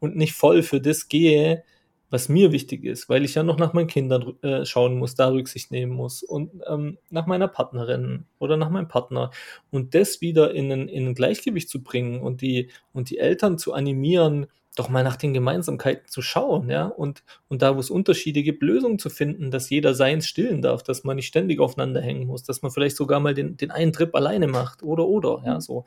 und 0.00 0.16
nicht 0.16 0.32
voll 0.32 0.62
für 0.62 0.80
das 0.80 1.08
gehe, 1.08 1.62
was 2.10 2.28
mir 2.28 2.52
wichtig 2.52 2.84
ist, 2.84 3.08
weil 3.08 3.24
ich 3.24 3.36
ja 3.36 3.42
noch 3.42 3.56
nach 3.56 3.72
meinen 3.72 3.86
Kindern 3.86 4.34
äh, 4.42 4.64
schauen 4.66 4.98
muss, 4.98 5.14
da 5.14 5.28
Rücksicht 5.28 5.70
nehmen 5.70 5.92
muss 5.92 6.22
und 6.22 6.50
ähm, 6.68 6.98
nach 7.08 7.26
meiner 7.26 7.48
Partnerin 7.48 8.26
oder 8.38 8.56
nach 8.56 8.68
meinem 8.68 8.88
Partner 8.88 9.30
und 9.70 9.94
das 9.94 10.20
wieder 10.20 10.52
in 10.52 10.70
ein, 10.72 10.88
in 10.88 11.08
ein 11.08 11.14
Gleichgewicht 11.14 11.68
zu 11.68 11.82
bringen 11.82 12.20
und 12.20 12.40
die, 12.40 12.68
und 12.92 13.10
die 13.10 13.18
Eltern 13.18 13.58
zu 13.58 13.72
animieren, 13.72 14.46
doch 14.76 14.88
mal 14.88 15.04
nach 15.04 15.16
den 15.16 15.34
Gemeinsamkeiten 15.34 16.08
zu 16.08 16.22
schauen, 16.22 16.70
ja, 16.70 16.86
und, 16.86 17.22
und 17.48 17.62
da, 17.62 17.76
wo 17.76 17.80
es 17.80 17.90
Unterschiede 17.90 18.42
gibt, 18.42 18.62
Lösungen 18.62 18.98
zu 18.98 19.10
finden, 19.10 19.50
dass 19.50 19.70
jeder 19.70 19.94
seins 19.94 20.26
stillen 20.26 20.62
darf, 20.62 20.82
dass 20.82 21.04
man 21.04 21.16
nicht 21.16 21.26
ständig 21.26 21.60
aufeinander 21.60 22.00
hängen 22.00 22.26
muss, 22.26 22.44
dass 22.44 22.62
man 22.62 22.70
vielleicht 22.70 22.96
sogar 22.96 23.20
mal 23.20 23.34
den, 23.34 23.56
den 23.56 23.70
einen 23.70 23.92
Trip 23.92 24.14
alleine 24.14 24.46
macht 24.46 24.82
oder, 24.82 25.06
oder, 25.06 25.42
ja, 25.44 25.60
so. 25.60 25.84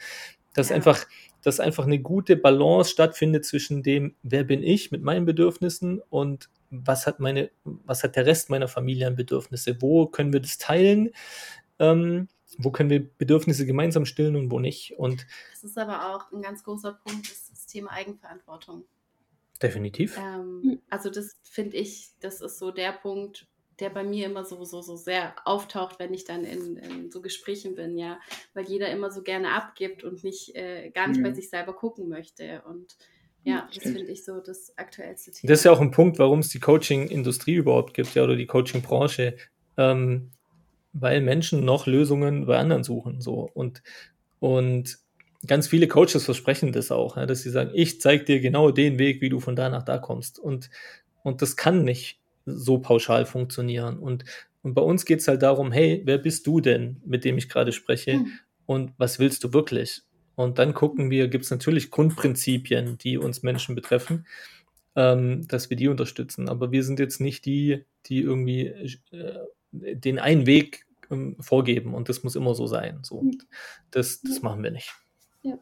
Dass 0.54 0.70
ja. 0.70 0.76
einfach, 0.76 1.06
dass 1.44 1.60
einfach 1.60 1.86
eine 1.86 2.00
gute 2.00 2.36
Balance 2.36 2.90
stattfindet 2.90 3.46
zwischen 3.46 3.84
dem, 3.84 4.16
wer 4.24 4.44
bin 4.44 4.64
ich 4.64 4.92
mit 4.92 5.04
meinen 5.04 5.26
Bedürfnissen 5.26 6.02
und 6.10 6.50
was 6.72 7.06
hat 7.06 7.20
meine, 7.20 7.52
was 7.64 8.04
hat 8.04 8.16
der 8.16 8.26
Rest 8.26 8.50
meiner 8.50 8.68
Familie 8.68 9.06
an 9.06 9.16
Bedürfnisse? 9.16 9.80
Wo 9.82 10.08
können 10.08 10.34
wir 10.34 10.40
das 10.40 10.58
teilen? 10.58 11.12
Ähm, 11.78 12.30
wo 12.58 12.72
können 12.72 12.90
wir 12.90 13.08
Bedürfnisse 13.18 13.66
gemeinsam 13.66 14.06
stillen 14.06 14.36
und 14.36 14.52
wo 14.52 14.60
nicht? 14.60 14.98
Und 14.98 15.28
das 15.52 15.64
ist 15.64 15.78
aber 15.78 16.14
auch 16.14 16.32
ein 16.32 16.42
ganz 16.42 16.64
großer 16.64 17.00
Punkt, 17.04 17.28
ist 17.30 17.52
das 17.52 17.66
Thema 17.68 17.92
Eigenverantwortung. 17.92 18.86
Definitiv. 19.62 20.18
Ähm, 20.18 20.62
hm. 20.64 20.82
also 20.90 21.10
das 21.10 21.36
finde 21.44 21.78
ich, 21.78 22.12
das 22.20 22.42
ist 22.42 22.58
so 22.58 22.72
der 22.72 22.92
Punkt, 22.94 23.48
der 23.80 23.90
bei 23.90 24.04
mir 24.04 24.28
immer 24.28 24.46
so, 24.46 24.64
so, 24.66 24.82
so 24.82 24.96
sehr 24.96 25.36
auftaucht, 25.46 26.00
wenn 26.00 26.14
ich 26.14 26.26
dann 26.26 26.44
in, 26.44 26.78
in 26.78 27.12
so 27.12 27.22
Gesprächen 27.22 27.76
bin, 27.76 27.98
ja, 27.98 28.20
weil 28.54 28.66
jeder 28.66 28.90
immer 28.90 29.12
so 29.12 29.24
gerne 29.24 29.52
abgibt 29.52 30.04
und 30.04 30.24
nicht 30.24 30.56
äh, 30.56 30.90
gar 30.92 31.08
nicht 31.08 31.20
mhm. 31.20 31.24
bei 31.24 31.34
sich 31.34 31.50
selber 31.50 31.74
gucken 31.74 32.08
möchte. 32.10 32.62
Und 32.68 32.96
ja, 33.44 33.68
das 33.74 33.84
finde 33.84 34.12
ich 34.12 34.24
so 34.24 34.40
das 34.40 34.78
aktuellste 34.78 35.32
Thema. 35.32 35.50
Das 35.50 35.60
ist 35.60 35.66
ja 35.66 35.72
auch 35.72 35.82
ein 35.82 35.92
Punkt, 35.92 36.20
warum 36.20 36.40
es 36.40 36.50
die 36.50 36.60
Coaching-Industrie 36.60 37.56
überhaupt 37.56 37.94
gibt, 37.94 38.14
ja, 38.16 38.24
oder 38.24 38.36
die 38.36 38.48
Coaching-Branche. 38.48 39.36
Ähm, 39.78 40.32
weil 40.94 41.22
Menschen 41.22 41.66
noch 41.66 41.88
Lösungen 41.88 42.46
bei 42.46 42.58
anderen 42.58 42.84
suchen. 42.84 43.20
So. 43.20 43.50
Und, 43.54 43.82
und 44.40 45.00
ganz 45.46 45.68
viele 45.68 45.88
Coaches 45.88 46.24
versprechen 46.24 46.72
das 46.72 46.92
auch, 46.92 47.18
ja, 47.18 47.26
dass 47.26 47.42
sie 47.42 47.50
sagen, 47.50 47.72
ich 47.74 48.00
zeige 48.00 48.24
dir 48.24 48.40
genau 48.40 48.72
den 48.72 49.00
Weg, 49.00 49.20
wie 49.22 49.30
du 49.30 49.40
von 49.40 49.56
da 49.56 49.70
nach 49.70 49.84
da 49.84 49.98
kommst. 49.98 50.40
Und, 50.40 50.70
und 51.24 51.42
das 51.42 51.58
kann 51.58 51.84
nicht 51.84 52.20
so 52.46 52.80
pauschal 52.80 53.26
funktionieren. 53.26 54.00
Und, 54.00 54.26
und 54.62 54.74
bei 54.74 54.82
uns 54.82 55.06
geht 55.06 55.20
es 55.20 55.28
halt 55.28 55.42
darum, 55.42 55.72
hey, 55.72 56.02
wer 56.06 56.18
bist 56.18 56.48
du 56.48 56.60
denn, 56.60 57.02
mit 57.06 57.26
dem 57.26 57.38
ich 57.38 57.50
gerade 57.50 57.72
spreche? 57.72 58.18
Mhm. 58.18 58.32
Und 58.66 58.94
was 58.98 59.20
willst 59.20 59.44
du 59.44 59.54
wirklich? 59.54 60.02
Und 60.36 60.58
dann 60.58 60.74
gucken 60.74 61.10
wir, 61.10 61.28
gibt 61.28 61.46
es 61.46 61.52
natürlich 61.52 61.92
Grundprinzipien, 61.92 62.98
die 62.98 63.18
uns 63.18 63.44
Menschen 63.44 63.76
betreffen, 63.76 64.26
ähm, 64.96 65.48
dass 65.48 65.70
wir 65.70 65.78
die 65.78 65.88
unterstützen. 65.88 66.50
Aber 66.50 66.72
wir 66.72 66.84
sind 66.84 67.00
jetzt 67.00 67.20
nicht 67.20 67.46
die, 67.46 67.86
die 68.06 68.22
irgendwie 68.22 68.68
äh, 69.12 69.40
den 69.72 70.20
einen 70.20 70.46
Weg 70.46 70.86
ähm, 71.12 71.36
vorgeben 71.40 71.94
und 71.94 72.10
das 72.10 72.24
muss 72.24 72.36
immer 72.36 72.56
so 72.56 72.68
sein. 72.68 73.00
So, 73.04 73.22
hm. 73.22 73.38
das, 73.92 74.22
das 74.22 74.42
machen 74.42 74.64
wir 74.64 74.72
nicht. 74.72 74.92
Ja. 75.44 75.58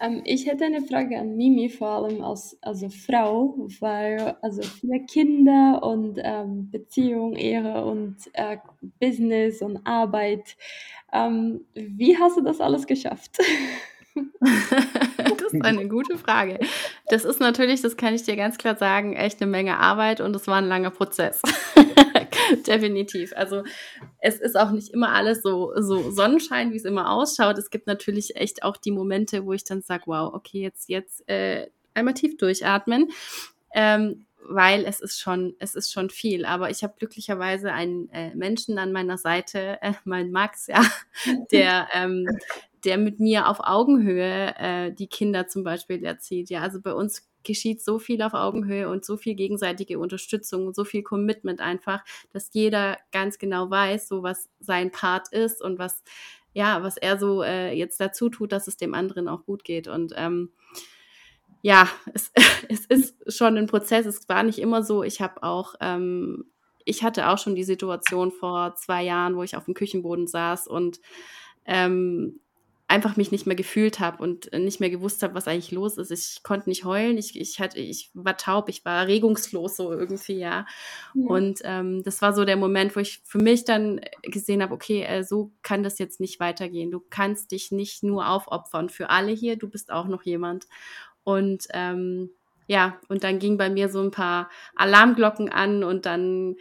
Ähm, 0.00 0.22
ich 0.24 0.46
hätte 0.46 0.64
eine 0.64 0.80
Frage 0.80 1.18
an 1.18 1.36
Mimi, 1.36 1.68
vor 1.68 1.88
allem 1.88 2.22
als 2.24 2.56
also 2.62 2.88
Frau, 2.88 3.68
weil 3.80 4.36
also 4.40 4.62
viele 4.62 5.04
Kinder 5.04 5.82
und 5.82 6.18
ähm, 6.22 6.70
Beziehung, 6.70 7.34
Ehre 7.34 7.84
und 7.84 8.16
äh, 8.32 8.56
Business 8.98 9.60
und 9.60 9.86
Arbeit. 9.86 10.56
Ähm, 11.12 11.66
wie 11.74 12.16
hast 12.16 12.38
du 12.38 12.40
das 12.40 12.60
alles 12.60 12.86
geschafft? 12.86 13.36
das 15.18 15.52
ist 15.52 15.62
eine 15.62 15.86
gute 15.86 16.16
Frage. 16.16 16.58
Das 17.08 17.26
ist 17.26 17.38
natürlich, 17.38 17.82
das 17.82 17.98
kann 17.98 18.14
ich 18.14 18.22
dir 18.22 18.36
ganz 18.36 18.56
klar 18.56 18.76
sagen, 18.76 19.12
echt 19.12 19.42
eine 19.42 19.50
Menge 19.50 19.78
Arbeit 19.78 20.22
und 20.22 20.34
es 20.34 20.46
war 20.46 20.56
ein 20.56 20.68
langer 20.68 20.90
Prozess. 20.90 21.42
Definitiv. 22.66 23.32
Also 23.36 23.62
es 24.20 24.38
ist 24.38 24.56
auch 24.56 24.70
nicht 24.70 24.92
immer 24.92 25.12
alles 25.12 25.42
so, 25.42 25.72
so 25.76 26.10
Sonnenschein, 26.10 26.72
wie 26.72 26.76
es 26.76 26.84
immer 26.84 27.10
ausschaut. 27.10 27.58
Es 27.58 27.70
gibt 27.70 27.86
natürlich 27.86 28.36
echt 28.36 28.62
auch 28.62 28.76
die 28.76 28.92
Momente, 28.92 29.46
wo 29.46 29.52
ich 29.52 29.64
dann 29.64 29.82
sage, 29.82 30.04
wow, 30.06 30.32
okay, 30.34 30.62
jetzt, 30.62 30.88
jetzt 30.88 31.28
äh, 31.28 31.68
einmal 31.94 32.14
tief 32.14 32.36
durchatmen. 32.36 33.10
Ähm, 33.74 34.26
weil 34.48 34.84
es 34.84 35.00
ist 35.00 35.20
schon, 35.20 35.54
es 35.58 35.74
ist 35.74 35.92
schon 35.92 36.10
viel. 36.10 36.44
Aber 36.44 36.70
ich 36.70 36.82
habe 36.82 36.94
glücklicherweise 36.98 37.72
einen 37.72 38.08
äh, 38.10 38.34
Menschen 38.34 38.78
an 38.78 38.92
meiner 38.92 39.18
Seite, 39.18 39.78
äh, 39.82 39.92
mein 40.04 40.30
Max, 40.30 40.66
ja, 40.68 40.84
der, 41.52 41.88
ähm, 41.92 42.26
der 42.84 42.98
mit 42.98 43.18
mir 43.18 43.48
auf 43.48 43.58
Augenhöhe 43.60 44.54
äh, 44.56 44.92
die 44.92 45.08
Kinder 45.08 45.48
zum 45.48 45.64
Beispiel 45.64 46.04
erzieht. 46.04 46.50
Ja, 46.50 46.60
also 46.60 46.80
bei 46.80 46.92
uns 46.92 47.28
geschieht 47.46 47.82
so 47.82 47.98
viel 47.98 48.20
auf 48.22 48.34
Augenhöhe 48.34 48.88
und 48.88 49.04
so 49.04 49.16
viel 49.16 49.34
gegenseitige 49.34 49.98
Unterstützung 49.98 50.66
und 50.66 50.76
so 50.76 50.84
viel 50.84 51.02
Commitment 51.02 51.60
einfach, 51.60 52.04
dass 52.32 52.50
jeder 52.52 52.98
ganz 53.12 53.38
genau 53.38 53.70
weiß, 53.70 54.08
so 54.08 54.22
was 54.22 54.50
sein 54.60 54.90
Part 54.90 55.32
ist 55.32 55.62
und 55.62 55.78
was, 55.78 56.02
ja, 56.52 56.82
was 56.82 56.96
er 56.96 57.18
so 57.18 57.42
äh, 57.42 57.72
jetzt 57.72 58.00
dazu 58.00 58.28
tut, 58.28 58.52
dass 58.52 58.66
es 58.66 58.76
dem 58.76 58.94
anderen 58.94 59.28
auch 59.28 59.44
gut 59.44 59.64
geht. 59.64 59.88
Und 59.88 60.12
ähm, 60.16 60.50
ja, 61.62 61.88
es, 62.14 62.32
es 62.68 62.86
ist 62.86 63.36
schon 63.36 63.56
ein 63.56 63.66
Prozess. 63.66 64.06
Es 64.06 64.28
war 64.28 64.42
nicht 64.42 64.58
immer 64.58 64.82
so. 64.82 65.02
Ich 65.02 65.20
habe 65.20 65.42
auch, 65.42 65.74
ähm, 65.80 66.44
ich 66.84 67.02
hatte 67.02 67.28
auch 67.28 67.38
schon 67.38 67.54
die 67.54 67.64
Situation 67.64 68.30
vor 68.30 68.74
zwei 68.76 69.02
Jahren, 69.02 69.36
wo 69.36 69.42
ich 69.42 69.56
auf 69.56 69.64
dem 69.64 69.74
Küchenboden 69.74 70.26
saß 70.26 70.68
und 70.68 71.00
ähm, 71.64 72.40
einfach 72.88 73.16
mich 73.16 73.32
nicht 73.32 73.46
mehr 73.46 73.56
gefühlt 73.56 73.98
habe 73.98 74.22
und 74.22 74.52
nicht 74.52 74.78
mehr 74.78 74.90
gewusst 74.90 75.22
habe, 75.22 75.34
was 75.34 75.48
eigentlich 75.48 75.72
los 75.72 75.98
ist. 75.98 76.10
Ich 76.10 76.42
konnte 76.44 76.68
nicht 76.68 76.84
heulen, 76.84 77.18
ich, 77.18 77.38
ich, 77.38 77.58
hatte, 77.58 77.80
ich 77.80 78.10
war 78.14 78.36
taub, 78.36 78.68
ich 78.68 78.84
war 78.84 79.08
regungslos 79.08 79.76
so 79.76 79.92
irgendwie, 79.92 80.38
ja. 80.38 80.66
ja. 81.14 81.26
Und 81.26 81.60
ähm, 81.64 82.04
das 82.04 82.22
war 82.22 82.32
so 82.32 82.44
der 82.44 82.56
Moment, 82.56 82.94
wo 82.94 83.00
ich 83.00 83.20
für 83.24 83.38
mich 83.38 83.64
dann 83.64 84.00
gesehen 84.22 84.62
habe, 84.62 84.72
okay, 84.72 85.02
äh, 85.02 85.24
so 85.24 85.50
kann 85.62 85.82
das 85.82 85.98
jetzt 85.98 86.20
nicht 86.20 86.38
weitergehen. 86.38 86.92
Du 86.92 87.02
kannst 87.10 87.50
dich 87.50 87.72
nicht 87.72 88.04
nur 88.04 88.28
aufopfern 88.28 88.88
für 88.88 89.10
alle 89.10 89.32
hier, 89.32 89.56
du 89.56 89.68
bist 89.68 89.90
auch 89.90 90.06
noch 90.06 90.22
jemand. 90.22 90.66
Und 91.24 91.66
ähm, 91.72 92.30
ja, 92.68 92.98
und 93.08 93.24
dann 93.24 93.40
ging 93.40 93.58
bei 93.58 93.68
mir 93.68 93.88
so 93.88 94.00
ein 94.00 94.12
paar 94.12 94.48
Alarmglocken 94.76 95.48
an 95.48 95.82
und 95.82 96.06
dann 96.06 96.56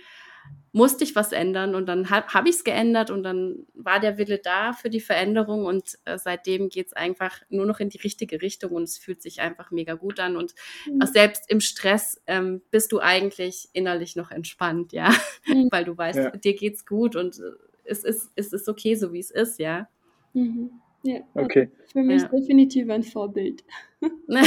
musste 0.75 1.05
ich 1.05 1.15
was 1.15 1.31
ändern 1.31 1.73
und 1.73 1.85
dann 1.85 2.09
habe 2.09 2.27
hab 2.33 2.45
ich 2.45 2.55
es 2.55 2.65
geändert 2.65 3.09
und 3.09 3.23
dann 3.23 3.65
war 3.73 4.01
der 4.01 4.17
Wille 4.17 4.39
da 4.39 4.73
für 4.73 4.89
die 4.89 4.99
Veränderung 4.99 5.63
und 5.63 5.97
äh, 6.03 6.17
seitdem 6.17 6.67
geht 6.67 6.87
es 6.87 6.93
einfach 6.93 7.39
nur 7.47 7.65
noch 7.65 7.79
in 7.79 7.87
die 7.87 7.97
richtige 7.97 8.41
Richtung 8.41 8.71
und 8.71 8.83
es 8.83 8.97
fühlt 8.97 9.21
sich 9.21 9.39
einfach 9.39 9.71
mega 9.71 9.93
gut 9.93 10.19
an 10.19 10.35
und 10.35 10.53
mhm. 10.85 10.99
selbst 11.05 11.49
im 11.49 11.61
Stress 11.61 12.21
ähm, 12.27 12.61
bist 12.71 12.91
du 12.91 12.99
eigentlich 12.99 13.69
innerlich 13.71 14.17
noch 14.17 14.31
entspannt, 14.31 14.91
ja, 14.91 15.13
mhm. 15.47 15.69
weil 15.71 15.85
du 15.85 15.97
weißt, 15.97 16.19
ja. 16.19 16.31
dir 16.31 16.55
geht's 16.55 16.85
gut 16.85 17.15
und 17.15 17.39
äh, 17.39 17.53
es 17.85 18.03
ist, 18.03 18.31
es 18.35 18.51
ist 18.51 18.67
okay, 18.67 18.95
so 18.95 19.13
wie 19.13 19.19
es 19.19 19.31
ist, 19.31 19.59
ja. 19.59 19.87
Mhm. 20.33 20.71
Ja, 21.03 21.19
okay. 21.35 21.69
Für 21.93 22.01
mich 22.01 22.21
ja. 22.21 22.27
definitiv 22.27 22.89
ein 22.89 23.03
Vorbild. 23.03 23.63
ja. 24.27 24.43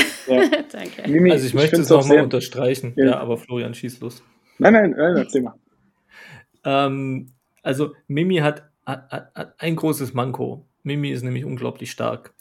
Danke. 0.72 1.08
Mimi, 1.08 1.30
also 1.30 1.44
ich, 1.44 1.52
ich 1.52 1.54
möchte 1.54 1.80
es 1.80 1.88
nochmal 1.88 2.20
unterstreichen. 2.20 2.92
Ja. 2.96 3.06
ja. 3.06 3.18
aber 3.18 3.38
Florian, 3.38 3.72
schieß 3.72 4.00
los. 4.00 4.22
Nein, 4.58 4.74
nein, 4.74 4.90
nein, 4.90 5.16
erzähl 5.16 5.40
mal. 5.40 5.54
Ähm, 6.64 7.32
also 7.62 7.94
Mimi 8.06 8.36
hat, 8.36 8.68
hat, 8.86 9.10
hat, 9.34 9.54
ein 9.58 9.76
großes 9.76 10.14
Manko. 10.14 10.66
Mimi 10.82 11.10
ist 11.10 11.22
nämlich 11.22 11.44
unglaublich 11.44 11.90
stark. 11.90 12.34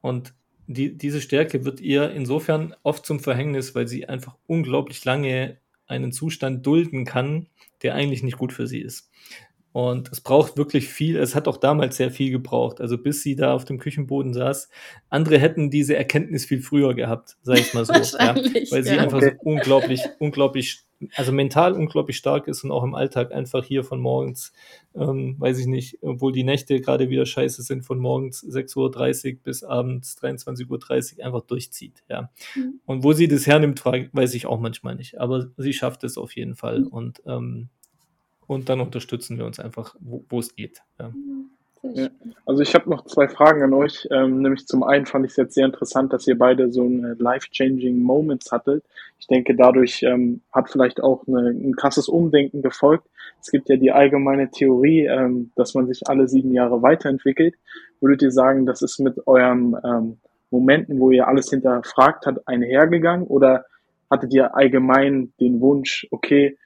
Und 0.00 0.34
die, 0.66 0.96
diese 0.96 1.20
Stärke 1.20 1.64
wird 1.64 1.80
ihr 1.80 2.10
insofern 2.10 2.74
oft 2.82 3.04
zum 3.06 3.20
Verhängnis, 3.20 3.74
weil 3.74 3.88
sie 3.88 4.08
einfach 4.08 4.36
unglaublich 4.46 5.04
lange 5.04 5.58
einen 5.86 6.12
Zustand 6.12 6.66
dulden 6.66 7.04
kann, 7.04 7.46
der 7.82 7.94
eigentlich 7.94 8.22
nicht 8.22 8.38
gut 8.38 8.52
für 8.52 8.66
sie 8.66 8.80
ist. 8.80 9.10
Und 9.74 10.12
es 10.12 10.20
braucht 10.20 10.56
wirklich 10.56 10.88
viel. 10.88 11.16
Es 11.16 11.34
hat 11.34 11.48
auch 11.48 11.56
damals 11.56 11.96
sehr 11.96 12.12
viel 12.12 12.30
gebraucht. 12.30 12.80
Also 12.80 12.96
bis 12.96 13.22
sie 13.22 13.34
da 13.34 13.52
auf 13.52 13.64
dem 13.64 13.78
Küchenboden 13.78 14.32
saß. 14.32 14.68
Andere 15.10 15.40
hätten 15.40 15.68
diese 15.68 15.96
Erkenntnis 15.96 16.44
viel 16.44 16.62
früher 16.62 16.94
gehabt, 16.94 17.36
sag 17.42 17.58
ich 17.58 17.74
mal 17.74 17.84
so. 17.84 17.92
ja, 17.92 18.36
weil 18.70 18.84
sie 18.84 18.94
ja. 18.94 19.02
einfach 19.02 19.20
so 19.20 19.30
unglaublich, 19.40 20.00
unglaublich, 20.20 20.83
also 21.14 21.32
mental 21.32 21.74
unglaublich 21.74 22.16
stark 22.16 22.48
ist 22.48 22.64
und 22.64 22.70
auch 22.70 22.84
im 22.84 22.94
Alltag 22.94 23.32
einfach 23.32 23.64
hier 23.64 23.84
von 23.84 24.00
morgens, 24.00 24.52
ähm, 24.94 25.36
weiß 25.38 25.58
ich 25.58 25.66
nicht, 25.66 25.98
obwohl 26.02 26.32
die 26.32 26.44
Nächte 26.44 26.80
gerade 26.80 27.10
wieder 27.10 27.26
scheiße 27.26 27.62
sind, 27.62 27.82
von 27.82 27.98
morgens 27.98 28.42
6.30 28.44 29.34
Uhr 29.34 29.40
bis 29.42 29.64
abends 29.64 30.16
23.30 30.18 31.18
Uhr 31.18 31.24
einfach 31.24 31.42
durchzieht. 31.42 32.04
Ja. 32.08 32.30
Mhm. 32.54 32.80
Und 32.86 33.04
wo 33.04 33.12
sie 33.12 33.28
das 33.28 33.46
hernimmt, 33.46 33.84
weiß 33.84 34.34
ich 34.34 34.46
auch 34.46 34.60
manchmal 34.60 34.94
nicht. 34.94 35.20
Aber 35.20 35.48
sie 35.56 35.72
schafft 35.72 36.04
es 36.04 36.16
auf 36.16 36.34
jeden 36.36 36.54
Fall. 36.54 36.80
Mhm. 36.80 36.86
Und 36.88 37.22
ähm, 37.26 37.68
und 38.46 38.68
dann 38.68 38.80
unterstützen 38.80 39.38
wir 39.38 39.46
uns 39.46 39.58
einfach, 39.58 39.96
wo, 40.00 40.38
es 40.38 40.54
geht. 40.54 40.82
Ja. 40.98 41.12
Ja. 41.92 42.08
Also 42.46 42.62
ich 42.62 42.74
habe 42.74 42.88
noch 42.88 43.04
zwei 43.04 43.28
Fragen 43.28 43.62
an 43.62 43.74
euch. 43.74 44.08
Ähm, 44.10 44.40
nämlich 44.40 44.66
zum 44.66 44.82
einen 44.82 45.04
fand 45.04 45.26
ich 45.26 45.32
es 45.32 45.36
jetzt 45.36 45.54
sehr 45.54 45.66
interessant, 45.66 46.12
dass 46.12 46.26
ihr 46.26 46.38
beide 46.38 46.72
so 46.72 46.84
eine 46.84 47.14
life-changing 47.18 48.02
Moments 48.02 48.50
hattet. 48.50 48.84
Ich 49.18 49.26
denke, 49.26 49.54
dadurch 49.54 50.02
ähm, 50.02 50.40
hat 50.50 50.70
vielleicht 50.70 51.02
auch 51.02 51.26
eine, 51.26 51.50
ein 51.50 51.76
krasses 51.76 52.08
Umdenken 52.08 52.62
gefolgt. 52.62 53.06
Es 53.40 53.50
gibt 53.50 53.68
ja 53.68 53.76
die 53.76 53.92
allgemeine 53.92 54.50
Theorie, 54.50 55.06
ähm, 55.06 55.50
dass 55.56 55.74
man 55.74 55.86
sich 55.86 56.00
alle 56.06 56.26
sieben 56.26 56.52
Jahre 56.52 56.82
weiterentwickelt. 56.82 57.54
Würdet 58.00 58.22
ihr 58.22 58.30
sagen, 58.30 58.64
das 58.64 58.80
ist 58.80 58.98
mit 59.00 59.26
eurem 59.26 59.76
ähm, 59.84 60.16
Momenten, 60.50 61.00
wo 61.00 61.10
ihr 61.10 61.28
alles 61.28 61.50
hinterfragt 61.50 62.26
habt, 62.26 62.48
einhergegangen? 62.48 63.26
Oder 63.26 63.66
hattet 64.10 64.32
ihr 64.32 64.56
allgemein 64.56 65.32
den 65.38 65.60
Wunsch, 65.60 66.06
okay, 66.10 66.56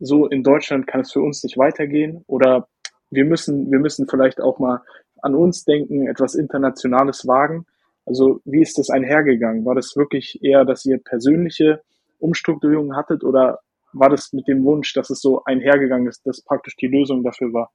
so 0.00 0.26
in 0.26 0.42
Deutschland 0.42 0.86
kann 0.86 1.02
es 1.02 1.12
für 1.12 1.20
uns 1.20 1.44
nicht 1.44 1.56
weitergehen 1.56 2.24
oder 2.26 2.66
wir 3.14 3.24
müssen, 3.24 3.70
wir 3.70 3.78
müssen 3.78 4.06
vielleicht 4.08 4.40
auch 4.40 4.58
mal 4.58 4.82
an 5.22 5.34
uns 5.34 5.64
denken, 5.64 6.06
etwas 6.06 6.34
Internationales 6.34 7.26
wagen. 7.26 7.66
Also 8.06 8.40
wie 8.44 8.60
ist 8.60 8.78
das 8.78 8.90
einhergegangen? 8.90 9.64
War 9.64 9.74
das 9.74 9.96
wirklich 9.96 10.42
eher, 10.42 10.64
dass 10.64 10.84
ihr 10.84 10.98
persönliche 10.98 11.82
Umstrukturierungen 12.18 12.96
hattet 12.96 13.24
oder 13.24 13.60
war 13.92 14.10
das 14.10 14.32
mit 14.32 14.48
dem 14.48 14.64
Wunsch, 14.64 14.92
dass 14.92 15.10
es 15.10 15.20
so 15.20 15.44
einhergegangen 15.44 16.08
ist, 16.08 16.26
dass 16.26 16.42
praktisch 16.42 16.76
die 16.76 16.88
Lösung 16.88 17.22
dafür 17.22 17.52
war? 17.52 17.72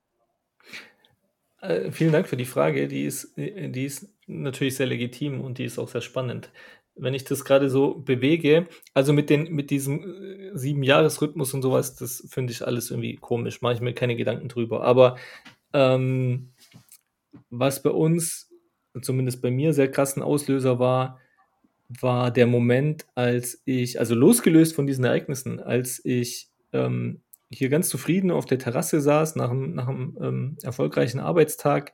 Äh, 1.62 1.92
vielen 1.92 2.12
Dank 2.12 2.28
für 2.28 2.38
die 2.38 2.46
Frage. 2.46 2.88
Die 2.88 3.06
ist, 3.06 3.34
die 3.36 3.86
ist 3.86 4.10
natürlich 4.28 4.76
sehr 4.76 4.88
legitim 4.88 5.42
und 5.42 5.58
die 5.58 5.66
ist 5.66 5.80
auch 5.80 5.88
sehr 5.88 6.02
spannend. 6.02 6.52
Wenn 7.02 7.14
ich 7.14 7.24
das 7.24 7.46
gerade 7.46 7.70
so 7.70 7.96
bewege, 7.96 8.68
also 8.94 9.14
mit, 9.14 9.30
den, 9.30 9.52
mit 9.54 9.70
diesem 9.70 10.04
äh, 10.04 10.58
Sieben-Jahres-Rhythmus 10.58 11.54
und 11.54 11.62
sowas, 11.62 11.96
das 11.96 12.28
finde 12.30 12.52
ich 12.54 12.66
alles 12.66 12.92
irgendwie 12.92 13.16
komisch, 13.16 13.62
mache 13.62 13.74
ich 13.74 13.82
mir 13.82 13.94
keine 13.94 14.16
Gedanken 14.16 14.50
drüber. 14.50 14.84
Aber 14.84 15.18
ähm, 15.74 16.50
was 17.50 17.82
bei 17.82 17.92
uns, 17.92 18.50
zumindest 19.02 19.42
bei 19.42 19.52
mir, 19.52 19.74
sehr 19.74 19.92
krassen 19.92 20.24
Auslöser 20.24 20.80
war, 20.80 21.20
war 21.90 22.32
der 22.32 22.48
Moment, 22.48 23.06
als 23.16 23.62
ich, 23.66 24.00
also 24.00 24.14
losgelöst 24.14 24.76
von 24.76 24.86
diesen 24.86 25.06
Ereignissen, 25.06 25.60
als 25.60 26.04
ich 26.06 26.50
ähm, 26.72 27.22
hier 27.52 27.70
ganz 27.70 27.90
zufrieden 27.90 28.30
auf 28.30 28.46
der 28.46 28.60
Terrasse 28.60 29.02
saß, 29.02 29.36
nach 29.36 29.50
einem, 29.50 29.74
nach 29.74 29.88
einem 29.88 30.18
ähm, 30.22 30.58
erfolgreichen 30.62 31.20
Arbeitstag, 31.20 31.94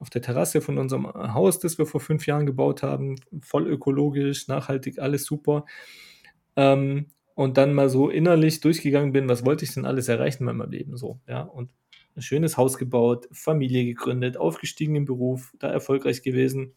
auf 0.00 0.10
der 0.10 0.22
Terrasse 0.22 0.60
von 0.60 0.78
unserem 0.78 1.06
Haus, 1.06 1.58
das 1.58 1.78
wir 1.78 1.86
vor 1.86 2.00
fünf 2.00 2.26
Jahren 2.26 2.46
gebaut 2.46 2.82
haben, 2.82 3.16
voll 3.42 3.68
ökologisch, 3.68 4.48
nachhaltig, 4.48 4.98
alles 4.98 5.24
super. 5.24 5.66
Ähm, 6.56 7.06
und 7.34 7.56
dann 7.56 7.74
mal 7.74 7.88
so 7.88 8.10
innerlich 8.10 8.60
durchgegangen 8.60 9.12
bin, 9.12 9.28
was 9.28 9.46
wollte 9.46 9.64
ich 9.64 9.72
denn 9.72 9.84
alles 9.84 10.08
erreichen 10.08 10.48
in 10.48 10.56
meinem 10.56 10.70
Leben 10.70 10.96
so, 10.96 11.20
ja, 11.28 11.42
und 11.42 11.70
ein 12.16 12.22
schönes 12.22 12.56
Haus 12.56 12.76
gebaut, 12.76 13.28
Familie 13.30 13.84
gegründet, 13.84 14.36
aufgestiegen 14.36 14.96
im 14.96 15.04
Beruf, 15.04 15.54
da 15.58 15.70
erfolgreich 15.70 16.22
gewesen. 16.22 16.72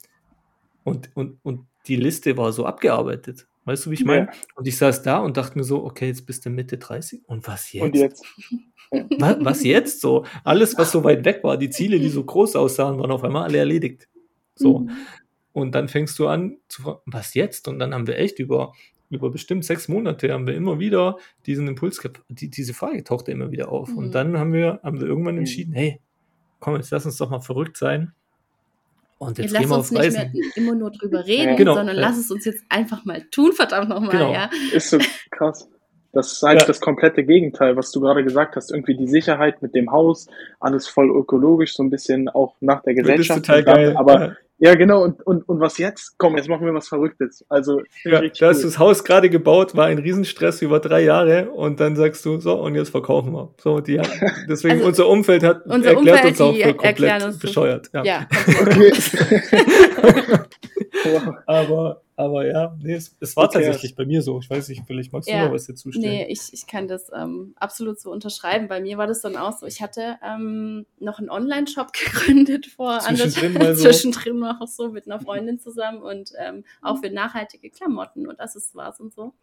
Und, 0.83 1.09
und, 1.15 1.39
und 1.43 1.65
die 1.87 1.95
Liste 1.95 2.37
war 2.37 2.51
so 2.53 2.65
abgearbeitet. 2.65 3.47
Weißt 3.65 3.85
du, 3.85 3.91
wie 3.91 3.95
ich 3.95 4.05
meine? 4.05 4.25
Ja. 4.25 4.31
Und 4.55 4.67
ich 4.67 4.77
saß 4.77 5.03
da 5.03 5.19
und 5.19 5.37
dachte 5.37 5.57
mir 5.57 5.63
so, 5.63 5.83
okay, 5.83 6.07
jetzt 6.07 6.25
bist 6.25 6.45
du 6.45 6.49
Mitte 6.49 6.77
30 6.77 7.21
und 7.27 7.47
was 7.47 7.71
jetzt? 7.71 7.83
Und 7.83 7.95
jetzt? 7.95 8.25
was, 9.17 9.37
was 9.39 9.63
jetzt? 9.63 10.01
So, 10.01 10.25
alles, 10.43 10.77
was 10.77 10.91
so 10.91 11.03
weit 11.03 11.23
weg 11.25 11.43
war, 11.43 11.57
die 11.57 11.69
Ziele, 11.69 11.99
die 11.99 12.09
so 12.09 12.23
groß 12.23 12.55
aussahen, 12.55 12.99
waren 12.99 13.11
auf 13.11 13.23
einmal 13.23 13.43
alle 13.43 13.59
erledigt. 13.59 14.09
So. 14.55 14.79
Mhm. 14.79 14.91
Und 15.53 15.75
dann 15.75 15.87
fängst 15.87 16.17
du 16.19 16.27
an 16.27 16.57
zu 16.67 16.81
fragen, 16.81 16.99
was 17.05 17.33
jetzt? 17.35 17.67
Und 17.67 17.79
dann 17.79 17.93
haben 17.93 18.07
wir 18.07 18.17
echt 18.17 18.39
über, 18.39 18.73
über 19.09 19.29
bestimmt 19.29 19.63
sechs 19.63 19.87
Monate 19.87 20.33
haben 20.33 20.47
wir 20.47 20.55
immer 20.55 20.79
wieder 20.79 21.17
diesen 21.45 21.67
Impuls 21.67 21.99
gehabt, 21.99 22.21
die, 22.27 22.49
diese 22.49 22.73
Frage 22.73 23.03
tauchte 23.03 23.31
immer 23.31 23.51
wieder 23.51 23.69
auf. 23.69 23.89
Mhm. 23.89 23.97
Und 23.97 24.15
dann 24.15 24.37
haben 24.37 24.51
wir, 24.51 24.81
haben 24.83 24.99
wir 24.99 25.07
irgendwann 25.07 25.35
mhm. 25.35 25.41
entschieden, 25.41 25.73
hey, 25.73 26.01
komm, 26.59 26.75
jetzt 26.75 26.91
lass 26.91 27.05
uns 27.05 27.17
doch 27.17 27.29
mal 27.29 27.39
verrückt 27.39 27.77
sein 27.77 28.13
und 29.17 29.37
jetzt, 29.37 29.51
jetzt 29.53 29.69
lass 29.69 29.71
uns 29.71 29.91
nicht 29.91 30.11
mehr 30.11 30.31
immer 30.55 30.75
nur 30.75 30.91
drüber 30.91 31.25
reden, 31.25 31.49
ja, 31.49 31.55
genau, 31.55 31.75
sondern 31.75 31.95
ja. 31.95 32.01
lass 32.01 32.17
es 32.17 32.29
uns 32.31 32.45
jetzt 32.45 32.63
einfach 32.69 33.05
mal 33.05 33.21
tun, 33.31 33.53
verdammt 33.53 33.89
nochmal, 33.89 34.11
genau. 34.11 34.33
ja. 34.33 34.49
Ist 34.71 34.89
so 34.89 34.99
krass. 35.31 35.67
Das 36.13 36.31
ist 36.31 36.43
eigentlich 36.43 36.61
ja. 36.61 36.67
das 36.67 36.79
komplette 36.79 37.23
Gegenteil, 37.23 37.75
was 37.75 37.91
du 37.91 37.99
gerade 37.99 38.23
gesagt 38.23 38.55
hast. 38.55 38.71
Irgendwie 38.71 38.95
die 38.95 39.07
Sicherheit 39.07 39.61
mit 39.63 39.73
dem 39.73 39.91
Haus, 39.91 40.27
alles 40.59 40.87
voll 40.87 41.09
ökologisch, 41.09 41.73
so 41.75 41.83
ein 41.83 41.89
bisschen 41.89 42.29
auch 42.29 42.55
nach 42.61 42.83
der 42.83 42.93
Gesellschaft. 42.93 43.49
Das 43.49 43.57
ist 43.57 43.63
total 43.63 43.63
geil. 43.63 43.97
Aber 43.97 44.37
ja, 44.59 44.75
genau. 44.75 45.03
Und, 45.03 45.25
und, 45.25 45.49
und 45.49 45.59
was 45.59 45.77
jetzt? 45.77 46.15
Komm, 46.17 46.37
jetzt 46.37 46.47
machen 46.47 46.65
wir 46.65 46.73
was 46.73 46.87
Verrücktes. 46.87 47.43
Also, 47.49 47.81
ja, 48.05 48.21
da 48.21 48.47
hast 48.47 48.61
du 48.61 48.67
das 48.67 48.79
Haus 48.79 49.03
gerade 49.03 49.29
gebaut, 49.29 49.75
war 49.75 49.87
ein 49.87 49.97
Riesenstress 49.97 50.61
über 50.61 50.79
drei 50.79 51.01
Jahre 51.03 51.49
und 51.49 51.79
dann 51.79 51.95
sagst 51.95 52.23
du, 52.25 52.39
so, 52.39 52.53
und 52.61 52.75
jetzt 52.75 52.91
verkaufen 52.91 53.33
wir. 53.33 53.53
So, 53.57 53.81
die, 53.81 53.99
deswegen 54.47 54.75
also, 54.75 54.87
unser 54.87 55.09
Umfeld 55.09 55.43
hat, 55.43 55.65
unser 55.65 55.93
erklärt 55.93 56.25
Umfeld, 56.25 56.25
uns 56.25 56.41
auch 56.41 56.55
für 56.55 56.73
komplett 56.75 57.39
bescheuert. 57.39 57.89
Ja. 57.93 58.03
ja 58.03 58.27
okay. 58.61 58.93
aber, 61.47 62.02
aber 62.15 62.45
ja, 62.47 62.75
nee, 62.81 62.93
es, 62.93 63.15
es 63.19 63.35
war 63.35 63.45
okay. 63.45 63.63
tatsächlich 63.63 63.95
bei 63.95 64.05
mir 64.05 64.21
so. 64.21 64.39
Ich 64.39 64.49
weiß 64.49 64.69
nicht, 64.69 64.83
vielleicht 64.85 65.11
magst 65.11 65.27
du 65.27 65.33
ja, 65.33 65.45
noch 65.45 65.53
was 65.53 65.65
dazu 65.65 65.91
stellen. 65.91 66.05
Nee, 66.05 66.27
ich, 66.29 66.53
ich 66.53 66.67
kann 66.67 66.87
das 66.87 67.11
ähm, 67.15 67.53
absolut 67.55 67.99
so 67.99 68.11
unterschreiben. 68.11 68.67
Bei 68.67 68.81
mir 68.81 68.97
war 68.97 69.07
das 69.07 69.21
dann 69.21 69.35
auch 69.35 69.57
so. 69.57 69.65
Ich 69.65 69.81
hatte 69.81 70.17
ähm, 70.23 70.85
noch 70.99 71.19
einen 71.19 71.29
Online-Shop 71.29 71.91
gegründet 71.93 72.67
vor 72.67 72.99
zwischendrin, 72.99 73.53
mal 73.53 73.75
so. 73.75 73.83
zwischendrin 73.83 74.39
noch 74.39 74.67
so 74.67 74.89
mit 74.89 75.07
einer 75.07 75.19
Freundin 75.19 75.59
zusammen 75.59 76.01
und 76.03 76.31
ähm, 76.37 76.63
auch 76.81 76.99
für 76.99 77.09
nachhaltige 77.09 77.69
Klamotten 77.69 78.27
und 78.27 78.39
Accessoires 78.39 78.99
und 78.99 79.13
so. 79.13 79.33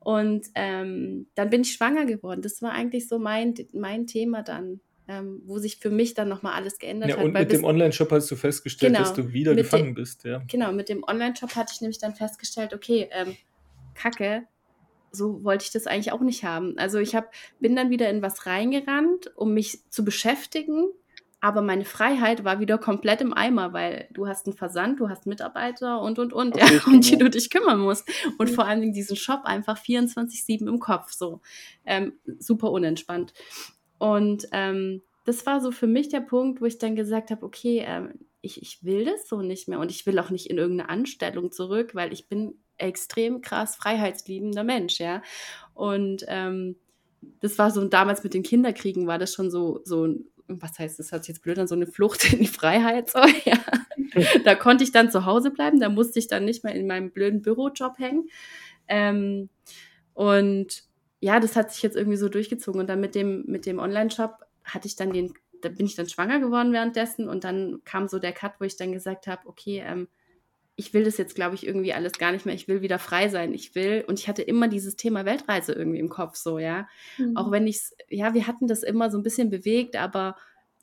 Und 0.00 0.46
ähm, 0.54 1.26
dann 1.34 1.50
bin 1.50 1.62
ich 1.62 1.72
schwanger 1.72 2.06
geworden. 2.06 2.42
Das 2.42 2.62
war 2.62 2.72
eigentlich 2.72 3.08
so 3.08 3.18
mein, 3.18 3.54
mein 3.72 4.06
Thema 4.06 4.42
dann 4.42 4.80
ähm, 5.08 5.42
wo 5.46 5.58
sich 5.58 5.78
für 5.78 5.90
mich 5.90 6.14
dann 6.14 6.28
nochmal 6.28 6.52
alles 6.52 6.78
geändert 6.78 7.10
ja, 7.10 7.16
hat. 7.16 7.24
Und 7.24 7.32
mit 7.32 7.50
dem 7.50 7.64
Online-Shop 7.64 8.12
hast 8.12 8.30
du 8.30 8.36
festgestellt, 8.36 8.92
genau, 8.92 9.04
dass 9.04 9.14
du 9.14 9.32
wieder 9.32 9.54
gefangen 9.54 9.86
dem, 9.86 9.94
bist. 9.94 10.24
Ja. 10.24 10.42
Genau, 10.46 10.70
mit 10.72 10.90
dem 10.90 11.02
Online-Shop 11.02 11.56
hatte 11.56 11.72
ich 11.74 11.80
nämlich 11.80 11.98
dann 11.98 12.14
festgestellt, 12.14 12.74
okay, 12.74 13.08
ähm, 13.10 13.36
Kacke, 13.94 14.44
so 15.10 15.42
wollte 15.42 15.64
ich 15.64 15.70
das 15.70 15.86
eigentlich 15.86 16.12
auch 16.12 16.20
nicht 16.20 16.44
haben. 16.44 16.76
Also 16.76 16.98
ich 16.98 17.14
hab, 17.14 17.32
bin 17.58 17.74
dann 17.74 17.88
wieder 17.88 18.10
in 18.10 18.20
was 18.20 18.44
reingerannt, 18.44 19.32
um 19.34 19.54
mich 19.54 19.80
zu 19.88 20.04
beschäftigen, 20.04 20.88
aber 21.40 21.62
meine 21.62 21.84
Freiheit 21.84 22.44
war 22.44 22.60
wieder 22.60 22.78
komplett 22.78 23.20
im 23.20 23.32
Eimer, 23.32 23.72
weil 23.72 24.08
du 24.12 24.26
hast 24.26 24.46
einen 24.46 24.56
Versand, 24.56 25.00
du 25.00 25.08
hast 25.08 25.24
Mitarbeiter 25.24 26.02
und, 26.02 26.18
und, 26.18 26.32
und, 26.32 26.54
okay, 26.54 26.74
ja, 26.74 26.80
um 26.86 27.00
die 27.00 27.16
du 27.16 27.30
dich 27.30 27.48
kümmern 27.48 27.78
musst. 27.78 28.10
Und 28.38 28.50
vor 28.50 28.66
allem 28.66 28.92
diesen 28.92 29.16
Shop 29.16 29.42
einfach 29.44 29.78
24-7 29.78 30.68
im 30.68 30.80
Kopf, 30.80 31.12
so. 31.12 31.40
Ähm, 31.86 32.14
super 32.38 32.72
unentspannt. 32.72 33.32
Und 33.98 34.48
ähm, 34.52 35.02
das 35.24 35.44
war 35.46 35.60
so 35.60 35.70
für 35.70 35.86
mich 35.86 36.08
der 36.08 36.20
Punkt, 36.20 36.60
wo 36.60 36.64
ich 36.64 36.78
dann 36.78 36.96
gesagt 36.96 37.30
habe, 37.30 37.44
okay, 37.44 37.84
ähm, 37.86 38.14
ich, 38.40 38.62
ich 38.62 38.84
will 38.84 39.04
das 39.04 39.28
so 39.28 39.42
nicht 39.42 39.68
mehr 39.68 39.80
und 39.80 39.90
ich 39.90 40.06
will 40.06 40.18
auch 40.18 40.30
nicht 40.30 40.46
in 40.46 40.58
irgendeine 40.58 40.88
Anstellung 40.88 41.50
zurück, 41.50 41.94
weil 41.94 42.12
ich 42.12 42.28
bin 42.28 42.54
extrem 42.78 43.40
krass 43.40 43.76
freiheitsliebender 43.76 44.64
Mensch, 44.64 45.00
ja. 45.00 45.22
Und 45.74 46.24
ähm, 46.28 46.76
das 47.40 47.58
war 47.58 47.70
so, 47.70 47.84
damals 47.84 48.22
mit 48.22 48.34
den 48.34 48.44
Kinderkriegen 48.44 49.06
war 49.06 49.18
das 49.18 49.34
schon 49.34 49.50
so, 49.50 49.80
so 49.84 50.14
was 50.46 50.78
heißt, 50.78 50.98
das 50.98 51.12
hat 51.12 51.24
sich 51.24 51.34
jetzt 51.34 51.42
blöd 51.42 51.58
an, 51.58 51.68
so 51.68 51.74
eine 51.74 51.86
Flucht 51.86 52.32
in 52.32 52.38
die 52.38 52.46
Freiheit, 52.46 53.10
so, 53.10 53.18
ja. 53.44 53.58
da 54.44 54.54
konnte 54.54 54.84
ich 54.84 54.92
dann 54.92 55.10
zu 55.10 55.26
Hause 55.26 55.50
bleiben, 55.50 55.80
da 55.80 55.88
musste 55.88 56.18
ich 56.18 56.28
dann 56.28 56.44
nicht 56.44 56.64
mehr 56.64 56.74
in 56.74 56.86
meinem 56.86 57.10
blöden 57.10 57.42
Bürojob 57.42 57.98
hängen. 57.98 58.28
Ähm, 58.86 59.50
und 60.14 60.84
ja, 61.20 61.40
das 61.40 61.56
hat 61.56 61.72
sich 61.72 61.82
jetzt 61.82 61.96
irgendwie 61.96 62.16
so 62.16 62.28
durchgezogen. 62.28 62.80
Und 62.80 62.88
dann 62.88 63.00
mit 63.00 63.14
dem, 63.14 63.44
mit 63.46 63.66
dem 63.66 63.78
Online-Shop 63.78 64.44
hatte 64.64 64.86
ich 64.86 64.96
dann 64.96 65.12
den, 65.12 65.34
da 65.62 65.68
bin 65.68 65.86
ich 65.86 65.96
dann 65.96 66.08
schwanger 66.08 66.40
geworden 66.40 66.72
währenddessen 66.72 67.28
und 67.28 67.44
dann 67.44 67.80
kam 67.84 68.08
so 68.08 68.18
der 68.18 68.32
Cut, 68.32 68.52
wo 68.60 68.64
ich 68.64 68.76
dann 68.76 68.92
gesagt 68.92 69.26
habe, 69.26 69.46
okay, 69.46 69.82
ähm, 69.86 70.08
ich 70.76 70.94
will 70.94 71.02
das 71.02 71.18
jetzt, 71.18 71.34
glaube 71.34 71.56
ich, 71.56 71.66
irgendwie 71.66 71.92
alles 71.92 72.12
gar 72.12 72.30
nicht 72.30 72.46
mehr. 72.46 72.54
Ich 72.54 72.68
will 72.68 72.82
wieder 72.82 73.00
frei 73.00 73.28
sein. 73.28 73.52
Ich 73.52 73.74
will, 73.74 74.04
und 74.06 74.20
ich 74.20 74.28
hatte 74.28 74.42
immer 74.42 74.68
dieses 74.68 74.94
Thema 74.94 75.24
Weltreise 75.24 75.72
irgendwie 75.72 75.98
im 75.98 76.08
Kopf, 76.08 76.36
so, 76.36 76.60
ja. 76.60 76.86
Mhm. 77.16 77.36
Auch 77.36 77.50
wenn 77.50 77.66
ich 77.66 77.80
ja, 78.08 78.32
wir 78.32 78.46
hatten 78.46 78.68
das 78.68 78.84
immer 78.84 79.10
so 79.10 79.18
ein 79.18 79.24
bisschen 79.24 79.50
bewegt, 79.50 79.96
aber 79.96 80.36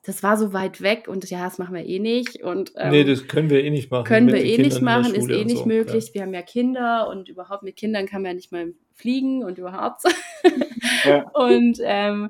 das 0.04 0.22
war 0.22 0.36
so 0.38 0.52
weit 0.52 0.82
weg 0.82 1.08
und 1.08 1.28
ja, 1.30 1.46
das 1.46 1.58
machen 1.60 1.74
wir 1.74 1.86
eh 1.86 2.00
nicht. 2.00 2.44
Und, 2.44 2.74
ähm, 2.76 2.92
nee, 2.92 3.04
das 3.06 3.28
können 3.28 3.50
wir 3.50 3.64
eh 3.64 3.70
nicht 3.70 3.90
machen. 3.90 4.04
Können 4.04 4.28
wir 4.28 4.44
eh 4.44 4.58
nicht 4.58 4.82
machen, 4.82 5.16
ist 5.16 5.30
eh 5.30 5.46
nicht 5.46 5.60
so, 5.60 5.66
möglich. 5.66 6.08
Ja. 6.08 6.14
Wir 6.14 6.22
haben 6.24 6.34
ja 6.34 6.42
Kinder 6.42 7.08
und 7.10 7.30
überhaupt 7.30 7.64
mit 7.64 7.78
Kindern 7.78 8.06
kann 8.06 8.22
man 8.22 8.32
ja 8.32 8.36
nicht 8.36 8.52
mal 8.52 8.74
fliegen 8.96 9.44
und 9.44 9.58
überhaupt. 9.58 10.02
ja. 11.04 11.30
Und 11.34 11.80
ähm, 11.84 12.30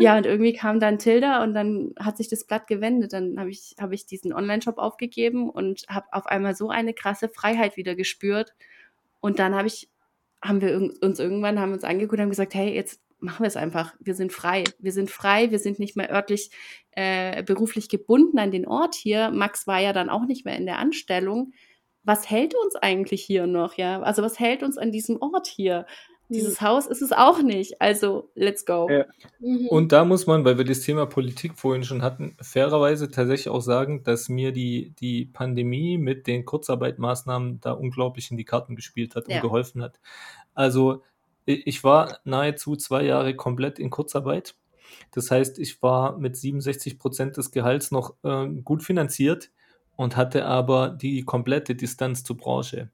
ja, 0.00 0.16
und 0.16 0.26
irgendwie 0.26 0.52
kam 0.52 0.78
dann 0.78 1.00
Tilda 1.00 1.42
und 1.42 1.54
dann 1.54 1.92
hat 1.98 2.18
sich 2.18 2.28
das 2.28 2.44
Blatt 2.44 2.68
gewendet. 2.68 3.12
Dann 3.12 3.36
habe 3.36 3.50
ich, 3.50 3.74
hab 3.80 3.90
ich 3.90 4.06
diesen 4.06 4.32
Online-Shop 4.32 4.78
aufgegeben 4.78 5.50
und 5.50 5.86
habe 5.88 6.06
auf 6.12 6.26
einmal 6.26 6.54
so 6.54 6.70
eine 6.70 6.94
krasse 6.94 7.28
Freiheit 7.28 7.76
wieder 7.76 7.96
gespürt. 7.96 8.54
Und 9.18 9.40
dann 9.40 9.56
habe 9.56 9.66
ich, 9.66 9.90
haben 10.40 10.60
wir 10.60 10.76
uns 11.02 11.18
irgendwann, 11.18 11.58
haben 11.58 11.72
uns 11.72 11.82
angeguckt 11.82 12.14
und 12.14 12.20
haben 12.20 12.30
gesagt, 12.30 12.54
hey, 12.54 12.72
jetzt 12.72 13.00
machen 13.18 13.42
wir 13.42 13.48
es 13.48 13.56
einfach. 13.56 13.96
Wir 13.98 14.14
sind 14.14 14.32
frei. 14.32 14.62
Wir 14.78 14.92
sind 14.92 15.10
frei. 15.10 15.50
Wir 15.50 15.58
sind 15.58 15.80
nicht 15.80 15.96
mehr 15.96 16.12
örtlich 16.12 16.50
äh, 16.92 17.42
beruflich 17.42 17.88
gebunden 17.88 18.38
an 18.38 18.52
den 18.52 18.68
Ort 18.68 18.94
hier. 18.94 19.30
Max 19.30 19.66
war 19.66 19.80
ja 19.80 19.92
dann 19.92 20.10
auch 20.10 20.26
nicht 20.26 20.44
mehr 20.44 20.56
in 20.56 20.66
der 20.66 20.78
Anstellung. 20.78 21.52
Was 22.08 22.30
hält 22.30 22.54
uns 22.54 22.74
eigentlich 22.74 23.22
hier 23.22 23.46
noch? 23.46 23.74
Ja, 23.74 24.00
also 24.00 24.22
was 24.22 24.40
hält 24.40 24.62
uns 24.62 24.78
an 24.78 24.90
diesem 24.90 25.20
Ort 25.20 25.46
hier? 25.46 25.84
Dieses 26.30 26.58
mhm. 26.58 26.64
Haus 26.64 26.86
ist 26.86 27.02
es 27.02 27.12
auch 27.12 27.42
nicht. 27.42 27.82
Also, 27.82 28.30
let's 28.34 28.64
go. 28.64 28.88
Ja. 28.88 29.04
Mhm. 29.40 29.68
Und 29.68 29.92
da 29.92 30.06
muss 30.06 30.26
man, 30.26 30.42
weil 30.46 30.56
wir 30.56 30.64
das 30.64 30.80
Thema 30.80 31.04
Politik 31.04 31.58
vorhin 31.58 31.84
schon 31.84 32.00
hatten, 32.00 32.34
fairerweise 32.40 33.10
tatsächlich 33.10 33.50
auch 33.50 33.60
sagen, 33.60 34.04
dass 34.04 34.30
mir 34.30 34.52
die, 34.52 34.94
die 34.98 35.26
Pandemie 35.26 35.98
mit 35.98 36.26
den 36.26 36.46
Kurzarbeitmaßnahmen 36.46 37.60
da 37.60 37.72
unglaublich 37.72 38.30
in 38.30 38.38
die 38.38 38.46
Karten 38.46 38.74
gespielt 38.74 39.14
hat 39.14 39.26
und 39.26 39.34
ja. 39.34 39.42
geholfen 39.42 39.82
hat. 39.82 40.00
Also, 40.54 41.02
ich 41.44 41.84
war 41.84 42.20
nahezu 42.24 42.74
zwei 42.74 43.02
Jahre 43.02 43.36
komplett 43.36 43.78
in 43.78 43.90
Kurzarbeit. 43.90 44.54
Das 45.12 45.30
heißt, 45.30 45.58
ich 45.58 45.82
war 45.82 46.16
mit 46.16 46.38
67 46.38 46.98
Prozent 46.98 47.36
des 47.36 47.50
Gehalts 47.50 47.90
noch 47.90 48.14
äh, 48.22 48.48
gut 48.64 48.82
finanziert 48.82 49.50
und 49.98 50.16
hatte 50.16 50.46
aber 50.46 50.90
die 50.90 51.24
komplette 51.24 51.74
Distanz 51.74 52.22
zur 52.22 52.36
Branche. 52.36 52.88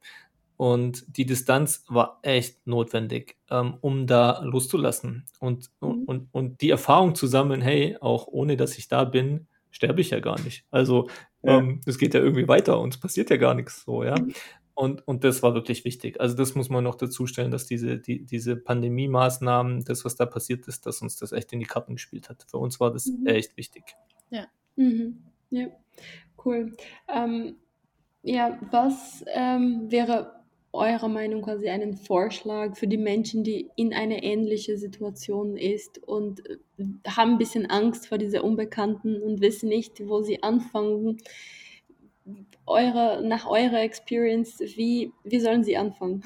Und 0.56 1.04
die 1.18 1.26
Distanz 1.26 1.84
war 1.88 2.18
echt 2.22 2.66
notwendig, 2.66 3.36
ähm, 3.50 3.74
um 3.82 4.06
da 4.06 4.42
loszulassen 4.42 5.26
und, 5.38 5.70
mhm. 5.82 6.04
und, 6.04 6.28
und 6.32 6.62
die 6.62 6.70
Erfahrung 6.70 7.14
zu 7.14 7.26
sammeln, 7.26 7.60
hey, 7.60 7.98
auch 8.00 8.26
ohne 8.28 8.56
dass 8.56 8.78
ich 8.78 8.88
da 8.88 9.04
bin, 9.04 9.46
sterbe 9.70 10.00
ich 10.00 10.10
ja 10.10 10.20
gar 10.20 10.40
nicht. 10.40 10.64
Also 10.70 11.10
ja. 11.42 11.58
ähm, 11.58 11.82
es 11.84 11.98
geht 11.98 12.14
ja 12.14 12.20
irgendwie 12.20 12.48
weiter 12.48 12.80
und 12.80 12.94
es 12.94 13.00
passiert 13.00 13.28
ja 13.28 13.36
gar 13.36 13.54
nichts 13.54 13.84
so, 13.84 14.02
ja. 14.02 14.18
Mhm. 14.18 14.32
Und, 14.72 15.06
und 15.06 15.24
das 15.24 15.42
war 15.42 15.52
wirklich 15.54 15.84
wichtig. 15.84 16.20
Also 16.20 16.34
das 16.34 16.54
muss 16.54 16.70
man 16.70 16.84
noch 16.84 16.94
dazu 16.94 17.26
stellen, 17.26 17.50
dass 17.50 17.66
diese, 17.66 17.98
die, 17.98 18.24
diese 18.24 18.56
Pandemie-Maßnahmen, 18.56 19.84
das, 19.84 20.06
was 20.06 20.16
da 20.16 20.24
passiert 20.24 20.66
ist, 20.68 20.86
dass 20.86 21.02
uns 21.02 21.16
das 21.16 21.32
echt 21.32 21.52
in 21.52 21.60
die 21.60 21.66
Karten 21.66 21.96
gespielt 21.96 22.30
hat. 22.30 22.46
Für 22.48 22.56
uns 22.56 22.80
war 22.80 22.90
das 22.90 23.06
mhm. 23.06 23.26
echt 23.26 23.58
wichtig. 23.58 23.94
Ja. 24.30 24.46
Mhm. 24.76 25.22
Ja, 25.50 25.68
cool. 26.44 26.72
Ähm, 27.08 27.56
ja, 28.22 28.58
was 28.70 29.24
ähm, 29.34 29.90
wäre 29.90 30.44
eurer 30.74 31.08
Meinung 31.08 31.42
quasi 31.42 31.68
einen 31.68 31.94
Vorschlag 31.94 32.76
für 32.76 32.88
die 32.88 32.98
Menschen, 32.98 33.44
die 33.44 33.70
in 33.76 33.94
einer 33.94 34.22
ähnlichen 34.22 34.76
Situation 34.76 35.56
ist 35.56 36.02
und 36.02 36.40
äh, 36.48 36.56
haben 37.06 37.32
ein 37.32 37.38
bisschen 37.38 37.70
Angst 37.70 38.08
vor 38.08 38.18
dieser 38.18 38.42
Unbekannten 38.42 39.22
und 39.22 39.40
wissen 39.40 39.68
nicht, 39.68 40.06
wo 40.06 40.22
sie 40.22 40.42
anfangen? 40.42 41.18
Eure, 42.66 43.22
nach 43.22 43.46
eurer 43.46 43.82
Experience, 43.82 44.58
wie, 44.58 45.12
wie 45.22 45.40
sollen 45.40 45.62
sie 45.62 45.76
anfangen? 45.76 46.24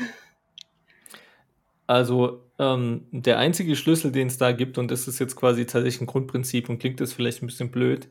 Also 1.88 2.42
ähm, 2.58 3.06
der 3.12 3.38
einzige 3.38 3.74
Schlüssel, 3.74 4.12
den 4.12 4.28
es 4.28 4.38
da 4.38 4.52
gibt, 4.52 4.78
und 4.78 4.90
das 4.90 5.08
ist 5.08 5.18
jetzt 5.18 5.36
quasi 5.36 5.64
tatsächlich 5.64 6.02
ein 6.02 6.06
Grundprinzip 6.06 6.68
und 6.68 6.78
klingt 6.78 7.00
das 7.00 7.12
vielleicht 7.12 7.42
ein 7.42 7.46
bisschen 7.46 7.70
blöd, 7.70 8.08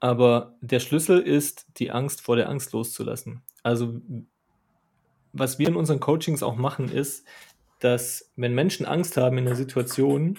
aber 0.00 0.56
der 0.60 0.80
Schlüssel 0.80 1.20
ist, 1.20 1.66
die 1.78 1.90
Angst 1.90 2.20
vor 2.20 2.36
der 2.36 2.48
Angst 2.48 2.72
loszulassen. 2.72 3.42
Also 3.62 4.00
was 5.32 5.58
wir 5.58 5.68
in 5.68 5.76
unseren 5.76 6.00
Coachings 6.00 6.42
auch 6.42 6.56
machen, 6.56 6.90
ist, 6.90 7.26
dass 7.80 8.32
wenn 8.36 8.54
Menschen 8.54 8.86
Angst 8.86 9.16
haben 9.16 9.38
in 9.38 9.44
der 9.44 9.56
Situation, 9.56 10.38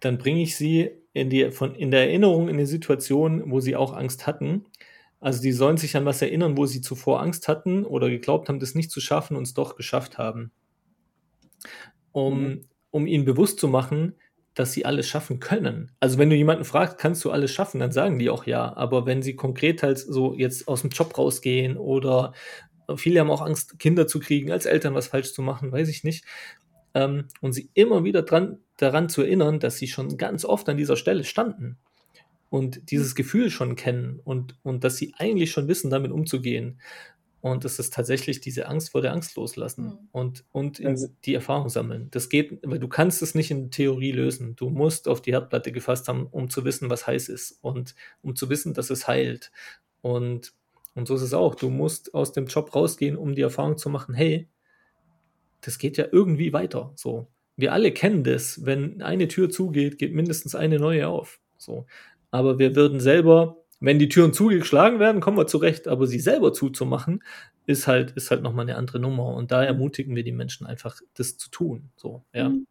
dann 0.00 0.18
bringe 0.18 0.42
ich 0.42 0.56
sie 0.56 0.90
in, 1.12 1.30
die, 1.30 1.50
von, 1.50 1.74
in 1.74 1.90
der 1.90 2.08
Erinnerung 2.08 2.48
in 2.48 2.58
die 2.58 2.66
Situation, 2.66 3.50
wo 3.50 3.60
sie 3.60 3.76
auch 3.76 3.92
Angst 3.92 4.26
hatten. 4.26 4.66
Also 5.20 5.42
die 5.42 5.52
sollen 5.52 5.76
sich 5.76 5.96
an 5.96 6.04
was 6.04 6.22
erinnern, 6.22 6.56
wo 6.56 6.66
sie 6.66 6.80
zuvor 6.80 7.22
Angst 7.22 7.48
hatten 7.48 7.84
oder 7.84 8.10
geglaubt 8.10 8.48
haben, 8.48 8.60
das 8.60 8.74
nicht 8.74 8.90
zu 8.90 9.00
schaffen 9.00 9.36
und 9.36 9.44
es 9.44 9.54
doch 9.54 9.76
geschafft 9.76 10.18
haben. 10.18 10.52
Um, 12.12 12.42
mhm. 12.42 12.60
um 12.90 13.06
ihnen 13.06 13.24
bewusst 13.24 13.58
zu 13.58 13.68
machen, 13.68 14.14
dass 14.56 14.72
sie 14.72 14.86
alles 14.86 15.06
schaffen 15.06 15.38
können. 15.38 15.92
Also 16.00 16.18
wenn 16.18 16.30
du 16.30 16.34
jemanden 16.34 16.64
fragst, 16.64 16.96
kannst 16.96 17.22
du 17.24 17.30
alles 17.30 17.52
schaffen, 17.52 17.78
dann 17.78 17.92
sagen 17.92 18.18
die 18.18 18.30
auch 18.30 18.46
ja. 18.46 18.74
Aber 18.74 19.04
wenn 19.04 19.22
sie 19.22 19.36
konkret 19.36 19.82
halt 19.82 19.98
so 19.98 20.34
jetzt 20.34 20.66
aus 20.66 20.80
dem 20.80 20.90
Job 20.90 21.16
rausgehen 21.16 21.76
oder 21.76 22.32
viele 22.96 23.20
haben 23.20 23.30
auch 23.30 23.42
Angst, 23.42 23.78
Kinder 23.78 24.06
zu 24.06 24.18
kriegen, 24.18 24.50
als 24.50 24.64
Eltern 24.64 24.94
was 24.94 25.08
falsch 25.08 25.34
zu 25.34 25.42
machen, 25.42 25.72
weiß 25.72 25.90
ich 25.90 26.04
nicht. 26.04 26.24
Ähm, 26.94 27.26
und 27.42 27.52
sie 27.52 27.70
immer 27.74 28.02
wieder 28.02 28.22
dran, 28.22 28.58
daran 28.78 29.10
zu 29.10 29.22
erinnern, 29.22 29.60
dass 29.60 29.76
sie 29.76 29.88
schon 29.88 30.16
ganz 30.16 30.46
oft 30.46 30.66
an 30.70 30.78
dieser 30.78 30.96
Stelle 30.96 31.24
standen 31.24 31.76
und 32.48 32.90
dieses 32.90 33.14
Gefühl 33.14 33.50
schon 33.50 33.76
kennen 33.76 34.20
und, 34.24 34.56
und 34.62 34.84
dass 34.84 34.96
sie 34.96 35.12
eigentlich 35.18 35.50
schon 35.50 35.68
wissen, 35.68 35.90
damit 35.90 36.12
umzugehen. 36.12 36.80
Und 37.46 37.64
das 37.64 37.78
ist 37.78 37.94
tatsächlich 37.94 38.40
diese 38.40 38.66
Angst 38.66 38.90
vor 38.90 39.02
der 39.02 39.12
Angst 39.12 39.36
loslassen 39.36 39.84
mhm. 39.84 40.08
und, 40.10 40.44
und 40.50 40.84
also, 40.84 41.06
die 41.24 41.34
Erfahrung 41.34 41.68
sammeln. 41.68 42.08
Das 42.10 42.28
geht, 42.28 42.58
weil 42.64 42.80
du 42.80 42.88
kannst 42.88 43.22
es 43.22 43.36
nicht 43.36 43.52
in 43.52 43.70
Theorie 43.70 44.10
lösen. 44.10 44.56
Du 44.56 44.68
musst 44.68 45.06
auf 45.06 45.22
die 45.22 45.32
Herdplatte 45.32 45.70
gefasst 45.70 46.08
haben, 46.08 46.26
um 46.26 46.50
zu 46.50 46.64
wissen, 46.64 46.90
was 46.90 47.06
heiß 47.06 47.28
ist 47.28 47.58
und 47.62 47.94
um 48.20 48.34
zu 48.34 48.50
wissen, 48.50 48.74
dass 48.74 48.90
es 48.90 49.06
heilt. 49.06 49.52
Und 50.02 50.54
und 50.96 51.06
so 51.06 51.14
ist 51.14 51.22
es 51.22 51.34
auch. 51.34 51.54
Du 51.54 51.70
musst 51.70 52.14
aus 52.14 52.32
dem 52.32 52.46
Job 52.46 52.74
rausgehen, 52.74 53.16
um 53.16 53.36
die 53.36 53.42
Erfahrung 53.42 53.76
zu 53.76 53.90
machen, 53.90 54.14
hey, 54.14 54.48
das 55.60 55.78
geht 55.78 55.98
ja 55.98 56.06
irgendwie 56.10 56.52
weiter. 56.52 56.92
So. 56.96 57.28
Wir 57.54 57.72
alle 57.72 57.92
kennen 57.92 58.24
das. 58.24 58.64
Wenn 58.64 59.02
eine 59.02 59.28
Tür 59.28 59.50
zugeht, 59.50 59.98
geht 59.98 60.14
mindestens 60.14 60.56
eine 60.56 60.80
neue 60.80 61.06
auf. 61.06 61.38
So. 61.58 61.86
Aber 62.32 62.58
wir 62.58 62.74
würden 62.74 62.98
selber, 62.98 63.58
wenn 63.80 63.98
die 63.98 64.08
Türen 64.08 64.32
zugeschlagen 64.32 64.98
werden, 64.98 65.20
kommen 65.20 65.36
wir 65.36 65.46
zurecht. 65.46 65.88
Aber 65.88 66.06
sie 66.06 66.18
selber 66.18 66.52
zuzumachen, 66.52 67.22
ist 67.66 67.86
halt, 67.86 68.12
ist 68.12 68.30
halt 68.30 68.42
nochmal 68.42 68.64
eine 68.64 68.76
andere 68.76 69.00
Nummer. 69.00 69.34
Und 69.34 69.52
da 69.52 69.62
ermutigen 69.62 70.16
wir 70.16 70.24
die 70.24 70.32
Menschen 70.32 70.66
einfach, 70.66 71.00
das 71.14 71.36
zu 71.36 71.50
tun. 71.50 71.90
So, 71.96 72.22
ja. 72.32 72.48
Mhm. 72.48 72.66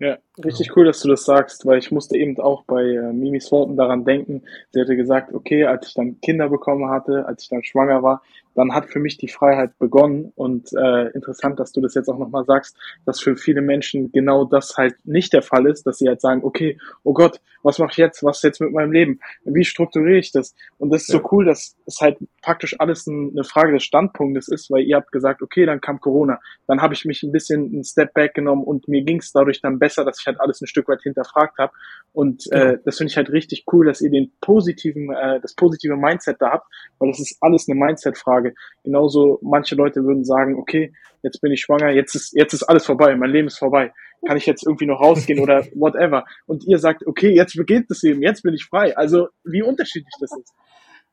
Ja, 0.00 0.18
richtig 0.44 0.76
cool, 0.76 0.84
dass 0.84 1.00
du 1.00 1.08
das 1.08 1.24
sagst, 1.24 1.64
weil 1.66 1.78
ich 1.78 1.92
musste 1.92 2.18
eben 2.18 2.36
auch 2.38 2.64
bei 2.64 2.82
äh, 2.82 3.12
Mimi 3.12 3.40
Swarton 3.40 3.76
daran 3.76 4.04
denken. 4.04 4.42
Sie 4.70 4.80
hatte 4.80 4.96
gesagt, 4.96 5.32
okay, 5.32 5.66
als 5.66 5.86
ich 5.88 5.94
dann 5.94 6.20
Kinder 6.20 6.48
bekommen 6.48 6.90
hatte, 6.90 7.26
als 7.26 7.44
ich 7.44 7.48
dann 7.48 7.62
schwanger 7.62 8.02
war, 8.02 8.22
dann 8.54 8.74
hat 8.74 8.90
für 8.90 9.00
mich 9.00 9.18
die 9.18 9.28
Freiheit 9.28 9.78
begonnen. 9.78 10.32
Und 10.36 10.70
äh, 10.72 11.08
interessant, 11.10 11.58
dass 11.60 11.72
du 11.72 11.80
das 11.80 11.94
jetzt 11.94 12.08
auch 12.08 12.18
nochmal 12.18 12.44
sagst, 12.44 12.76
dass 13.04 13.20
für 13.20 13.36
viele 13.36 13.62
Menschen 13.62 14.12
genau 14.12 14.44
das 14.44 14.76
halt 14.76 14.94
nicht 15.04 15.32
der 15.32 15.42
Fall 15.42 15.66
ist, 15.66 15.86
dass 15.86 15.98
sie 15.98 16.08
halt 16.08 16.20
sagen, 16.20 16.42
okay, 16.44 16.78
oh 17.02 17.12
Gott, 17.12 17.40
was 17.62 17.78
mache 17.78 17.92
ich 17.92 17.96
jetzt? 17.96 18.22
Was 18.22 18.38
ist 18.38 18.44
jetzt 18.44 18.60
mit 18.60 18.72
meinem 18.72 18.92
Leben? 18.92 19.20
Wie 19.44 19.64
strukturiere 19.64 20.18
ich 20.18 20.32
das? 20.32 20.54
Und 20.78 20.90
das 20.90 21.02
ist 21.02 21.08
ja. 21.08 21.20
so 21.20 21.28
cool, 21.32 21.44
dass 21.46 21.76
es 21.86 22.00
halt 22.00 22.18
praktisch 22.42 22.78
alles 22.78 23.06
ein, 23.06 23.30
eine 23.32 23.44
Frage 23.44 23.72
des 23.72 23.84
Standpunktes 23.84 24.48
ist, 24.48 24.70
weil 24.70 24.82
ihr 24.82 24.96
habt 24.96 25.10
gesagt, 25.12 25.42
okay, 25.42 25.66
dann 25.66 25.80
kam 25.80 26.00
Corona. 26.00 26.40
Dann 26.66 26.82
habe 26.82 26.94
ich 26.94 27.04
mich 27.04 27.22
ein 27.22 27.32
bisschen 27.32 27.72
einen 27.72 27.84
Step 27.84 28.12
back 28.14 28.34
genommen 28.34 28.64
und 28.64 28.86
mir 28.86 29.02
ging 29.02 29.18
es 29.18 29.32
dadurch 29.32 29.60
dann 29.60 29.78
besser, 29.78 30.04
dass 30.04 30.20
ich 30.20 30.26
halt 30.26 30.40
alles 30.40 30.60
ein 30.60 30.66
Stück 30.66 30.88
weit 30.88 31.02
hinterfragt 31.02 31.58
habe. 31.58 31.72
Und 32.12 32.50
äh, 32.52 32.72
ja. 32.72 32.76
das 32.84 32.98
finde 32.98 33.10
ich 33.10 33.16
halt 33.16 33.30
richtig 33.30 33.64
cool, 33.72 33.86
dass 33.86 34.00
ihr 34.00 34.10
den 34.10 34.32
positiven, 34.40 35.10
äh, 35.10 35.40
das 35.40 35.54
positive 35.54 35.96
Mindset 35.96 36.36
da 36.40 36.50
habt, 36.50 36.66
weil 36.98 37.10
das 37.10 37.20
ist 37.20 37.38
alles 37.40 37.68
eine 37.68 37.78
Mindset-Frage 37.78 38.43
Frage. 38.44 38.54
Genauso 38.82 39.38
manche 39.42 39.74
Leute 39.74 40.04
würden 40.04 40.24
sagen, 40.24 40.56
okay, 40.56 40.92
jetzt 41.22 41.40
bin 41.40 41.52
ich 41.52 41.62
schwanger, 41.62 41.90
jetzt 41.90 42.14
ist, 42.14 42.32
jetzt 42.34 42.52
ist 42.52 42.64
alles 42.64 42.84
vorbei, 42.84 43.14
mein 43.16 43.30
Leben 43.30 43.48
ist 43.48 43.58
vorbei. 43.58 43.92
Kann 44.26 44.36
ich 44.36 44.46
jetzt 44.46 44.66
irgendwie 44.66 44.86
noch 44.86 45.00
rausgehen 45.00 45.40
oder 45.40 45.64
whatever? 45.74 46.24
Und 46.46 46.64
ihr 46.66 46.78
sagt, 46.78 47.06
okay, 47.06 47.34
jetzt 47.34 47.56
beginnt 47.56 47.90
das 47.90 48.02
Leben, 48.02 48.22
jetzt 48.22 48.42
bin 48.42 48.54
ich 48.54 48.64
frei. 48.64 48.96
Also 48.96 49.28
wie 49.44 49.62
unterschiedlich 49.62 50.14
das 50.20 50.32
ist. 50.32 50.52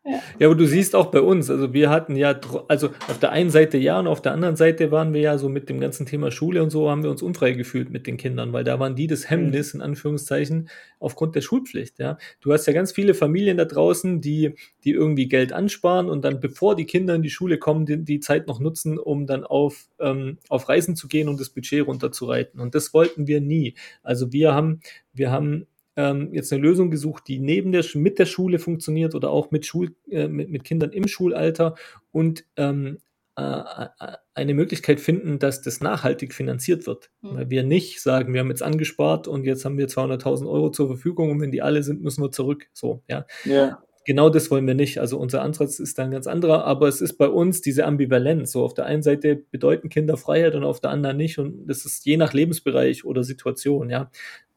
Ja. 0.03 0.47
aber 0.47 0.55
du 0.55 0.65
siehst 0.65 0.95
auch 0.95 1.11
bei 1.11 1.21
uns, 1.21 1.51
also 1.51 1.73
wir 1.73 1.91
hatten 1.91 2.15
ja, 2.15 2.39
also 2.67 2.87
auf 3.07 3.19
der 3.19 3.31
einen 3.31 3.51
Seite 3.51 3.77
ja 3.77 3.99
und 3.99 4.07
auf 4.07 4.19
der 4.19 4.31
anderen 4.31 4.55
Seite 4.55 4.89
waren 4.89 5.13
wir 5.13 5.21
ja 5.21 5.37
so 5.37 5.47
mit 5.47 5.69
dem 5.69 5.79
ganzen 5.79 6.07
Thema 6.07 6.31
Schule 6.31 6.63
und 6.63 6.71
so 6.71 6.89
haben 6.89 7.03
wir 7.03 7.11
uns 7.11 7.21
unfrei 7.21 7.51
gefühlt 7.51 7.91
mit 7.91 8.07
den 8.07 8.17
Kindern, 8.17 8.51
weil 8.51 8.63
da 8.63 8.79
waren 8.79 8.95
die 8.95 9.05
das 9.05 9.29
Hemmnis, 9.29 9.75
in 9.75 9.81
Anführungszeichen, 9.81 10.69
aufgrund 10.99 11.35
der 11.35 11.41
Schulpflicht, 11.41 11.99
ja. 11.99 12.17
Du 12.39 12.51
hast 12.51 12.65
ja 12.65 12.73
ganz 12.73 12.91
viele 12.91 13.13
Familien 13.13 13.57
da 13.57 13.65
draußen, 13.65 14.21
die, 14.21 14.55
die 14.83 14.91
irgendwie 14.91 15.27
Geld 15.27 15.53
ansparen 15.53 16.09
und 16.09 16.25
dann, 16.25 16.39
bevor 16.39 16.75
die 16.75 16.85
Kinder 16.85 17.13
in 17.13 17.21
die 17.21 17.29
Schule 17.29 17.59
kommen, 17.59 17.85
die, 17.85 18.03
die 18.03 18.19
Zeit 18.19 18.47
noch 18.47 18.59
nutzen, 18.59 18.97
um 18.97 19.27
dann 19.27 19.43
auf, 19.43 19.87
ähm, 19.99 20.39
auf 20.49 20.67
Reisen 20.67 20.95
zu 20.95 21.07
gehen 21.07 21.29
und 21.29 21.39
das 21.39 21.51
Budget 21.51 21.85
runterzureiten. 21.85 22.59
Und 22.59 22.73
das 22.73 22.93
wollten 22.95 23.27
wir 23.27 23.39
nie. 23.39 23.75
Also 24.01 24.33
wir 24.33 24.55
haben, 24.55 24.79
wir 25.13 25.31
haben 25.31 25.67
ähm, 25.95 26.33
jetzt 26.33 26.51
eine 26.51 26.61
Lösung 26.61 26.89
gesucht, 26.91 27.27
die 27.27 27.39
neben 27.39 27.71
der 27.71 27.85
mit 27.95 28.19
der 28.19 28.25
Schule 28.25 28.59
funktioniert 28.59 29.15
oder 29.15 29.29
auch 29.29 29.51
mit, 29.51 29.65
Schul, 29.65 29.95
äh, 30.09 30.27
mit, 30.27 30.49
mit 30.49 30.63
Kindern 30.63 30.91
im 30.91 31.07
Schulalter 31.07 31.75
und 32.11 32.45
ähm, 32.55 32.99
äh, 33.37 33.41
äh, 33.41 34.17
eine 34.33 34.53
Möglichkeit 34.53 34.99
finden, 34.99 35.39
dass 35.39 35.61
das 35.61 35.81
nachhaltig 35.81 36.33
finanziert 36.33 36.87
wird. 36.87 37.09
Mhm. 37.21 37.35
Weil 37.35 37.49
wir 37.49 37.63
nicht 37.63 38.01
sagen, 38.01 38.33
wir 38.33 38.39
haben 38.39 38.49
jetzt 38.49 38.63
angespart 38.63 39.27
und 39.27 39.45
jetzt 39.45 39.65
haben 39.65 39.77
wir 39.77 39.87
200.000 39.87 40.49
Euro 40.49 40.69
zur 40.69 40.87
Verfügung 40.87 41.31
und 41.31 41.41
wenn 41.41 41.51
die 41.51 41.61
alle 41.61 41.83
sind, 41.83 42.01
müssen 42.01 42.23
wir 42.23 42.31
zurück. 42.31 42.67
So, 42.73 43.03
ja. 43.07 43.25
ja. 43.45 43.83
Genau 44.05 44.29
das 44.29 44.49
wollen 44.49 44.65
wir 44.65 44.73
nicht. 44.73 44.99
Also 44.99 45.17
unser 45.19 45.41
Ansatz 45.43 45.79
ist 45.79 45.97
dann 45.99 46.11
ganz 46.11 46.27
anderer, 46.27 46.65
aber 46.65 46.87
es 46.87 47.01
ist 47.01 47.17
bei 47.17 47.27
uns 47.27 47.61
diese 47.61 47.85
Ambivalenz. 47.85 48.51
So 48.51 48.63
auf 48.63 48.73
der 48.73 48.85
einen 48.85 49.03
Seite 49.03 49.35
bedeuten 49.35 49.89
Kinder 49.89 50.17
Freiheit 50.17 50.55
und 50.55 50.63
auf 50.63 50.79
der 50.79 50.89
anderen 50.91 51.17
nicht 51.17 51.37
und 51.37 51.67
das 51.67 51.85
ist 51.85 52.05
je 52.05 52.17
nach 52.17 52.33
Lebensbereich 52.33 53.05
oder 53.05 53.23
Situation, 53.23 53.89
ja. 53.89 54.09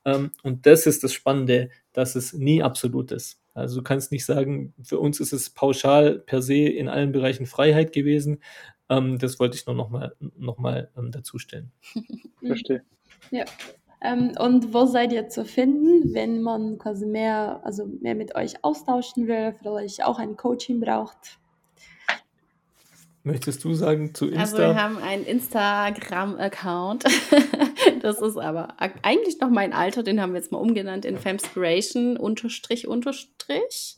Ähm, 0.05 0.31
und 0.43 0.67
das 0.67 0.87
ist 0.87 1.05
das 1.05 1.13
Spannende, 1.13 1.71
dass 1.93 2.15
es 2.15 2.33
nie 2.33 2.63
absolut 2.63 3.13
ist. 3.13 3.41
Also 3.55 3.77
du 3.77 3.83
kannst 3.83 4.11
nicht 4.11 4.25
sagen, 4.25 4.75
für 4.83 4.99
uns 4.99 5.21
ist 5.21 5.33
es 5.33 5.51
pauschal 5.51 6.19
per 6.19 6.43
se 6.43 6.57
in 6.57 6.89
allen 6.89 7.13
Bereichen 7.13 7.47
Freiheit 7.47 7.93
gewesen. 7.93 8.43
Ähm, 8.89 9.19
das 9.19 9.39
wollte 9.39 9.57
ich 9.57 9.67
nur 9.67 9.77
nochmal 9.77 10.15
noch 10.37 10.59
mal, 10.59 10.91
ähm, 10.97 11.11
dazustellen. 11.11 11.71
Verstehe. 12.45 12.83
Ja. 13.31 13.45
Ähm, 14.03 14.33
und 14.39 14.75
wo 14.75 14.85
seid 14.85 15.13
ihr 15.13 15.29
zu 15.29 15.45
finden, 15.45 16.13
wenn 16.13 16.43
man 16.43 16.79
quasi 16.79 17.07
mehr, 17.07 17.61
also 17.65 17.87
mehr 17.87 18.15
mit 18.15 18.35
euch 18.35 18.63
austauschen 18.63 19.29
will, 19.29 19.55
vielleicht 19.59 20.05
auch 20.05 20.19
ein 20.19 20.37
Coaching 20.37 20.81
braucht? 20.81 21.39
Möchtest 23.27 23.65
du 23.65 23.73
sagen 23.73 24.15
zu 24.15 24.27
Insta? 24.27 24.41
Also 24.41 24.59
wir 24.59 24.77
haben 24.77 24.99
einen 24.99 25.25
Instagram-Account. 25.25 27.05
das 28.03 28.21
ist 28.21 28.37
aber 28.37 28.75
eigentlich 29.03 29.41
noch 29.41 29.49
mein 29.49 29.73
Alter, 29.73 30.03
den 30.03 30.21
haben 30.21 30.35
wir 30.35 30.41
jetzt 30.41 30.53
mal 30.53 30.59
umgenannt 30.59 31.07
in 31.07 31.17
Femspiration 31.17 32.19
unterstrich 32.19 32.87
unterstrich. 32.87 33.97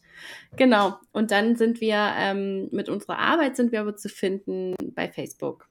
Genau. 0.56 0.94
Und 1.10 1.32
dann 1.32 1.56
sind 1.56 1.80
wir 1.80 2.12
ähm, 2.16 2.68
mit 2.70 2.88
unserer 2.88 3.18
Arbeit 3.18 3.56
sind 3.56 3.72
wir 3.72 3.80
aber 3.80 3.96
zu 3.96 4.08
finden 4.08 4.76
bei 4.94 5.08
Facebook. 5.08 5.68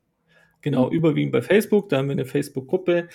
Genau, 0.62 0.90
überwiegend 0.90 1.32
bei 1.32 1.42
Facebook. 1.42 1.88
Da 1.88 1.98
haben 1.98 2.08
wir 2.08 2.14
eine 2.14 2.26
Facebook-Gruppe, 2.26 3.08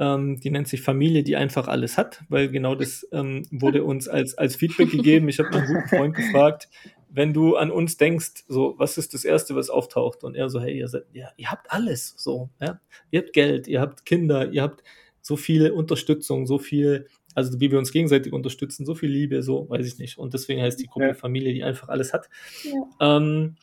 ähm, 0.00 0.40
die 0.40 0.50
nennt 0.50 0.68
sich 0.68 0.82
Familie, 0.82 1.22
die 1.22 1.36
einfach 1.36 1.68
alles 1.68 1.96
hat, 1.96 2.24
weil 2.28 2.50
genau 2.50 2.74
das 2.74 3.06
ähm, 3.12 3.46
wurde 3.50 3.84
uns 3.84 4.08
als, 4.08 4.36
als 4.36 4.56
Feedback 4.56 4.90
gegeben. 4.90 5.28
Ich 5.28 5.38
habe 5.38 5.48
einen 5.50 5.66
guten 5.66 5.88
Freund 5.88 6.14
gefragt, 6.14 6.68
wenn 7.18 7.34
du 7.34 7.56
an 7.56 7.70
uns 7.70 7.96
denkst, 7.96 8.44
so, 8.48 8.74
was 8.78 8.96
ist 8.96 9.12
das 9.12 9.24
Erste, 9.24 9.56
was 9.56 9.70
auftaucht? 9.70 10.24
Und 10.24 10.36
er 10.36 10.48
so, 10.48 10.60
hey, 10.60 10.78
ihr, 10.78 10.88
seid, 10.88 11.04
ja, 11.12 11.28
ihr 11.36 11.50
habt 11.50 11.70
alles, 11.70 12.14
so, 12.16 12.48
ja. 12.60 12.80
Ihr 13.10 13.20
habt 13.20 13.32
Geld, 13.32 13.66
ihr 13.66 13.80
habt 13.80 14.06
Kinder, 14.06 14.50
ihr 14.50 14.62
habt 14.62 14.84
so 15.20 15.36
viel 15.36 15.70
Unterstützung, 15.70 16.46
so 16.46 16.58
viel 16.58 17.08
also 17.34 17.60
wie 17.60 17.70
wir 17.70 17.78
uns 17.78 17.92
gegenseitig 17.92 18.32
unterstützen, 18.32 18.84
so 18.84 18.96
viel 18.96 19.10
Liebe, 19.10 19.44
so 19.44 19.70
weiß 19.70 19.86
ich 19.86 19.98
nicht. 19.98 20.18
Und 20.18 20.34
deswegen 20.34 20.60
heißt 20.60 20.80
die 20.80 20.86
Gruppe 20.86 21.08
ja. 21.08 21.14
Familie, 21.14 21.52
die 21.52 21.62
einfach 21.62 21.88
alles 21.88 22.12
hat. 22.12 22.28
Ja. 22.64 23.16
Ähm, 23.16 23.54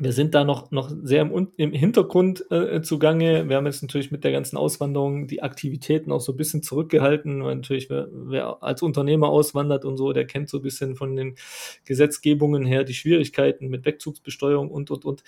wir 0.00 0.12
sind 0.12 0.34
da 0.34 0.44
noch, 0.44 0.70
noch 0.70 0.90
sehr 1.02 1.22
im, 1.22 1.52
im 1.56 1.72
Hintergrund 1.72 2.44
äh, 2.50 2.82
zugange. 2.82 3.48
Wir 3.48 3.56
haben 3.56 3.66
jetzt 3.66 3.82
natürlich 3.82 4.10
mit 4.10 4.22
der 4.22 4.32
ganzen 4.32 4.56
Auswanderung 4.56 5.26
die 5.26 5.42
Aktivitäten 5.42 6.12
auch 6.12 6.20
so 6.20 6.32
ein 6.32 6.36
bisschen 6.36 6.62
zurückgehalten, 6.62 7.42
weil 7.42 7.56
natürlich 7.56 7.90
wer, 7.90 8.08
wer 8.12 8.62
als 8.62 8.82
Unternehmer 8.82 9.28
auswandert 9.28 9.84
und 9.84 9.96
so, 9.96 10.12
der 10.12 10.26
kennt 10.26 10.48
so 10.48 10.58
ein 10.58 10.62
bisschen 10.62 10.94
von 10.94 11.16
den 11.16 11.34
Gesetzgebungen 11.84 12.64
her 12.64 12.84
die 12.84 12.94
Schwierigkeiten 12.94 13.68
mit 13.68 13.84
Wegzugsbesteuerung 13.84 14.70
und, 14.70 14.90
und, 14.90 15.04
und. 15.04 15.24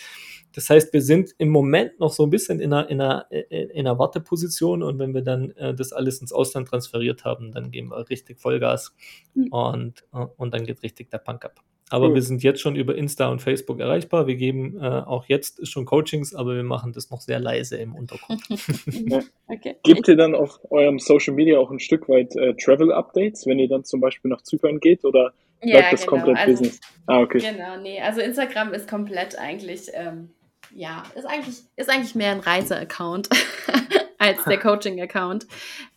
Das 0.53 0.71
heißt, 0.71 0.93
wir 0.93 1.03
sind 1.03 1.35
im 1.39 1.49
Moment 1.49 1.99
noch 1.99 2.13
so 2.13 2.23
ein 2.23 2.31
bisschen 2.31 2.61
in 2.61 2.73
einer, 2.73 2.89
in 2.89 3.01
einer, 3.01 3.31
in 3.31 3.87
einer 3.87 3.99
Warteposition 3.99 4.83
und 4.83 4.99
wenn 4.99 5.15
wir 5.15 5.23
dann 5.23 5.51
äh, 5.53 5.75
das 5.75 5.93
alles 5.93 6.21
ins 6.21 6.33
Ausland 6.33 6.69
transferiert 6.69 7.25
haben, 7.25 7.53
dann 7.53 7.71
geben 7.71 7.91
wir 7.91 8.09
richtig 8.09 8.41
Vollgas 8.41 8.95
mhm. 9.35 9.49
und, 9.49 10.05
äh, 10.13 10.27
und 10.37 10.55
dann 10.55 10.65
geht 10.65 10.83
richtig 10.83 11.11
der 11.11 11.19
Punk 11.19 11.45
ab. 11.45 11.61
Aber 11.91 12.09
cool. 12.09 12.15
wir 12.15 12.23
sind 12.23 12.43
jetzt 12.45 12.61
schon 12.61 12.77
über 12.77 12.95
Insta 12.95 13.29
und 13.29 13.43
Facebook 13.43 13.81
erreichbar. 13.81 14.29
Wir 14.29 14.37
geben 14.37 14.79
äh, 14.81 14.87
auch 14.87 15.27
jetzt 15.27 15.67
schon 15.67 15.85
Coachings, 15.85 16.35
aber 16.35 16.55
wir 16.55 16.63
machen 16.63 16.93
das 16.93 17.11
noch 17.11 17.21
sehr 17.21 17.41
leise 17.41 17.77
im 17.79 17.97
Untergrund. 17.97 18.41
ja. 18.87 19.21
okay. 19.49 19.77
Gebt 19.83 20.07
ihr 20.07 20.17
dann 20.17 20.37
auf 20.37 20.61
eurem 20.71 21.01
Social 21.01 21.35
Media 21.35 21.59
auch 21.59 21.71
ein 21.71 21.81
Stück 21.81 22.09
weit 22.09 22.37
äh, 22.37 22.55
Travel 22.55 22.93
Updates, 22.93 23.45
wenn 23.47 23.59
ihr 23.59 23.69
dann 23.69 23.85
zum 23.85 24.01
Beispiel 24.01 24.31
nach 24.31 24.43
Zypern 24.43 24.79
geht 24.79 25.05
oder 25.05 25.33
bleibt 25.61 25.85
ja, 25.85 25.91
das 25.91 26.07
genau. 26.07 26.13
komplett 26.13 26.37
also, 26.39 26.53
Business? 26.53 26.81
Ah, 27.07 27.21
okay. 27.21 27.39
Genau, 27.39 27.77
nee, 27.83 28.01
also 28.01 28.21
Instagram 28.21 28.73
ist 28.73 28.89
komplett 28.89 29.37
eigentlich, 29.37 29.89
ähm, 29.93 30.31
ja, 30.73 31.03
ist 31.17 31.27
eigentlich, 31.27 31.57
ist 31.75 31.91
eigentlich 31.91 32.15
mehr 32.15 32.31
ein 32.31 32.41
Reise-Account. 32.41 33.29
als 34.21 34.45
der 34.45 34.59
Coaching-Account. 34.61 35.47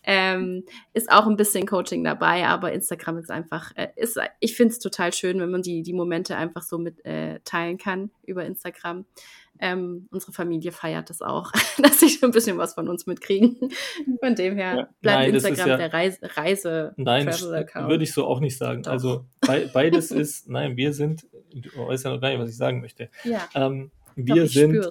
Ähm, 0.02 0.64
ist 0.92 1.12
auch 1.12 1.26
ein 1.26 1.36
bisschen 1.36 1.66
Coaching 1.66 2.02
dabei, 2.02 2.46
aber 2.46 2.72
Instagram 2.72 3.18
ist 3.18 3.30
einfach, 3.30 3.72
äh, 3.76 3.88
ist, 3.96 4.18
ich 4.40 4.56
finde 4.56 4.72
es 4.72 4.78
total 4.78 5.12
schön, 5.12 5.38
wenn 5.40 5.50
man 5.50 5.62
die, 5.62 5.82
die 5.82 5.92
Momente 5.92 6.36
einfach 6.36 6.62
so 6.62 6.78
mit 6.78 7.04
äh, 7.04 7.40
teilen 7.44 7.78
kann 7.78 8.10
über 8.26 8.44
Instagram. 8.44 9.04
Ähm, 9.60 10.08
unsere 10.10 10.32
Familie 10.32 10.72
feiert 10.72 11.10
das 11.10 11.22
auch, 11.22 11.52
dass 11.78 12.00
sie 12.00 12.08
schon 12.08 12.30
ein 12.30 12.32
bisschen 12.32 12.58
was 12.58 12.74
von 12.74 12.88
uns 12.88 13.06
mitkriegen. 13.06 13.56
Von 14.20 14.34
dem 14.34 14.56
her 14.56 14.74
ja. 14.74 14.88
bleibt 15.00 15.20
Nein, 15.20 15.34
Instagram 15.34 15.68
ja, 15.68 15.76
der 15.76 15.92
Reise, 15.92 16.18
Reise 16.22 16.94
Nein, 16.96 17.26
würde 17.26 18.02
ich 18.02 18.12
so 18.12 18.26
auch 18.26 18.40
nicht 18.40 18.58
sagen. 18.58 18.82
Doch. 18.82 18.92
Also 18.92 19.26
be 19.40 19.70
beides 19.72 20.10
ist, 20.10 20.48
nein, 20.48 20.76
wir 20.76 20.92
sind, 20.92 21.26
du 21.52 21.86
weißt 21.86 22.04
ja 22.04 22.10
noch 22.10 22.20
gar 22.20 22.30
nicht, 22.30 22.40
was 22.40 22.50
ich 22.50 22.56
sagen 22.56 22.80
möchte. 22.80 23.10
Ja. 23.22 23.48
Ähm, 23.54 23.90
wir 24.16 24.44
Doch, 24.44 24.50
sind. 24.50 24.88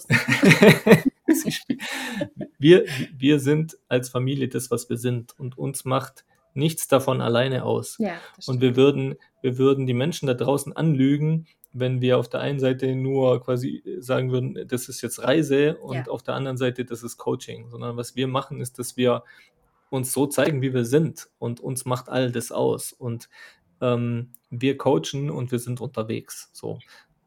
Wir, 2.60 2.86
wir 3.16 3.40
sind 3.40 3.78
als 3.88 4.10
Familie 4.10 4.48
das, 4.48 4.72
was 4.72 4.90
wir 4.90 4.98
sind. 4.98 5.38
Und 5.38 5.58
uns 5.58 5.86
macht 5.86 6.26
nichts 6.54 6.88
davon 6.88 7.22
alleine 7.22 7.64
aus. 7.64 7.98
Ja, 8.00 8.16
und 8.46 8.62
wir 8.62 8.76
würden, 8.76 9.16
wir 9.42 9.58
würden 9.58 9.88
die 9.88 9.94
Menschen 9.94 10.28
da 10.28 10.34
draußen 10.34 10.74
anlügen, 10.74 11.48
wenn 11.74 12.02
wir 12.02 12.20
auf 12.20 12.30
der 12.30 12.42
einen 12.42 12.60
Seite 12.60 12.96
nur 12.96 13.44
quasi 13.44 13.84
sagen 14.00 14.32
würden, 14.32 14.68
das 14.68 14.90
ist 14.90 15.02
jetzt 15.02 15.24
Reise 15.24 15.78
und 15.78 15.96
ja. 15.96 16.08
auf 16.08 16.22
der 16.22 16.36
anderen 16.36 16.58
Seite, 16.58 16.86
das 16.86 17.02
ist 17.02 17.18
Coaching. 17.18 17.70
Sondern 17.70 17.98
was 17.98 18.16
wir 18.16 18.28
machen, 18.28 18.62
ist, 18.62 18.78
dass 18.78 18.96
wir 18.96 19.24
uns 19.90 20.12
so 20.12 20.28
zeigen, 20.28 20.62
wie 20.62 20.74
wir 20.74 20.86
sind. 20.86 21.30
Und 21.40 21.60
uns 21.60 21.86
macht 21.86 22.10
all 22.10 22.32
das 22.32 22.52
aus. 22.52 22.94
Und 22.94 23.28
ähm, 23.82 24.34
wir 24.52 24.78
coachen 24.78 25.32
und 25.32 25.52
wir 25.52 25.60
sind 25.60 25.82
unterwegs. 25.82 26.50
So. 26.54 26.80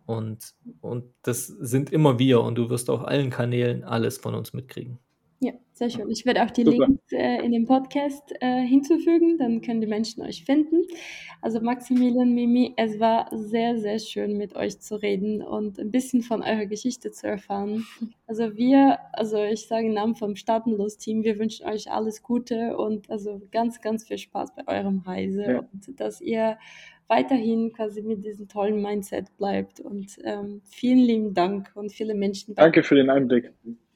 Und, 0.06 0.54
und 0.80 1.04
das 1.22 1.46
sind 1.46 1.90
immer 1.90 2.18
wir 2.18 2.40
und 2.40 2.56
du 2.56 2.70
wirst 2.70 2.88
auf 2.90 3.04
allen 3.04 3.30
Kanälen 3.30 3.84
alles 3.84 4.18
von 4.18 4.34
uns 4.34 4.52
mitkriegen. 4.52 4.98
Ja, 5.40 5.52
sehr 5.74 5.90
schön. 5.90 6.08
Ich 6.08 6.24
werde 6.24 6.42
auch 6.42 6.50
die 6.50 6.64
Super. 6.64 6.86
Links 6.86 7.12
äh, 7.12 7.44
in 7.44 7.52
dem 7.52 7.66
Podcast 7.66 8.32
äh, 8.40 8.62
hinzufügen, 8.62 9.36
dann 9.36 9.60
können 9.60 9.82
die 9.82 9.86
Menschen 9.86 10.22
euch 10.22 10.44
finden. 10.44 10.82
Also 11.42 11.60
Maximilian, 11.60 12.32
Mimi, 12.32 12.72
es 12.78 12.98
war 12.98 13.28
sehr, 13.32 13.78
sehr 13.78 13.98
schön 13.98 14.38
mit 14.38 14.56
euch 14.56 14.80
zu 14.80 14.96
reden 14.96 15.42
und 15.42 15.78
ein 15.78 15.90
bisschen 15.90 16.22
von 16.22 16.42
eurer 16.42 16.64
Geschichte 16.64 17.12
zu 17.12 17.26
erfahren. 17.26 17.86
Also 18.26 18.56
wir, 18.56 18.98
also 19.12 19.42
ich 19.42 19.68
sage 19.68 19.86
im 19.86 19.92
Namen 19.92 20.14
vom 20.14 20.36
Staatenlos-Team, 20.36 21.22
wir 21.22 21.38
wünschen 21.38 21.66
euch 21.66 21.90
alles 21.90 22.22
Gute 22.22 22.78
und 22.78 23.10
also 23.10 23.42
ganz, 23.52 23.82
ganz 23.82 24.04
viel 24.04 24.18
Spaß 24.18 24.54
bei 24.54 24.66
eurem 24.66 25.00
Reise 25.00 25.42
ja. 25.42 25.58
und 25.58 26.00
dass 26.00 26.22
ihr 26.22 26.56
weiterhin 27.08 27.72
quasi 27.72 28.02
mit 28.02 28.24
diesem 28.24 28.48
tollen 28.48 28.82
Mindset 28.82 29.36
bleibt. 29.36 29.80
Und 29.80 30.18
ähm, 30.24 30.62
vielen 30.64 30.98
lieben 30.98 31.34
Dank 31.34 31.70
und 31.74 31.92
viele 31.92 32.14
Menschen. 32.14 32.54
Danke 32.54 32.82
für 32.82 32.94
den 32.94 33.10
Einblick. 33.10 33.52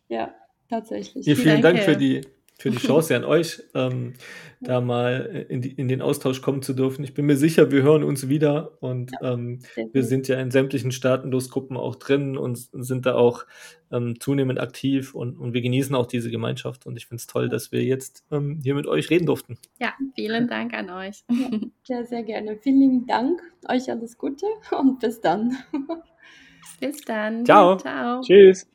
Ja, 0.09 0.35
tatsächlich. 0.69 1.27
Ja, 1.27 1.35
vielen 1.35 1.63
Dank 1.63 1.79
für 1.81 1.97
die, 1.97 2.21
für 2.61 2.71
die 2.71 2.77
Chance 2.77 3.17
an 3.17 3.25
euch, 3.25 3.63
ähm, 3.75 4.15
da 4.61 4.81
mal 4.81 5.47
in, 5.49 5.63
die, 5.63 5.73
in, 5.73 5.89
den 5.89 6.03
Austausch 6.03 6.43
kommen 6.43 6.61
zu 6.63 6.75
dürfen. 6.75 7.03
Ich 7.03 7.15
bin 7.15 7.25
mir 7.25 7.37
sicher, 7.37 7.71
wir 7.71 7.83
hören 7.83 8.05
uns 8.05 8.29
wieder 8.29 8.77
und 8.81 9.13
ja, 9.13 9.33
ähm, 9.33 9.61
wir 9.93 10.03
sind 10.03 10.29
ja 10.29 10.39
in 10.39 10.51
sämtlichen 10.51 10.93
Staatenlosgruppen 10.93 11.77
auch 11.77 11.97
drin 11.97 12.37
und 12.37 12.69
sind 12.73 13.07
da 13.07 13.15
auch 13.15 13.47
ähm, 13.91 14.21
zunehmend 14.21 14.61
aktiv 14.61 15.15
und, 15.15 15.39
und 15.39 15.55
wir 15.55 15.63
genießen 15.63 15.95
auch 15.95 16.07
diese 16.07 16.31
Gemeinschaft 16.31 16.87
und 16.87 16.97
ich 16.97 17.07
finde 17.07 17.21
es 17.21 17.27
toll, 17.27 17.49
dass 17.49 17.73
wir 17.73 17.83
jetzt 17.83 18.25
ähm, 18.31 18.61
hier 18.63 18.75
mit 18.75 18.87
euch 18.87 19.09
reden 19.09 19.27
durften. 19.27 19.57
Ja, 19.81 19.95
vielen 20.15 20.47
Dank 20.47 20.75
an 20.75 20.91
euch. 20.91 21.25
Ja, 21.87 22.05
sehr 22.05 22.23
gerne. 22.23 22.57
Vielen 22.59 22.81
lieben 22.81 23.07
Dank. 23.07 23.41
Euch 23.69 23.91
alles 23.91 24.17
Gute 24.17 24.47
und 24.79 25.01
bis 25.01 25.21
dann. 25.21 25.57
Bis 26.81 27.01
dann. 27.03 27.45
Ciao. 27.45 27.77
Ciao. 27.79 28.21
Tschüss. 28.21 28.67